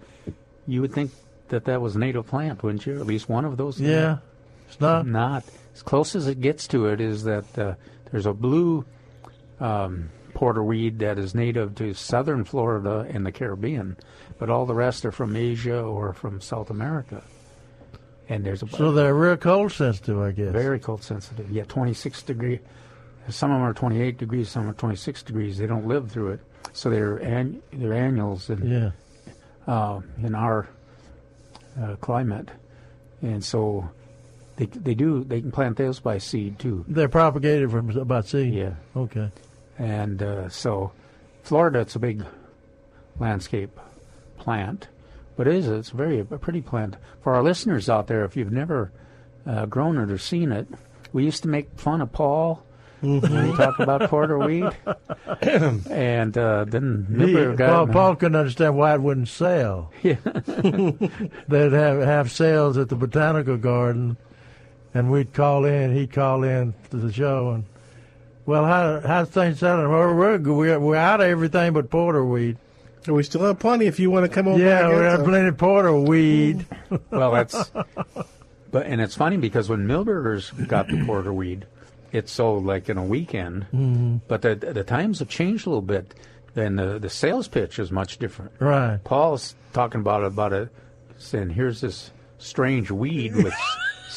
[0.66, 1.12] you would think
[1.48, 2.98] that that was a native plant, wouldn't you?
[2.98, 3.80] At least one of those.
[3.80, 4.18] Yeah.
[4.80, 5.06] It's not.
[5.06, 5.44] Not
[5.74, 7.74] as close as it gets to it is that uh,
[8.10, 8.84] there's a blue
[9.60, 13.96] um, porterweed that is native to southern Florida and the Caribbean,
[14.38, 17.22] but all the rest are from Asia or from South America.
[18.28, 20.52] And there's a So they're real cold sensitive, I guess.
[20.52, 21.50] very cold sensitive.
[21.50, 22.60] Yeah, 26 degree.
[23.28, 24.48] Some of them are 28 degrees.
[24.48, 25.58] Some are 26 degrees.
[25.58, 26.40] They don't live through it,
[26.72, 28.90] so they're an, they're annuals in Yeah.
[29.66, 30.68] uh, in our
[31.80, 32.48] uh, climate,
[33.20, 33.88] and so
[34.60, 36.84] they they do they can plant those by seed too.
[36.86, 38.52] They're propagated from about seed.
[38.52, 38.74] Yeah.
[38.94, 39.30] Okay.
[39.78, 40.92] And uh, so,
[41.42, 42.24] Florida, it's a big
[43.18, 43.80] landscape
[44.36, 44.88] plant,
[45.36, 46.96] but it is it's a very a pretty plant.
[47.22, 48.92] For our listeners out there, if you've never
[49.46, 50.68] uh, grown it or seen it,
[51.14, 52.62] we used to make fun of Paul
[53.00, 54.74] when he talked about porterweed,
[55.90, 59.90] and uh, then got Paul, Paul couldn't understand why it wouldn't sell.
[60.02, 60.16] Yeah.
[61.48, 64.18] They'd have have sales at the botanical garden,
[64.94, 65.94] and we'd call in.
[65.94, 67.64] He'd call in to the show, and
[68.46, 69.88] well, how how's things selling?
[69.88, 72.56] Well, we're we're, we're out of everything but porter porterweed.
[73.06, 74.58] We still have plenty if you want to come over.
[74.58, 75.24] Yeah, we have some.
[75.28, 76.66] plenty of porterweed.
[77.10, 77.70] well, that's
[78.70, 81.64] but and it's funny because when Milberger's got the porterweed,
[82.12, 83.66] it sold like in a weekend.
[83.72, 84.20] Mhm.
[84.28, 86.14] But the the times have changed a little bit.
[86.54, 88.52] Then the the sales pitch is much different.
[88.58, 88.98] Right.
[89.04, 90.68] Paul's talking about about it,
[91.18, 93.54] saying here's this strange weed with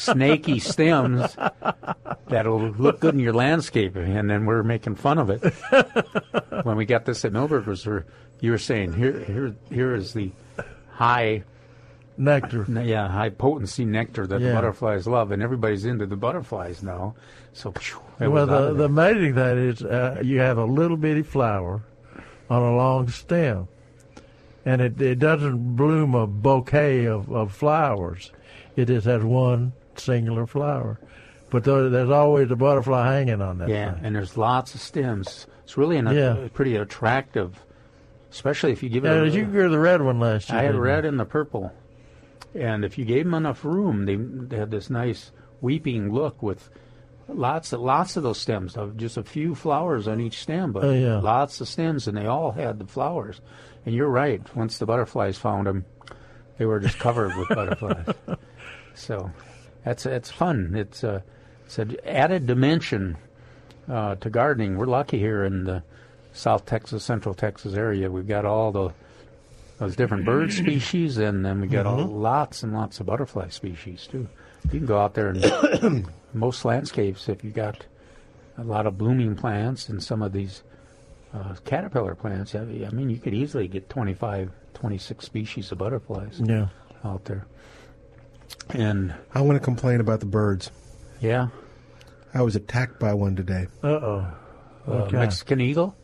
[0.04, 1.36] snaky stems
[2.28, 5.42] that'll look good in your landscape, and then we're making fun of it.
[6.64, 8.04] when we got this at Milberger's, we're-
[8.40, 10.30] you were saying here here here is the
[10.90, 11.44] high
[12.18, 12.66] nectar.
[12.68, 17.14] Yeah, high potency nectar that the butterflies love, and everybody's into the butterflies now.
[17.54, 18.00] So, phew,
[18.32, 21.82] well, the, the amazing thing is uh, you have a little bitty flower
[22.50, 23.68] on a long stem,
[24.66, 28.30] and it, it doesn't bloom a bouquet of, of flowers.
[28.76, 30.98] It just has one singular flower.
[31.50, 33.68] But there, there's always a butterfly hanging on that.
[33.68, 34.04] yeah, thing.
[34.06, 35.46] and there's lots of stems.
[35.64, 36.36] It's really an, Yeah.
[36.36, 37.62] a pretty attractive,
[38.32, 39.08] especially if you give it.
[39.08, 40.58] Yeah, a, you grew the red one last year.
[40.58, 40.82] I had didn't you?
[40.82, 41.72] red and the purple,
[42.54, 45.30] and if you gave them enough room, they, they had this nice
[45.60, 46.68] weeping look with
[47.28, 50.84] lots of lots of those stems of just a few flowers on each stem, but
[50.84, 51.18] Oh, yeah.
[51.20, 53.40] lots of stems, and they all had the flowers.
[53.86, 54.42] And you're right.
[54.56, 55.84] Once the butterflies found them,
[56.58, 58.06] they were just covered with butterflies.
[58.94, 59.30] So
[59.84, 60.74] that's it's fun.
[60.76, 61.22] It's a
[61.66, 63.16] it's an added dimension
[63.88, 64.76] uh, to gardening.
[64.76, 65.82] We're lucky here in the
[66.32, 68.10] South Texas, Central Texas area.
[68.10, 68.90] We've got all the
[69.78, 72.20] those different bird species, and then we got all, Mhm.
[72.22, 74.28] lots and lots of butterfly species too.
[74.72, 77.84] You can go out there and most landscapes, if you got
[78.56, 80.62] a lot of blooming plants and some of these
[81.34, 86.40] uh, caterpillar plants, I I mean, you could easily get 25, 26 species of butterflies
[86.42, 86.68] Yeah.
[87.04, 87.44] out there.
[88.70, 90.70] And I want to complain about the birds.
[91.20, 91.48] yeah,
[92.32, 93.66] I was attacked by one today.
[93.82, 94.26] Uh oh.
[94.88, 95.16] uh, Okay.
[95.16, 95.96] Mexican eagle,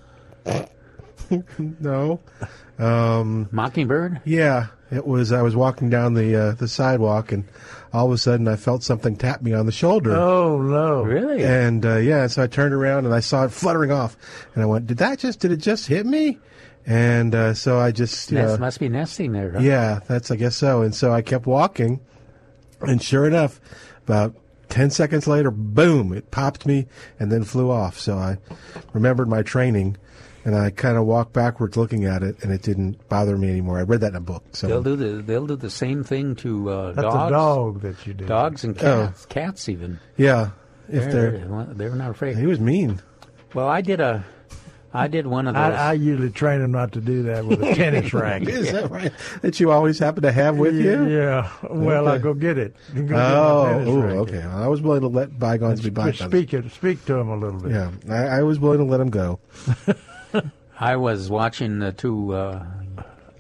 [1.59, 2.21] no.
[2.79, 4.21] Um, mockingbird.
[4.25, 5.33] yeah, it was.
[5.33, 7.45] I was walking down the uh, the sidewalk, and
[7.93, 10.13] all of a sudden, I felt something tap me on the shoulder.
[10.13, 11.03] Oh no!
[11.03, 11.45] Really?
[11.45, 14.17] And uh, yeah, so I turned around and I saw it fluttering off,
[14.55, 15.41] and I went, "Did that just?
[15.41, 16.39] Did it just hit me?"
[16.87, 19.53] And uh, so I just, you Nest, know, must be nesting there.
[19.53, 19.59] Huh?
[19.61, 20.81] yeah, that's I guess so.
[20.81, 22.01] And so I kept walking,
[22.81, 23.61] and sure enough,
[24.05, 24.35] about
[24.69, 26.13] ten seconds later, boom!
[26.13, 26.87] It popped me
[27.19, 27.99] and then flew off.
[27.99, 28.39] So I
[28.93, 29.97] remembered my training,
[30.45, 33.79] and I kind of walked backwards looking at it, and it didn't bother me anymore.
[33.79, 34.45] I read that in a book.
[34.53, 37.31] So They'll do the they'll do the same thing to uh, That's dogs.
[37.31, 38.29] a dog that you did.
[38.29, 39.07] Dogs and Oh.
[39.07, 39.99] cats, cats even.
[40.17, 40.51] yeah,
[40.89, 41.39] if they're,
[41.75, 42.37] they're not afraid.
[42.37, 43.01] he was mean.
[43.55, 44.25] Well, I did a,
[44.93, 45.63] I did one of those.
[45.63, 48.49] I, I usually train them not to do that with a tennis racket.
[48.49, 49.13] Is that right?
[49.43, 51.07] That you always happen to have with you?
[51.07, 51.49] Yeah.
[51.71, 52.23] Well, I Okay.
[52.25, 52.75] go get it.
[52.95, 54.19] Go Oh, tennis ooh, racket.
[54.19, 54.43] okay.
[54.43, 56.19] I was willing to let bygones be bygones.
[56.19, 56.71] Speak it.
[56.73, 57.71] Speak to them a little bit.
[57.73, 59.39] Yeah, I, I was willing to let them go.
[60.81, 62.65] I was watching the two uh,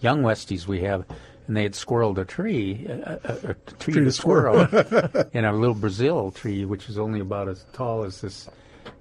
[0.01, 1.05] young Westies we have,
[1.47, 5.25] and they had squirreled a tree, a, a, a tree, Tree to to squirrel, squirrel.
[5.33, 8.49] in a little Brazil tree, which is only about as tall as this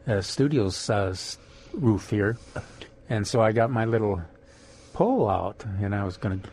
[0.08, 1.38] uh, studio's uh, s-
[1.74, 2.38] roof here.
[3.10, 4.22] And so I got my little
[4.94, 6.50] pole out, and I was going to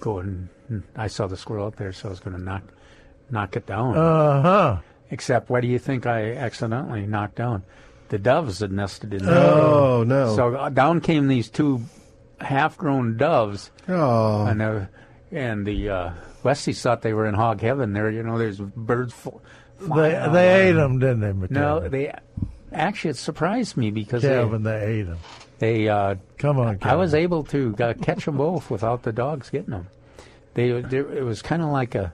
[0.00, 0.48] go and
[0.96, 2.62] I saw the squirrel up there, so I was going to knock
[3.30, 3.96] knock it down.
[3.96, 4.76] Uh huh.
[5.10, 7.62] Except, what do you think I accidentally knocked down?
[8.08, 9.34] The doves had nested in there.
[9.34, 10.34] Oh, no.
[10.34, 11.82] So uh, down came these two
[12.40, 14.80] half-grown doves, Oh, and uh,
[15.30, 16.10] and the uh,
[16.42, 17.92] Westies thought they were in hog heaven.
[17.92, 19.12] There, you know, there's birds.
[19.12, 19.38] Fl-
[19.80, 21.48] They they ate them, didn't they?
[21.54, 22.12] No, they
[22.74, 25.18] actually it surprised me because Calvin, they ate them.
[25.58, 29.12] they they uh, Come on, I was able to uh, catch them both without the
[29.12, 29.86] dogs getting them.
[30.54, 32.12] They, they it was kind of like a,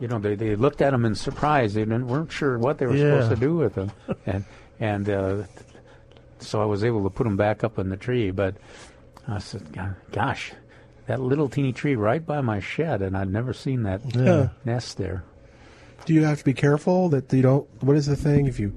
[0.00, 1.74] you know, they, they looked at them in surprise.
[1.74, 3.10] They didn't, weren't sure what they were Yeah.
[3.20, 3.90] supposed to do with them,
[4.26, 4.44] and
[4.80, 5.42] and uh,
[6.40, 8.30] so I was able to put them back up in the tree.
[8.30, 8.56] But
[9.26, 9.62] I said,
[10.12, 10.52] "Gosh,
[11.06, 14.48] that little teeny tree right by my shed, and I'd never seen that Yeah.
[14.64, 15.24] nest there."
[16.04, 17.68] Do you have to be careful that you don't?
[17.82, 18.46] What is the thing?
[18.46, 18.72] If you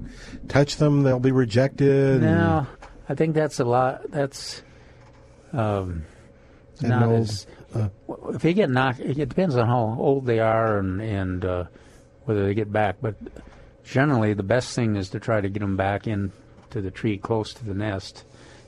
[0.48, 2.22] touch them, they'll be rejected.
[2.22, 2.66] No,
[3.08, 4.10] I think that's a lot.
[4.10, 4.62] That's
[5.52, 6.04] um,
[6.80, 7.46] not old, as.
[7.74, 11.64] if they get knocked, it depends on how old they are and and uh,
[12.24, 12.96] whether they get back.
[13.00, 13.16] But
[13.84, 16.32] generally, the best thing is to try to get them back into
[16.70, 18.24] the tree close to the nest,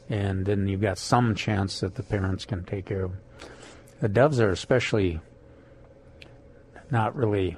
[0.09, 3.21] and then you've got some chance that the parents can take care of them.
[4.01, 5.21] The doves are especially
[6.91, 7.57] not really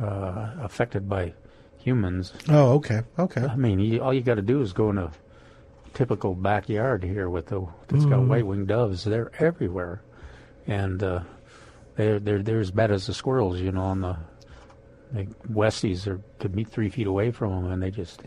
[0.00, 1.32] uh, affected by
[1.78, 2.32] humans.
[2.48, 3.42] Oh, okay, okay.
[3.44, 5.10] I mean, you, all you got to do is go in a
[5.94, 8.28] typical backyard here with the that's got Mhm.
[8.28, 9.04] white-winged doves.
[9.04, 10.00] They're everywhere,
[10.66, 11.20] and uh,
[11.96, 13.60] they're they're they're as bad as the squirrels.
[13.60, 14.16] You know, on the
[15.12, 18.22] the Westies are could be three feet away from them, and they just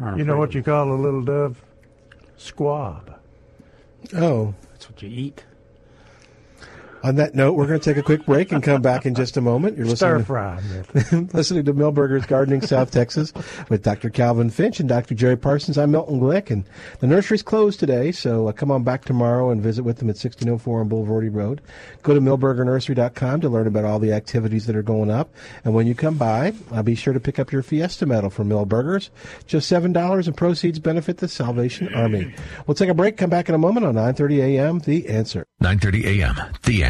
[0.00, 0.18] aren't.
[0.18, 1.60] You know what you call a little dove?
[2.36, 3.14] Squab.
[4.14, 4.54] Oh.
[4.70, 5.44] That's what you eat.
[7.02, 9.36] On that note, we're going to take a quick break and come back in just
[9.36, 9.76] a moment.
[9.76, 10.60] You're listening Stir fry.
[10.72, 11.28] Milton.
[11.28, 13.32] to, listening to Milberger's Gardening South Texas
[13.68, 14.10] with Dr.
[14.10, 15.14] Calvin Finch and Dr.
[15.14, 15.78] Jerry Parsons.
[15.78, 16.64] I'm Milton Glick, and
[17.00, 20.16] the nursery's closed today, so uh, come on back tomorrow and visit with them at
[20.16, 21.60] 1604 on Bulverde Road.
[22.02, 25.32] Go to milbergernursery.com to learn about all the activities that are going up.
[25.64, 28.48] And when you come by, uh, be sure to pick up your Fiesta medal from
[28.48, 29.10] Milberger's.
[29.46, 32.34] Just $7 and proceeds benefit the Salvation Army.
[32.66, 34.78] We'll take a break, come back in a moment on 9.30 a.m.
[34.80, 35.44] The Answer.
[35.60, 36.36] 9:30 a.m.
[36.62, 36.87] The answer.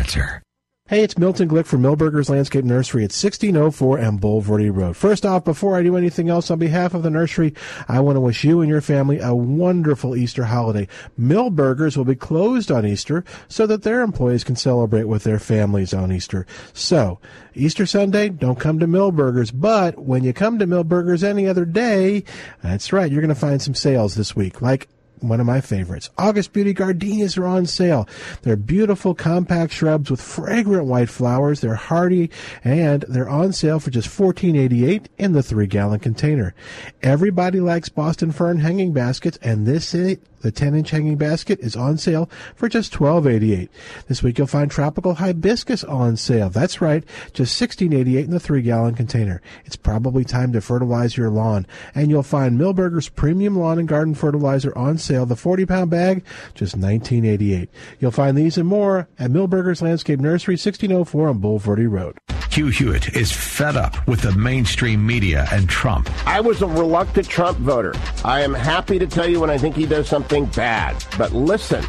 [0.88, 4.96] Hey, it's Milton Glick from Milberger's Landscape Nursery at 1604 and Bulverde Road.
[4.96, 7.52] First off, before I do anything else, on behalf of the nursery,
[7.88, 10.86] I want to wish you and your family a wonderful Easter holiday.
[11.20, 15.92] Milberger's will be closed on Easter so that their employees can celebrate with their families
[15.92, 16.46] on Easter.
[16.72, 17.18] So,
[17.54, 22.22] Easter Sunday, don't come to Milberger's, but when you come to Milberger's any other day,
[22.62, 24.88] that's right, you're going to find some sales this week, like
[25.20, 26.10] one of my favorites.
[26.18, 28.08] August Beauty Gardenias are on sale.
[28.42, 31.60] They're beautiful compact shrubs with fragrant white flowers.
[31.60, 32.30] They're hardy
[32.64, 36.54] and they're on sale for just $14.88 in the three gallon container.
[37.02, 41.74] Everybody likes Boston Fern hanging baskets and this is the 10 inch hanging basket is
[41.76, 43.68] on sale for just $12.88.
[44.06, 46.48] This week you'll find tropical hibiscus on sale.
[46.48, 49.42] That's right, just $16.88 in the 3 gallon container.
[49.64, 51.66] It's probably time to fertilize your lawn.
[51.94, 55.07] And you'll find Milberger's Premium Lawn and Garden Fertilizer on sale.
[55.08, 56.24] The 40 pound bag,
[56.54, 57.68] just $19.88.
[58.00, 62.18] You'll find these and more at Milberger's Landscape Nursery, 1604 on Bulverde Road.
[62.50, 66.10] Hugh Hewitt is fed up with the mainstream media and Trump.
[66.26, 67.94] I was a reluctant Trump voter.
[68.24, 71.02] I am happy to tell you when I think he does something bad.
[71.16, 71.84] But listen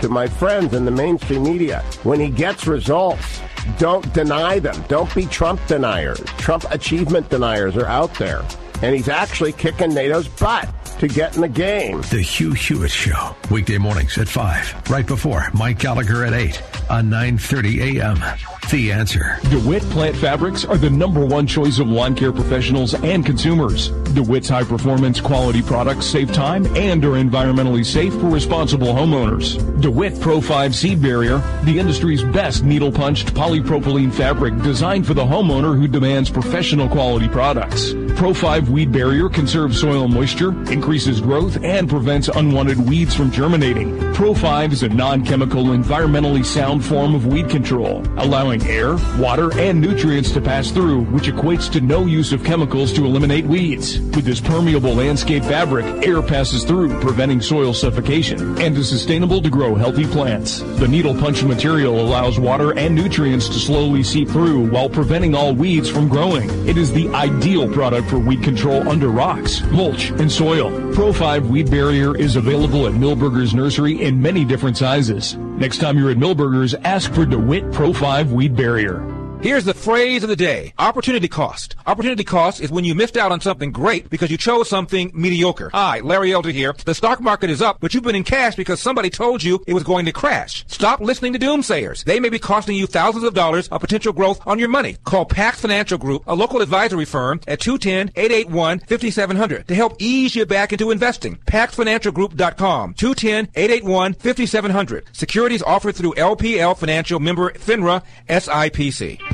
[0.00, 1.80] to my friends in the mainstream media.
[2.02, 3.40] When he gets results,
[3.78, 4.82] Don't deny them.
[4.88, 6.20] Don't be Trump deniers.
[6.38, 8.42] Trump achievement deniers are out there.
[8.82, 10.68] And he's actually kicking NATO's butt
[11.00, 12.00] to get in the game.
[12.02, 17.10] The Hugh Hewitt Show, weekday mornings at 5, right before Mike Gallagher at 8 on
[17.10, 18.59] 9.30 a.m.
[18.70, 19.36] The Answer.
[19.50, 23.88] DeWitt Plant Fabrics are the number one choice of lawn care professionals and consumers.
[24.14, 29.58] DeWitt's high performance quality products save time and are environmentally safe for responsible homeowners.
[29.80, 35.24] DeWitt Pro 5 Weed Barrier, the industry's best needle punched polypropylene fabric designed for the
[35.24, 37.92] homeowner who demands professional quality products.
[38.16, 44.12] Pro 5 Weed Barrier conserves soil moisture, increases growth, and prevents unwanted weeds from germinating.
[44.12, 49.80] Pro 5 is a non-chemical, environmentally sound form of weed control, allowing air, water, and
[49.80, 54.00] nutrients to pass through, which equates to no use of chemicals to eliminate weeds.
[54.00, 59.50] With this permeable landscape fabric, air passes through, preventing soil suffocation, and is sustainable to
[59.50, 60.60] grow healthy plants.
[60.60, 65.54] The needle punch material allows water and nutrients to slowly seep through while preventing all
[65.54, 66.48] weeds from growing.
[66.66, 70.70] It is the ideal product for weed control under rocks, mulch, and soil.
[70.94, 75.36] Pro 5 Weed Barrier is available at Milberger's Nursery in many different sizes.
[75.60, 79.19] Next time you're at Milberger's, ask for DeWitt Pro 5 Weed Barrier.
[79.42, 80.74] Here's the phrase of the day.
[80.78, 81.74] Opportunity cost.
[81.86, 85.70] Opportunity cost is when you missed out on something great because you chose something mediocre.
[85.72, 86.74] Hi, Larry Elder here.
[86.84, 89.72] The stock market is up, but you've been in cash because somebody told you it
[89.72, 90.66] was going to crash.
[90.68, 92.04] Stop listening to doomsayers.
[92.04, 94.98] They may be costing you thousands of dollars of potential growth on your money.
[95.04, 100.72] Call Pax Financial Group, a local advisory firm, at 210-881-5700 to help ease you back
[100.72, 101.36] into investing.
[101.46, 102.92] PaxFinancialGroup.com.
[102.92, 105.16] 210-881-5700.
[105.16, 109.29] Securities offered through LPL Financial member FINRA SIPC.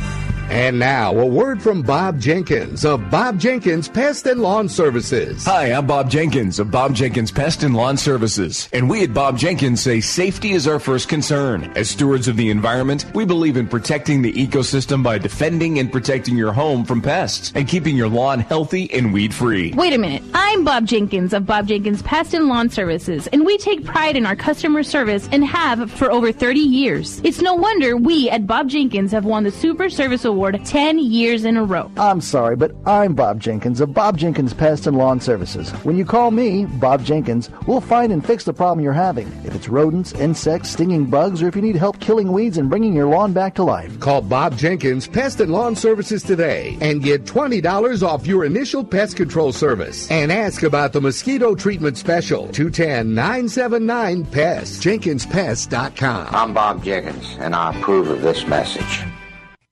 [0.48, 5.44] And now, a word from Bob Jenkins of Bob Jenkins Pest and Lawn Services.
[5.44, 8.68] Hi, I'm Bob Jenkins of Bob Jenkins Pest and Lawn Services.
[8.72, 11.72] And we at Bob Jenkins say safety is our first concern.
[11.74, 16.36] As stewards of the environment, we believe in protecting the ecosystem by defending and protecting
[16.36, 19.72] your home from pests and keeping your lawn healthy and weed free.
[19.72, 20.22] Wait a minute.
[20.32, 24.24] I'm Bob Jenkins of Bob Jenkins Pest and Lawn Services, and we take pride in
[24.24, 27.20] our customer service and have for over 30 years.
[27.24, 31.44] It's no wonder we at Bob Jenkins have won the Super Service Award 10 years
[31.44, 31.90] in a row.
[31.96, 35.70] I'm sorry, but I'm Bob Jenkins of Bob Jenkins Pest and Lawn Services.
[35.84, 39.26] When you call me, Bob Jenkins, we'll find and fix the problem you're having.
[39.44, 42.94] If it's rodents, insects, stinging bugs, or if you need help killing weeds and bringing
[42.94, 43.98] your lawn back to life.
[43.98, 49.16] Call Bob Jenkins Pest and Lawn Services today and get $20 off your initial pest
[49.16, 50.10] control service.
[50.10, 52.48] And ask about the mosquito treatment special.
[52.48, 54.82] 210-979-PEST.
[54.82, 56.34] JenkinsPest.com.
[56.34, 59.02] I'm Bob Jenkins, and I approve of this message.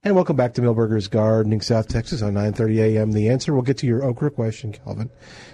[0.06, 3.12] And welcome back to Milberger's Gardening, South Texas on 9:30 a.m.
[3.12, 3.55] The answer.
[3.55, 5.09] We'll get to your okra question, Calvin,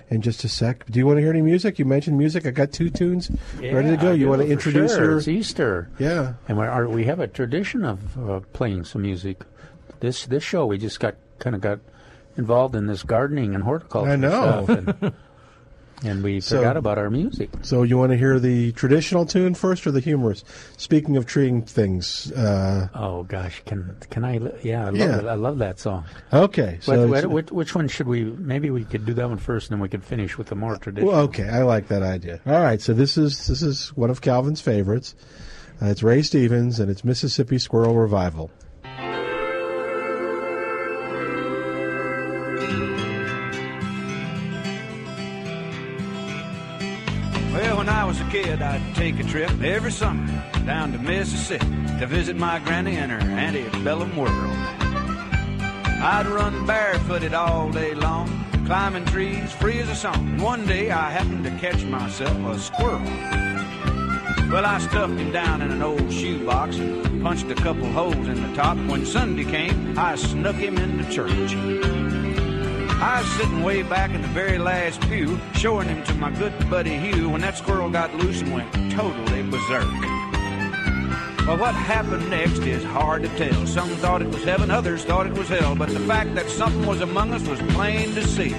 [0.09, 0.85] in just a sec.
[0.86, 1.78] Do you want to hear any music?
[1.78, 2.44] You mentioned music.
[2.44, 4.10] I got two tunes ready to go.
[4.10, 5.05] I You want to introduce sure.
[5.05, 5.18] your?
[5.18, 5.89] It's Easter.
[6.01, 6.35] Yeah.
[6.48, 9.44] And we, are, we have a tradition of uh, playing some music.
[10.01, 11.78] This this show we just got kind of got
[12.36, 14.66] involved in this gardening and horticulture I know.
[16.05, 17.51] and, we So- forgot about our music.
[17.62, 20.44] So you want to hear the traditional tune first or the humorous?
[20.77, 22.31] Speaking of treating things.
[22.32, 24.40] Uh, Oh gosh, can can I?
[24.62, 25.18] Yeah, I love Yeah.
[25.18, 25.27] it.
[25.27, 26.05] I love that song.
[26.32, 28.24] Okay, so it's- which, which one should we?
[28.24, 30.77] Maybe we could do that one first, and then we could finish with the more
[30.77, 31.12] traditional.
[31.12, 32.40] Well, okay, I like that idea.
[32.47, 35.14] All right, so this is this is one of Calvin's favorites.
[35.82, 38.51] Uh, it's Ray Stevens and it's Mississippi Squirrel Revival.
[48.11, 50.27] Was a kid, I'd take a trip every summer
[50.66, 51.65] down to Mississippi
[52.01, 54.57] to visit my granny and her antebellum world.
[56.03, 58.27] I'd run barefooted all day long,
[58.66, 60.39] climbing trees free as a song.
[60.39, 63.05] One day I happened to catch myself a squirrel.
[64.51, 68.43] Well, I stuffed him down in an old shoebox and punched a couple holes in
[68.43, 68.77] the top.
[68.89, 72.19] When Sunday came, I snuck him into church.
[73.02, 76.52] I was sitting way back in the very last pew, showing him to my good
[76.68, 79.89] buddy Hugh when that squirrel got loose and went totally berserk.
[81.47, 83.66] Well, what happened next is hard to tell.
[83.66, 86.85] Some thought it was heaven, others thought it was hell, but the fact that something
[86.85, 88.52] was among us was plain to see.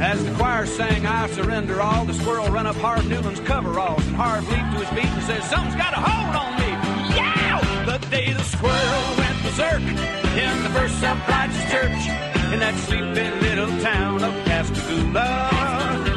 [0.00, 4.14] As the choir sang, I surrender all, the squirrel run up Harv Newland's coveralls, and
[4.14, 6.68] Harv leaped to his feet and said, Something's got a hold on me.
[7.16, 7.86] Yeah!
[7.86, 13.70] The day the squirrel went berserk in the first self-righteous church in that sleepy little
[13.80, 15.50] town of Pascagoula.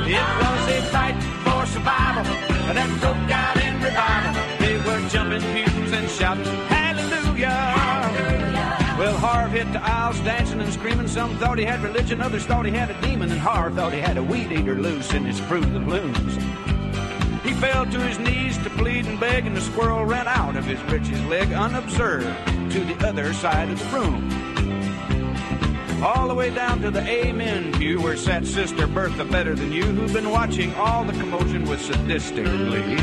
[0.08, 2.24] It was a fight for survival
[2.74, 4.34] that broke out in revival.
[4.60, 7.94] They were jumping pews and shouting, Hallelujah!
[8.98, 11.08] Well, Harv hit the aisles dancing and screaming.
[11.08, 14.00] Some thought he had religion, others thought he had a demon, and Harv thought he
[14.00, 16.36] had a weed eater loose in his Fruit of the Looms.
[17.44, 20.66] He fell to his knees to plead and beg, and the squirrel ran out of
[20.66, 22.26] his breeches leg unobserved
[22.72, 24.54] to the other side of the room.
[26.04, 29.86] All the way down to the Amen pew where sat Sister Bertha Better Than You,
[29.86, 32.98] who'd been watching all the commotion with sadistic glee.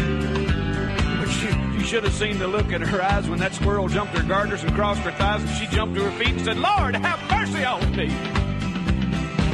[1.19, 1.47] But she,
[1.79, 4.63] you should have seen the look in her eyes when that squirrel jumped her garters
[4.63, 7.65] and crossed her thighs, and she jumped to her feet and said, Lord, have mercy
[7.65, 8.09] on me.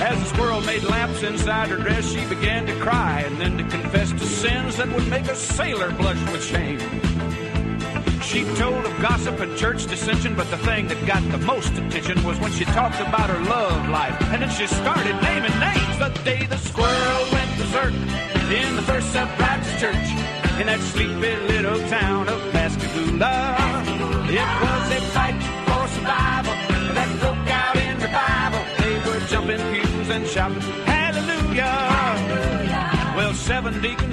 [0.02, 3.64] As the squirrel made laps inside her dress, she began to cry and then to
[3.64, 6.80] confess to sins that would make a sailor blush with shame.
[8.36, 12.22] She told of gossip and church dissension, but the thing that got the most attention
[12.22, 14.14] was when she talked about her love life.
[14.30, 19.14] And then she started naming names the day the squirrel went berserk in the First
[19.14, 20.08] Baptist Church
[20.60, 23.56] in that sleepy little town of Pascagoula.
[24.28, 26.52] It was a fight for survival
[26.92, 28.60] that broke out in revival.
[28.84, 30.60] They were jumping pews and shouting,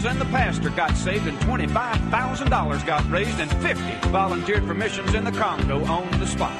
[0.05, 5.23] and the pastor got saved, and $25,000 got raised, and 50 volunteered for missions in
[5.23, 6.55] the Congo on the spot.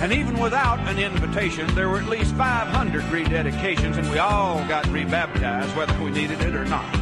[0.00, 4.86] And even without an invitation, there were at least 500 rededications, and we all got
[4.88, 6.94] rebaptized, whether we needed it or not.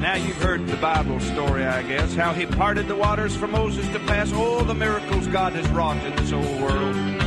[0.00, 3.88] Now you've heard the Bible story, I guess, how he parted the waters for Moses
[3.88, 7.17] to pass all the miracles God has wrought in this old world.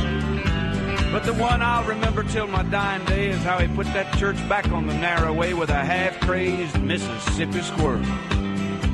[1.12, 4.36] But the one I'll remember till my dying day is how he put that church
[4.48, 8.00] back on the narrow way with a half-crazed Mississippi squirrel.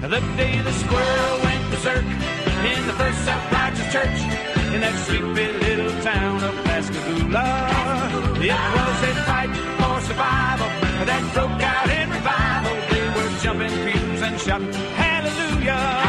[0.00, 4.18] The day the squirrel went berserk in the first Self-Righteous Church
[4.74, 7.46] in that sleepy little town of Pascagoula.
[8.42, 10.70] It was a fight for survival
[11.06, 12.74] that broke out in revival.
[12.90, 16.07] They were jumping pews and shouting, Hallelujah!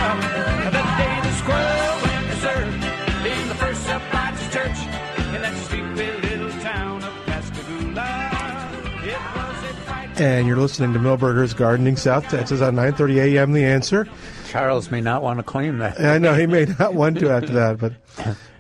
[10.19, 13.53] And you're listening to Milberger's Gardening, South Texas on 9:30 a.m.
[13.53, 14.05] The Answer.
[14.49, 15.99] Charles may not want to claim that.
[16.01, 17.93] I know he may not want to after that, but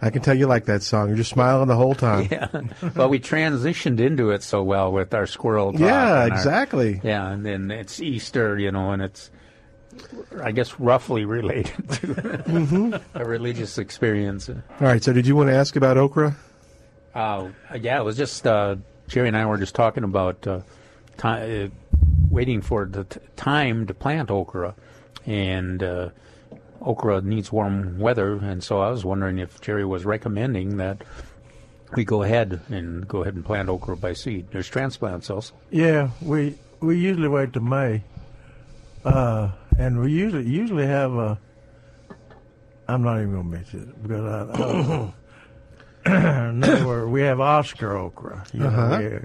[0.01, 1.07] I can tell you like that song.
[1.09, 2.29] You're just smiling the whole time.
[2.31, 2.47] Yeah.
[2.95, 5.81] Well, we transitioned into it so well with our squirrel talk.
[5.81, 7.01] Yeah, and our- exactly.
[7.03, 9.29] yeah, and then it's Easter, you know, and it's,
[10.41, 12.07] I guess, roughly related to
[12.47, 13.01] Mhm.
[13.15, 14.47] a religious experience.
[14.47, 15.03] All right.
[15.03, 16.37] So, did you want to ask about okra?
[17.13, 17.49] Uh,
[17.81, 18.77] yeah, it was just uh,
[19.09, 20.61] Jerry and I were just talking about uh,
[21.19, 21.67] ti uh,
[22.31, 24.73] waiting for the t- time to plant okra,
[25.25, 26.09] and uh,
[26.81, 31.03] okra needs warm weather, and so I was wondering if Jerry was recommending that
[31.95, 34.47] we go ahead and go ahead and plant okra by seed.
[34.51, 35.53] There's transplants also.
[35.71, 38.03] Yeah, we we usually wait to May,
[39.03, 41.37] uh, and we usually usually have a.
[42.87, 44.63] I'm not even going to mention it because I.
[44.63, 45.13] I
[46.49, 48.45] in other words, we have Oscar okra.
[48.53, 49.19] You know, Uh-huh.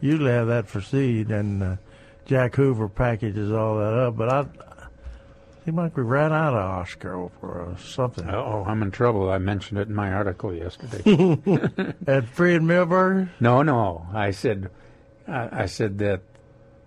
[0.00, 1.76] Usually have that for seed, and uh,
[2.24, 4.16] Jack Hoover packages all that up.
[4.16, 4.46] But I,
[5.64, 8.28] seemed like we ran out of Oscar or something.
[8.28, 9.30] Oh, I'm in trouble.
[9.30, 11.02] I mentioned it in my article yesterday.
[12.06, 13.28] At Fred Milberger.
[13.40, 14.06] No, no.
[14.12, 14.70] I said,
[15.28, 16.22] I, I said that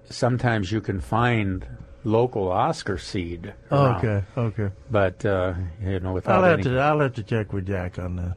[0.09, 1.65] sometimes you can find
[2.03, 3.53] local Oscar seed.
[3.71, 4.05] around.
[4.05, 4.75] Okay, okay.
[4.89, 7.99] But uh, you know, without I'll have any, to I'll have to check with Jack
[7.99, 8.35] on that.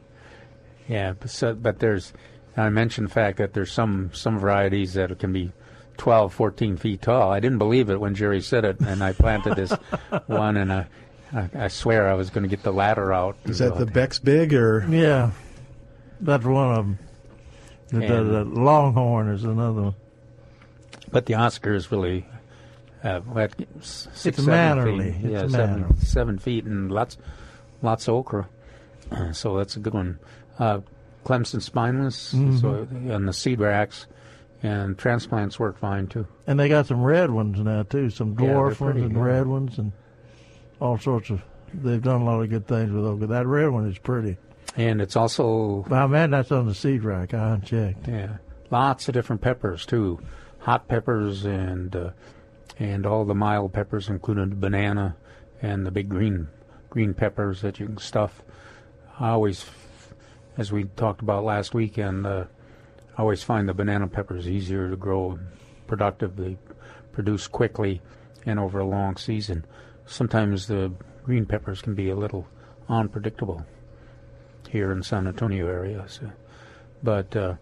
[0.87, 1.13] yeah.
[1.13, 2.13] But, so, but there's,
[2.57, 5.51] I mentioned the fact that there's some some varieties that can be
[5.97, 7.31] 12, 14 feet tall.
[7.31, 9.71] I didn't believe it when Jerry said it, and I planted this
[10.27, 10.87] one, and I,
[11.33, 13.37] I, I swear I was going to get the ladder out.
[13.45, 14.85] Is that the Beck's Big or?
[14.89, 15.31] Yeah,
[16.21, 16.99] that's one of them.
[17.89, 19.95] The, the, the Longhorn is another one.
[21.09, 22.25] But the Oscar is really
[23.03, 25.11] uh, what, six, It's seven mannerly.
[25.13, 25.25] Feet.
[25.25, 25.81] It's yeah, mannerly.
[25.83, 27.17] seven, seven feet and lots,
[27.81, 28.49] lots of okra.
[29.11, 30.19] Uh, so that's a good one.
[30.59, 30.81] Uh,
[31.27, 32.61] Clemson spineless, Mhm.
[32.61, 34.07] so and the seed racks,
[34.63, 36.25] and transplants work fine too.
[36.47, 39.21] And they got some red ones now too, some Yeah, dwarf ones and yeah.
[39.21, 39.91] red ones and
[40.79, 41.41] all sorts of.
[41.73, 43.27] They've done a lot of good things with okra.
[43.27, 44.37] That red one is pretty.
[44.77, 47.33] And it's also I man, that's on the seed rack.
[47.33, 48.07] I unchecked.
[48.07, 48.37] yeah,
[48.71, 50.19] lots of different peppers too,
[50.59, 52.09] hot peppers and uh,
[52.79, 55.15] and all the mild peppers, including the banana
[55.61, 56.47] and the big green
[56.89, 58.41] green peppers that you can stuff.
[59.19, 59.65] I always,
[60.57, 62.45] as we talked about last weekend, uh,
[63.17, 65.39] I always find the banana peppers easier to grow,
[65.87, 66.57] productively,
[67.11, 68.01] produce quickly
[68.45, 69.65] and over a long season.
[70.05, 70.91] Sometimes the
[71.23, 72.47] green peppers can be a little
[72.89, 73.65] unpredictable
[74.69, 76.05] here in San Antonio area.
[76.07, 76.31] So,
[77.03, 77.55] but uh,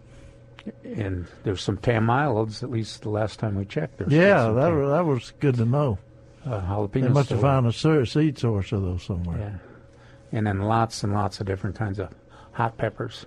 [0.84, 2.62] and there's some Tam milds.
[2.62, 5.64] At least the last time we checked, there's Yeah, that was, that was good to
[5.64, 5.98] know.
[6.44, 6.92] uh, jalapenos.
[7.02, 7.72] They must have found a
[8.06, 9.38] seed source of those somewhere.
[9.38, 10.38] Yeah.
[10.38, 12.10] And then lots and lots of different kinds of
[12.56, 13.26] hot peppers.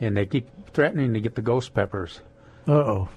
[0.00, 2.20] And they keep threatening to get the ghost peppers.
[2.66, 3.08] Uh oh.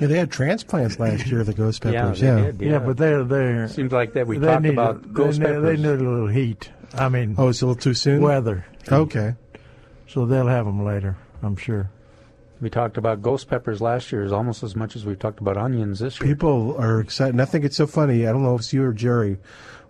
[0.00, 1.44] Yeah, they had transplants last year.
[1.44, 2.20] The ghost Yeah, peppers.
[2.20, 3.68] they Yeah, did, Yeah, but they're they're.
[3.68, 5.90] Seems like that we they talked need about a, ghost they, need- They need a
[6.10, 6.70] little heat.
[6.94, 8.22] I mean, Oh, it's a little too soon.
[8.22, 8.64] weather.
[8.90, 9.34] Okay.
[10.08, 11.90] So they'll have them later, I'm sure.
[12.60, 15.56] We talked about ghost peppers last year, is almost as much as we've talked about
[15.56, 16.34] onions this year.
[16.34, 17.34] People are excited.
[17.34, 18.26] And I think it's so funny.
[18.26, 19.38] I don't know if it's you or Jerry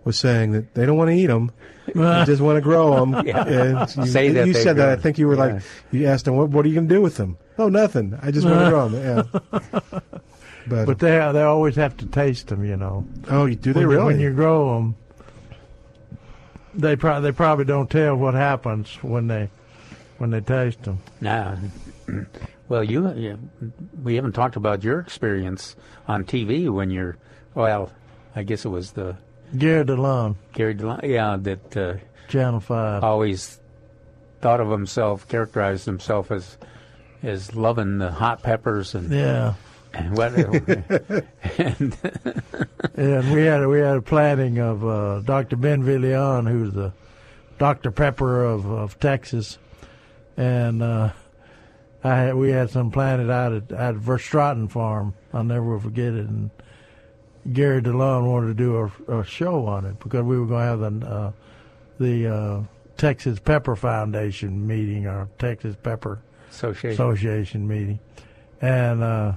[0.05, 1.51] was saying that they don't want to eat them.
[1.87, 3.13] they just want to grow them.
[3.27, 3.85] Yeah.
[3.97, 4.89] you, Say that you they said that.
[4.89, 5.45] I think you were Yeah.
[5.55, 7.37] like, you asked them, what, what are you going to do with them?
[7.57, 8.17] Oh, nothing.
[8.21, 9.29] I just want to grow them.
[9.51, 9.99] Yeah.
[10.67, 13.05] But, But they they always have to taste them, you know.
[13.29, 14.05] oh, you- do they when, you- really?
[14.13, 14.95] When you grow them,
[16.75, 19.49] they pro- they probably don't tell what happens when they
[20.19, 20.99] when they taste them.
[21.21, 21.55] Nah.
[22.67, 23.35] Well, you, yeah,
[24.03, 25.75] we haven't talked about your experience
[26.07, 27.17] on TV when you're,
[27.55, 27.91] well,
[28.35, 29.17] I guess it was the
[29.57, 31.93] Gary DeLaune, Gary DeLaune, yeah, that uh,
[32.27, 33.03] Channel Five.
[33.03, 33.59] always
[34.41, 36.57] thought of himself, characterized himself as
[37.23, 39.55] as loving the hot peppers and Yeah.
[39.93, 40.33] and what
[41.57, 41.97] and
[42.95, 45.55] and we had we had a planting of uh, Dr.
[45.57, 46.93] Ben Villalon, who's the
[47.57, 47.91] Dr.
[47.91, 49.57] Pepper of, of Texas,
[50.37, 51.09] and uh,
[52.03, 55.13] I had, we had some planted out at at Verstraeten Farm.
[55.33, 56.27] I'll never forget it.
[56.27, 56.51] And
[57.53, 60.65] Gary DeLaune wanted to do a, a show on it because we were going to
[60.65, 61.31] have the uh,
[61.99, 62.61] the uh,
[62.97, 66.21] Texas Pepper Foundation meeting or Texas Pepper
[66.51, 66.91] Association.
[66.91, 67.99] Association meeting,
[68.61, 69.03] and.
[69.03, 69.33] Uh,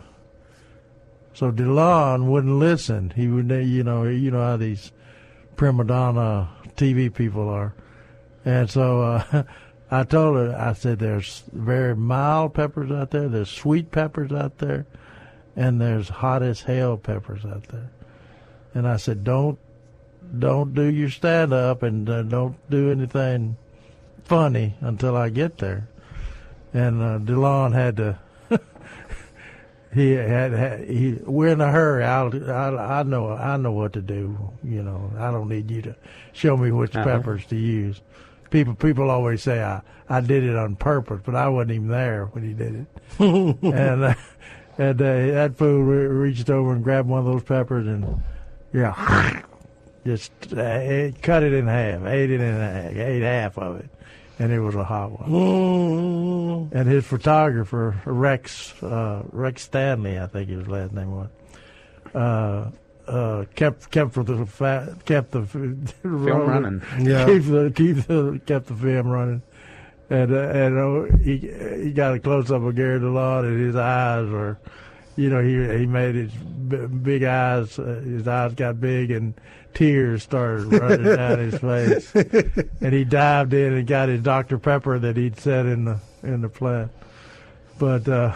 [1.35, 3.11] so DeLaune wouldn't listen.
[3.11, 4.93] He would, you know, you know how these
[5.57, 7.75] prima donna TV people are,
[8.45, 9.43] and so uh,
[9.91, 13.29] I told her, I said, "There's very mild peppers out there.
[13.29, 14.87] There's sweet peppers out there,
[15.57, 17.91] and there's hot as hell peppers out there."
[18.75, 19.59] And I said, "Don't,
[20.39, 23.57] don't do your stand up, and uh, don't do anything
[24.25, 25.89] funny until I get there."
[26.75, 28.19] And uh, DeLaune had to
[29.95, 33.93] he had, had he we're in a hurry I'll, I'll i know i know what
[33.93, 35.97] to do you know i don't need you to
[36.33, 37.05] show me which Uh-huh.
[37.05, 38.01] peppers to use
[38.51, 42.27] people people always say i i did it on purpose but i wasn't even there
[42.33, 42.87] when he did it
[43.21, 44.15] and uh,
[44.79, 48.23] and uh, that fool re- reached over and grabbed one of those peppers and
[48.73, 49.43] yeah.
[50.05, 53.89] Just uh, it- cut it in half ate it in half ate half of it
[54.39, 56.69] and it was a hot one.
[56.73, 61.29] And his photographer Rex uh, Rex Stanley, I think his last name was,
[62.15, 62.71] uh,
[63.09, 65.93] uh, kept kept the fa- kept the film
[66.25, 66.83] running.
[67.01, 67.27] Yeah.
[67.27, 69.43] keep the keep the kept the film running,
[70.11, 70.79] and uh, and
[71.13, 71.37] uh, he
[71.85, 74.59] he got a close up of Gary DeLaune and his eyes were,
[75.17, 79.35] you know, he he made his big eyes, uh, his eyes got big and
[79.75, 82.13] tears started running down his face,
[82.81, 86.41] and he dived in and got his Dr Pepper that he'd set in the in
[86.43, 86.91] the plant,
[87.79, 88.09] but.
[88.09, 88.35] uh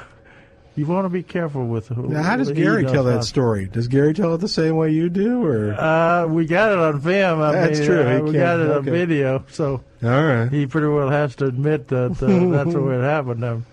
[0.79, 2.09] you want to be careful with who.
[2.09, 3.65] now, how does Gary tell that story?
[3.65, 7.01] Does Gary tell it the same way you do, or Uh, we got it on
[7.01, 7.41] film.
[7.41, 8.03] I That's mean, true.
[8.03, 10.53] uh, we got it on video, so all right?
[10.53, 13.43] he pretty well has to admit that uh, that's the way it happened.
[13.43, 13.67] Um,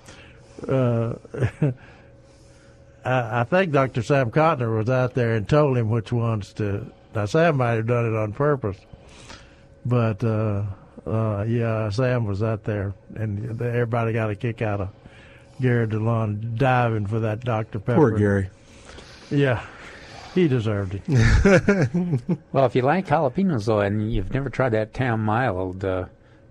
[0.65, 1.71] uh,
[3.05, 4.01] I, I think Dr.
[4.01, 6.91] Sam Cotner was out there and told him which ones to.
[7.15, 8.77] Now Sam might have done it on purpose,
[9.85, 10.63] but uh,
[11.05, 14.89] uh, yeah, Sam was out there, and everybody got a kick out of
[15.61, 17.79] Gary DeLaune diving for that Dr.
[17.79, 17.95] Pepper.
[17.95, 18.49] Poor Gary.
[19.29, 19.63] Yeah,
[20.33, 22.21] he deserved it.
[22.51, 26.05] well, if you like jalapenos though, and you've never tried that Tam mild, uh,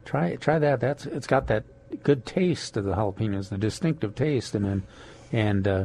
[0.04, 0.80] try try that.
[0.80, 1.64] That's it's got that
[2.02, 4.82] good taste of the jalapenos, the distinctive taste, and then
[5.32, 5.84] and uh,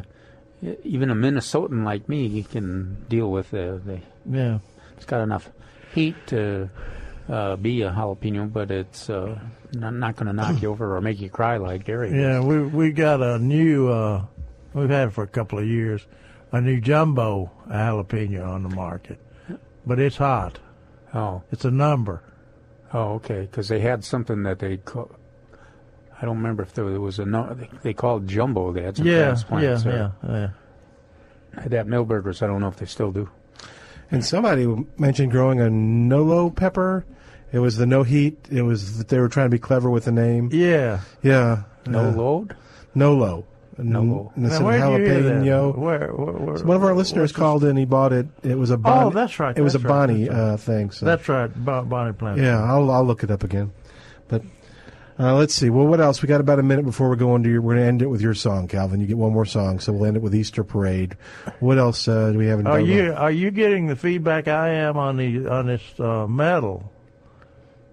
[0.84, 4.60] even a Minnesotan like me can deal with the, the Yeah.
[4.96, 5.50] It's got enough
[5.94, 6.70] heat to
[7.30, 9.40] uh, be a jalapeno, but it's uh,
[9.74, 12.20] not, not going to knock you over or make you cry like Gary.
[12.20, 13.90] Yeah, we we got a new.
[13.90, 14.26] Uh,
[14.74, 16.06] we've had it for a couple of years.
[16.52, 19.20] A new jumbo jalapeno on the market,
[19.86, 20.60] but it's hot.
[21.14, 22.24] Oh, it's a number.
[22.94, 23.42] Oh, okay.
[23.42, 25.12] Because they had something that they call.
[26.22, 27.54] I don't remember if there was a no.
[27.54, 28.72] They, they called jumbo.
[28.72, 29.86] They had some Yeah, transplants.
[29.86, 30.30] yeah, yeah,
[31.56, 31.62] yeah.
[31.62, 32.42] Had that Milberger's.
[32.42, 33.30] I don't know if they still do.
[34.10, 34.66] And somebody
[34.98, 37.06] mentioned growing a Nolo pepper.
[37.52, 38.38] It was the no heat.
[38.50, 40.50] It was that they were trying to be clever with the name.
[40.52, 41.02] Yeah.
[41.22, 41.64] Yeah.
[41.86, 42.56] No Uh, load.
[42.96, 43.46] Nolo.
[43.78, 44.32] Nolo.
[44.36, 45.44] And it's Now, in where'd you hear that?
[45.44, 45.78] jalapeno.
[45.78, 47.78] Where- where- where- So one of our listeners called in.
[47.78, 48.28] He bought it.
[48.44, 49.06] It was a Bonnie.
[49.06, 50.38] Oh, that's right, It was a that's right, Bonnie right.
[50.38, 50.90] uh, thing.
[50.92, 51.06] So.
[51.06, 52.40] That's right, Bon- Bonnie Plant.
[52.40, 53.72] Yeah, I'll I'll look it up again.
[55.20, 55.70] Uh, let's see.
[55.70, 56.22] Well, what else?
[56.22, 57.62] We got about a minute before we go into your.
[57.62, 59.00] We're going to end it with your song, Calvin.
[59.00, 61.18] You get one more song, so we'll end it with Easter Parade.
[61.60, 62.68] What else uh, do we have in?
[62.68, 62.92] Are Dover?
[62.92, 66.92] you are you getting the feedback I am on the on this uh, medal?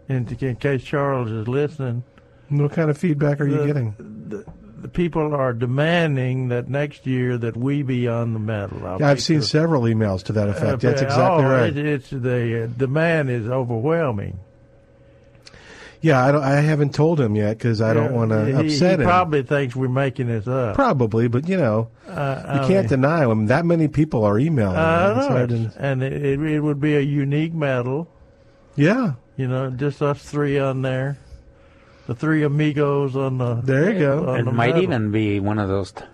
[0.07, 2.05] In, in case Charles is listening.
[2.51, 3.95] What kind of feedback are you getting?
[4.29, 4.45] The,
[4.83, 8.87] the people are demanding that next year that we be on the medal.
[8.87, 10.85] I'll Yeah, I've seen several emails to that effect.
[10.85, 11.75] Uh, That's exactly oh, right.
[11.75, 14.39] It, it's the uh, demand is overwhelming.
[16.05, 16.43] Yeah, I don't.
[16.43, 19.09] I haven't told him yet because I don't want to he- upset he him.
[19.09, 20.75] Probably thinks we're making this up.
[20.75, 23.47] Probably, but you know, Uh, you I can't mean- deny him.
[23.47, 24.77] That many people are emailing.
[24.77, 25.19] I him.
[25.19, 25.73] It's know hard it.
[25.73, 28.07] to- and it, it, it would be a unique medal.
[28.77, 31.17] Yeah, you know, just us three on there,
[32.07, 33.55] the three amigos on the.
[33.63, 34.35] There you go.
[34.35, 34.83] It the might medal.
[34.83, 36.05] even be one of those t-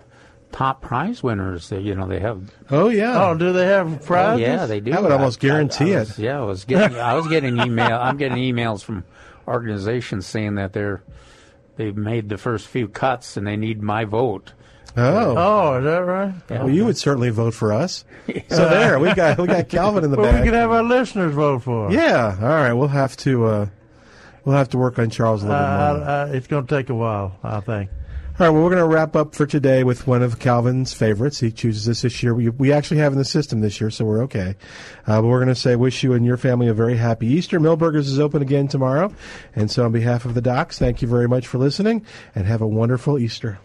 [0.53, 2.49] top prize winners that you know they have.
[2.69, 3.25] Oh yeah.
[3.29, 4.41] Oh, do they have Oh, prizes?
[4.41, 4.93] yeah, they do.
[4.93, 6.07] I would almost guarantee I it.
[6.07, 6.97] was- Yeah, I was getting.
[6.97, 7.97] I was getting email.
[7.97, 9.03] I'm getting emails from
[9.51, 11.03] organizations saying that they're
[11.75, 14.53] they've made the first few cuts and they need my vote.
[14.97, 15.35] Oh.
[15.37, 16.33] Oh, is that right?
[16.49, 18.03] Well, you would certainly vote for us.
[18.49, 20.41] So there, we got we got Calvin in the well, back.
[20.41, 21.87] we could have our listeners vote for.
[21.87, 21.93] us.
[21.93, 22.35] Yeah.
[22.41, 22.73] All right.
[22.73, 23.65] We'll have to uh,
[24.43, 25.65] we'll have to work on Charles a Uh, little
[25.99, 26.09] bit more.
[26.09, 27.89] I, I, it's going to take a while, I think.
[28.41, 28.53] All right.
[28.53, 31.39] Well, we're going to wrap up for today with one of Calvin's favorites.
[31.41, 32.33] He chooses this this year.
[32.33, 34.55] We we actually have in the system this year, so we're okay.
[35.05, 37.59] Uh, but we're going to say wish you and your family a very happy Easter.
[37.59, 39.13] Milberger's is open again tomorrow,
[39.55, 42.03] and so on behalf of the docs, thank you very much for listening,
[42.33, 43.59] and have a wonderful Easter.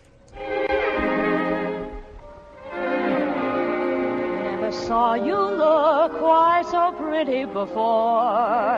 [2.74, 8.76] Never saw you look quite so pretty before.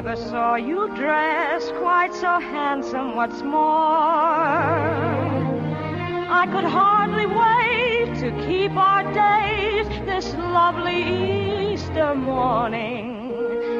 [0.00, 3.66] Never saw you dressed quite so handsome, what's more.
[6.40, 13.32] I could hardly wait to keep our date this lovely Easter morning.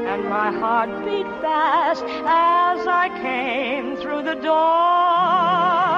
[0.09, 5.98] And my heart beat fast as I came through the door.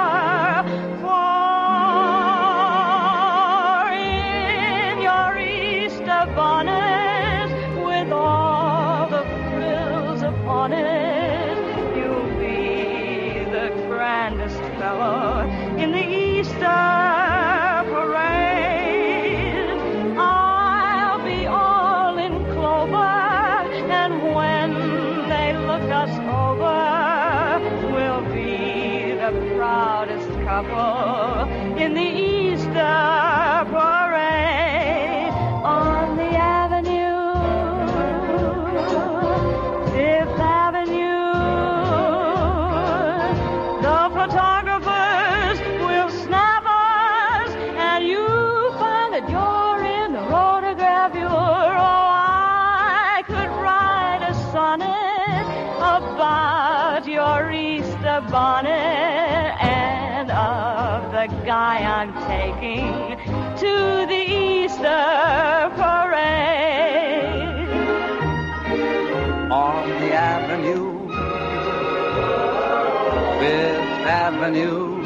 [74.33, 75.03] Avenue.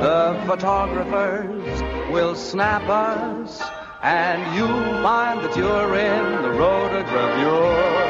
[0.00, 1.82] The photographers
[2.12, 3.62] will snap us,
[4.02, 8.00] and you'll find that you're in the rotogravure.
[8.00, 8.09] Three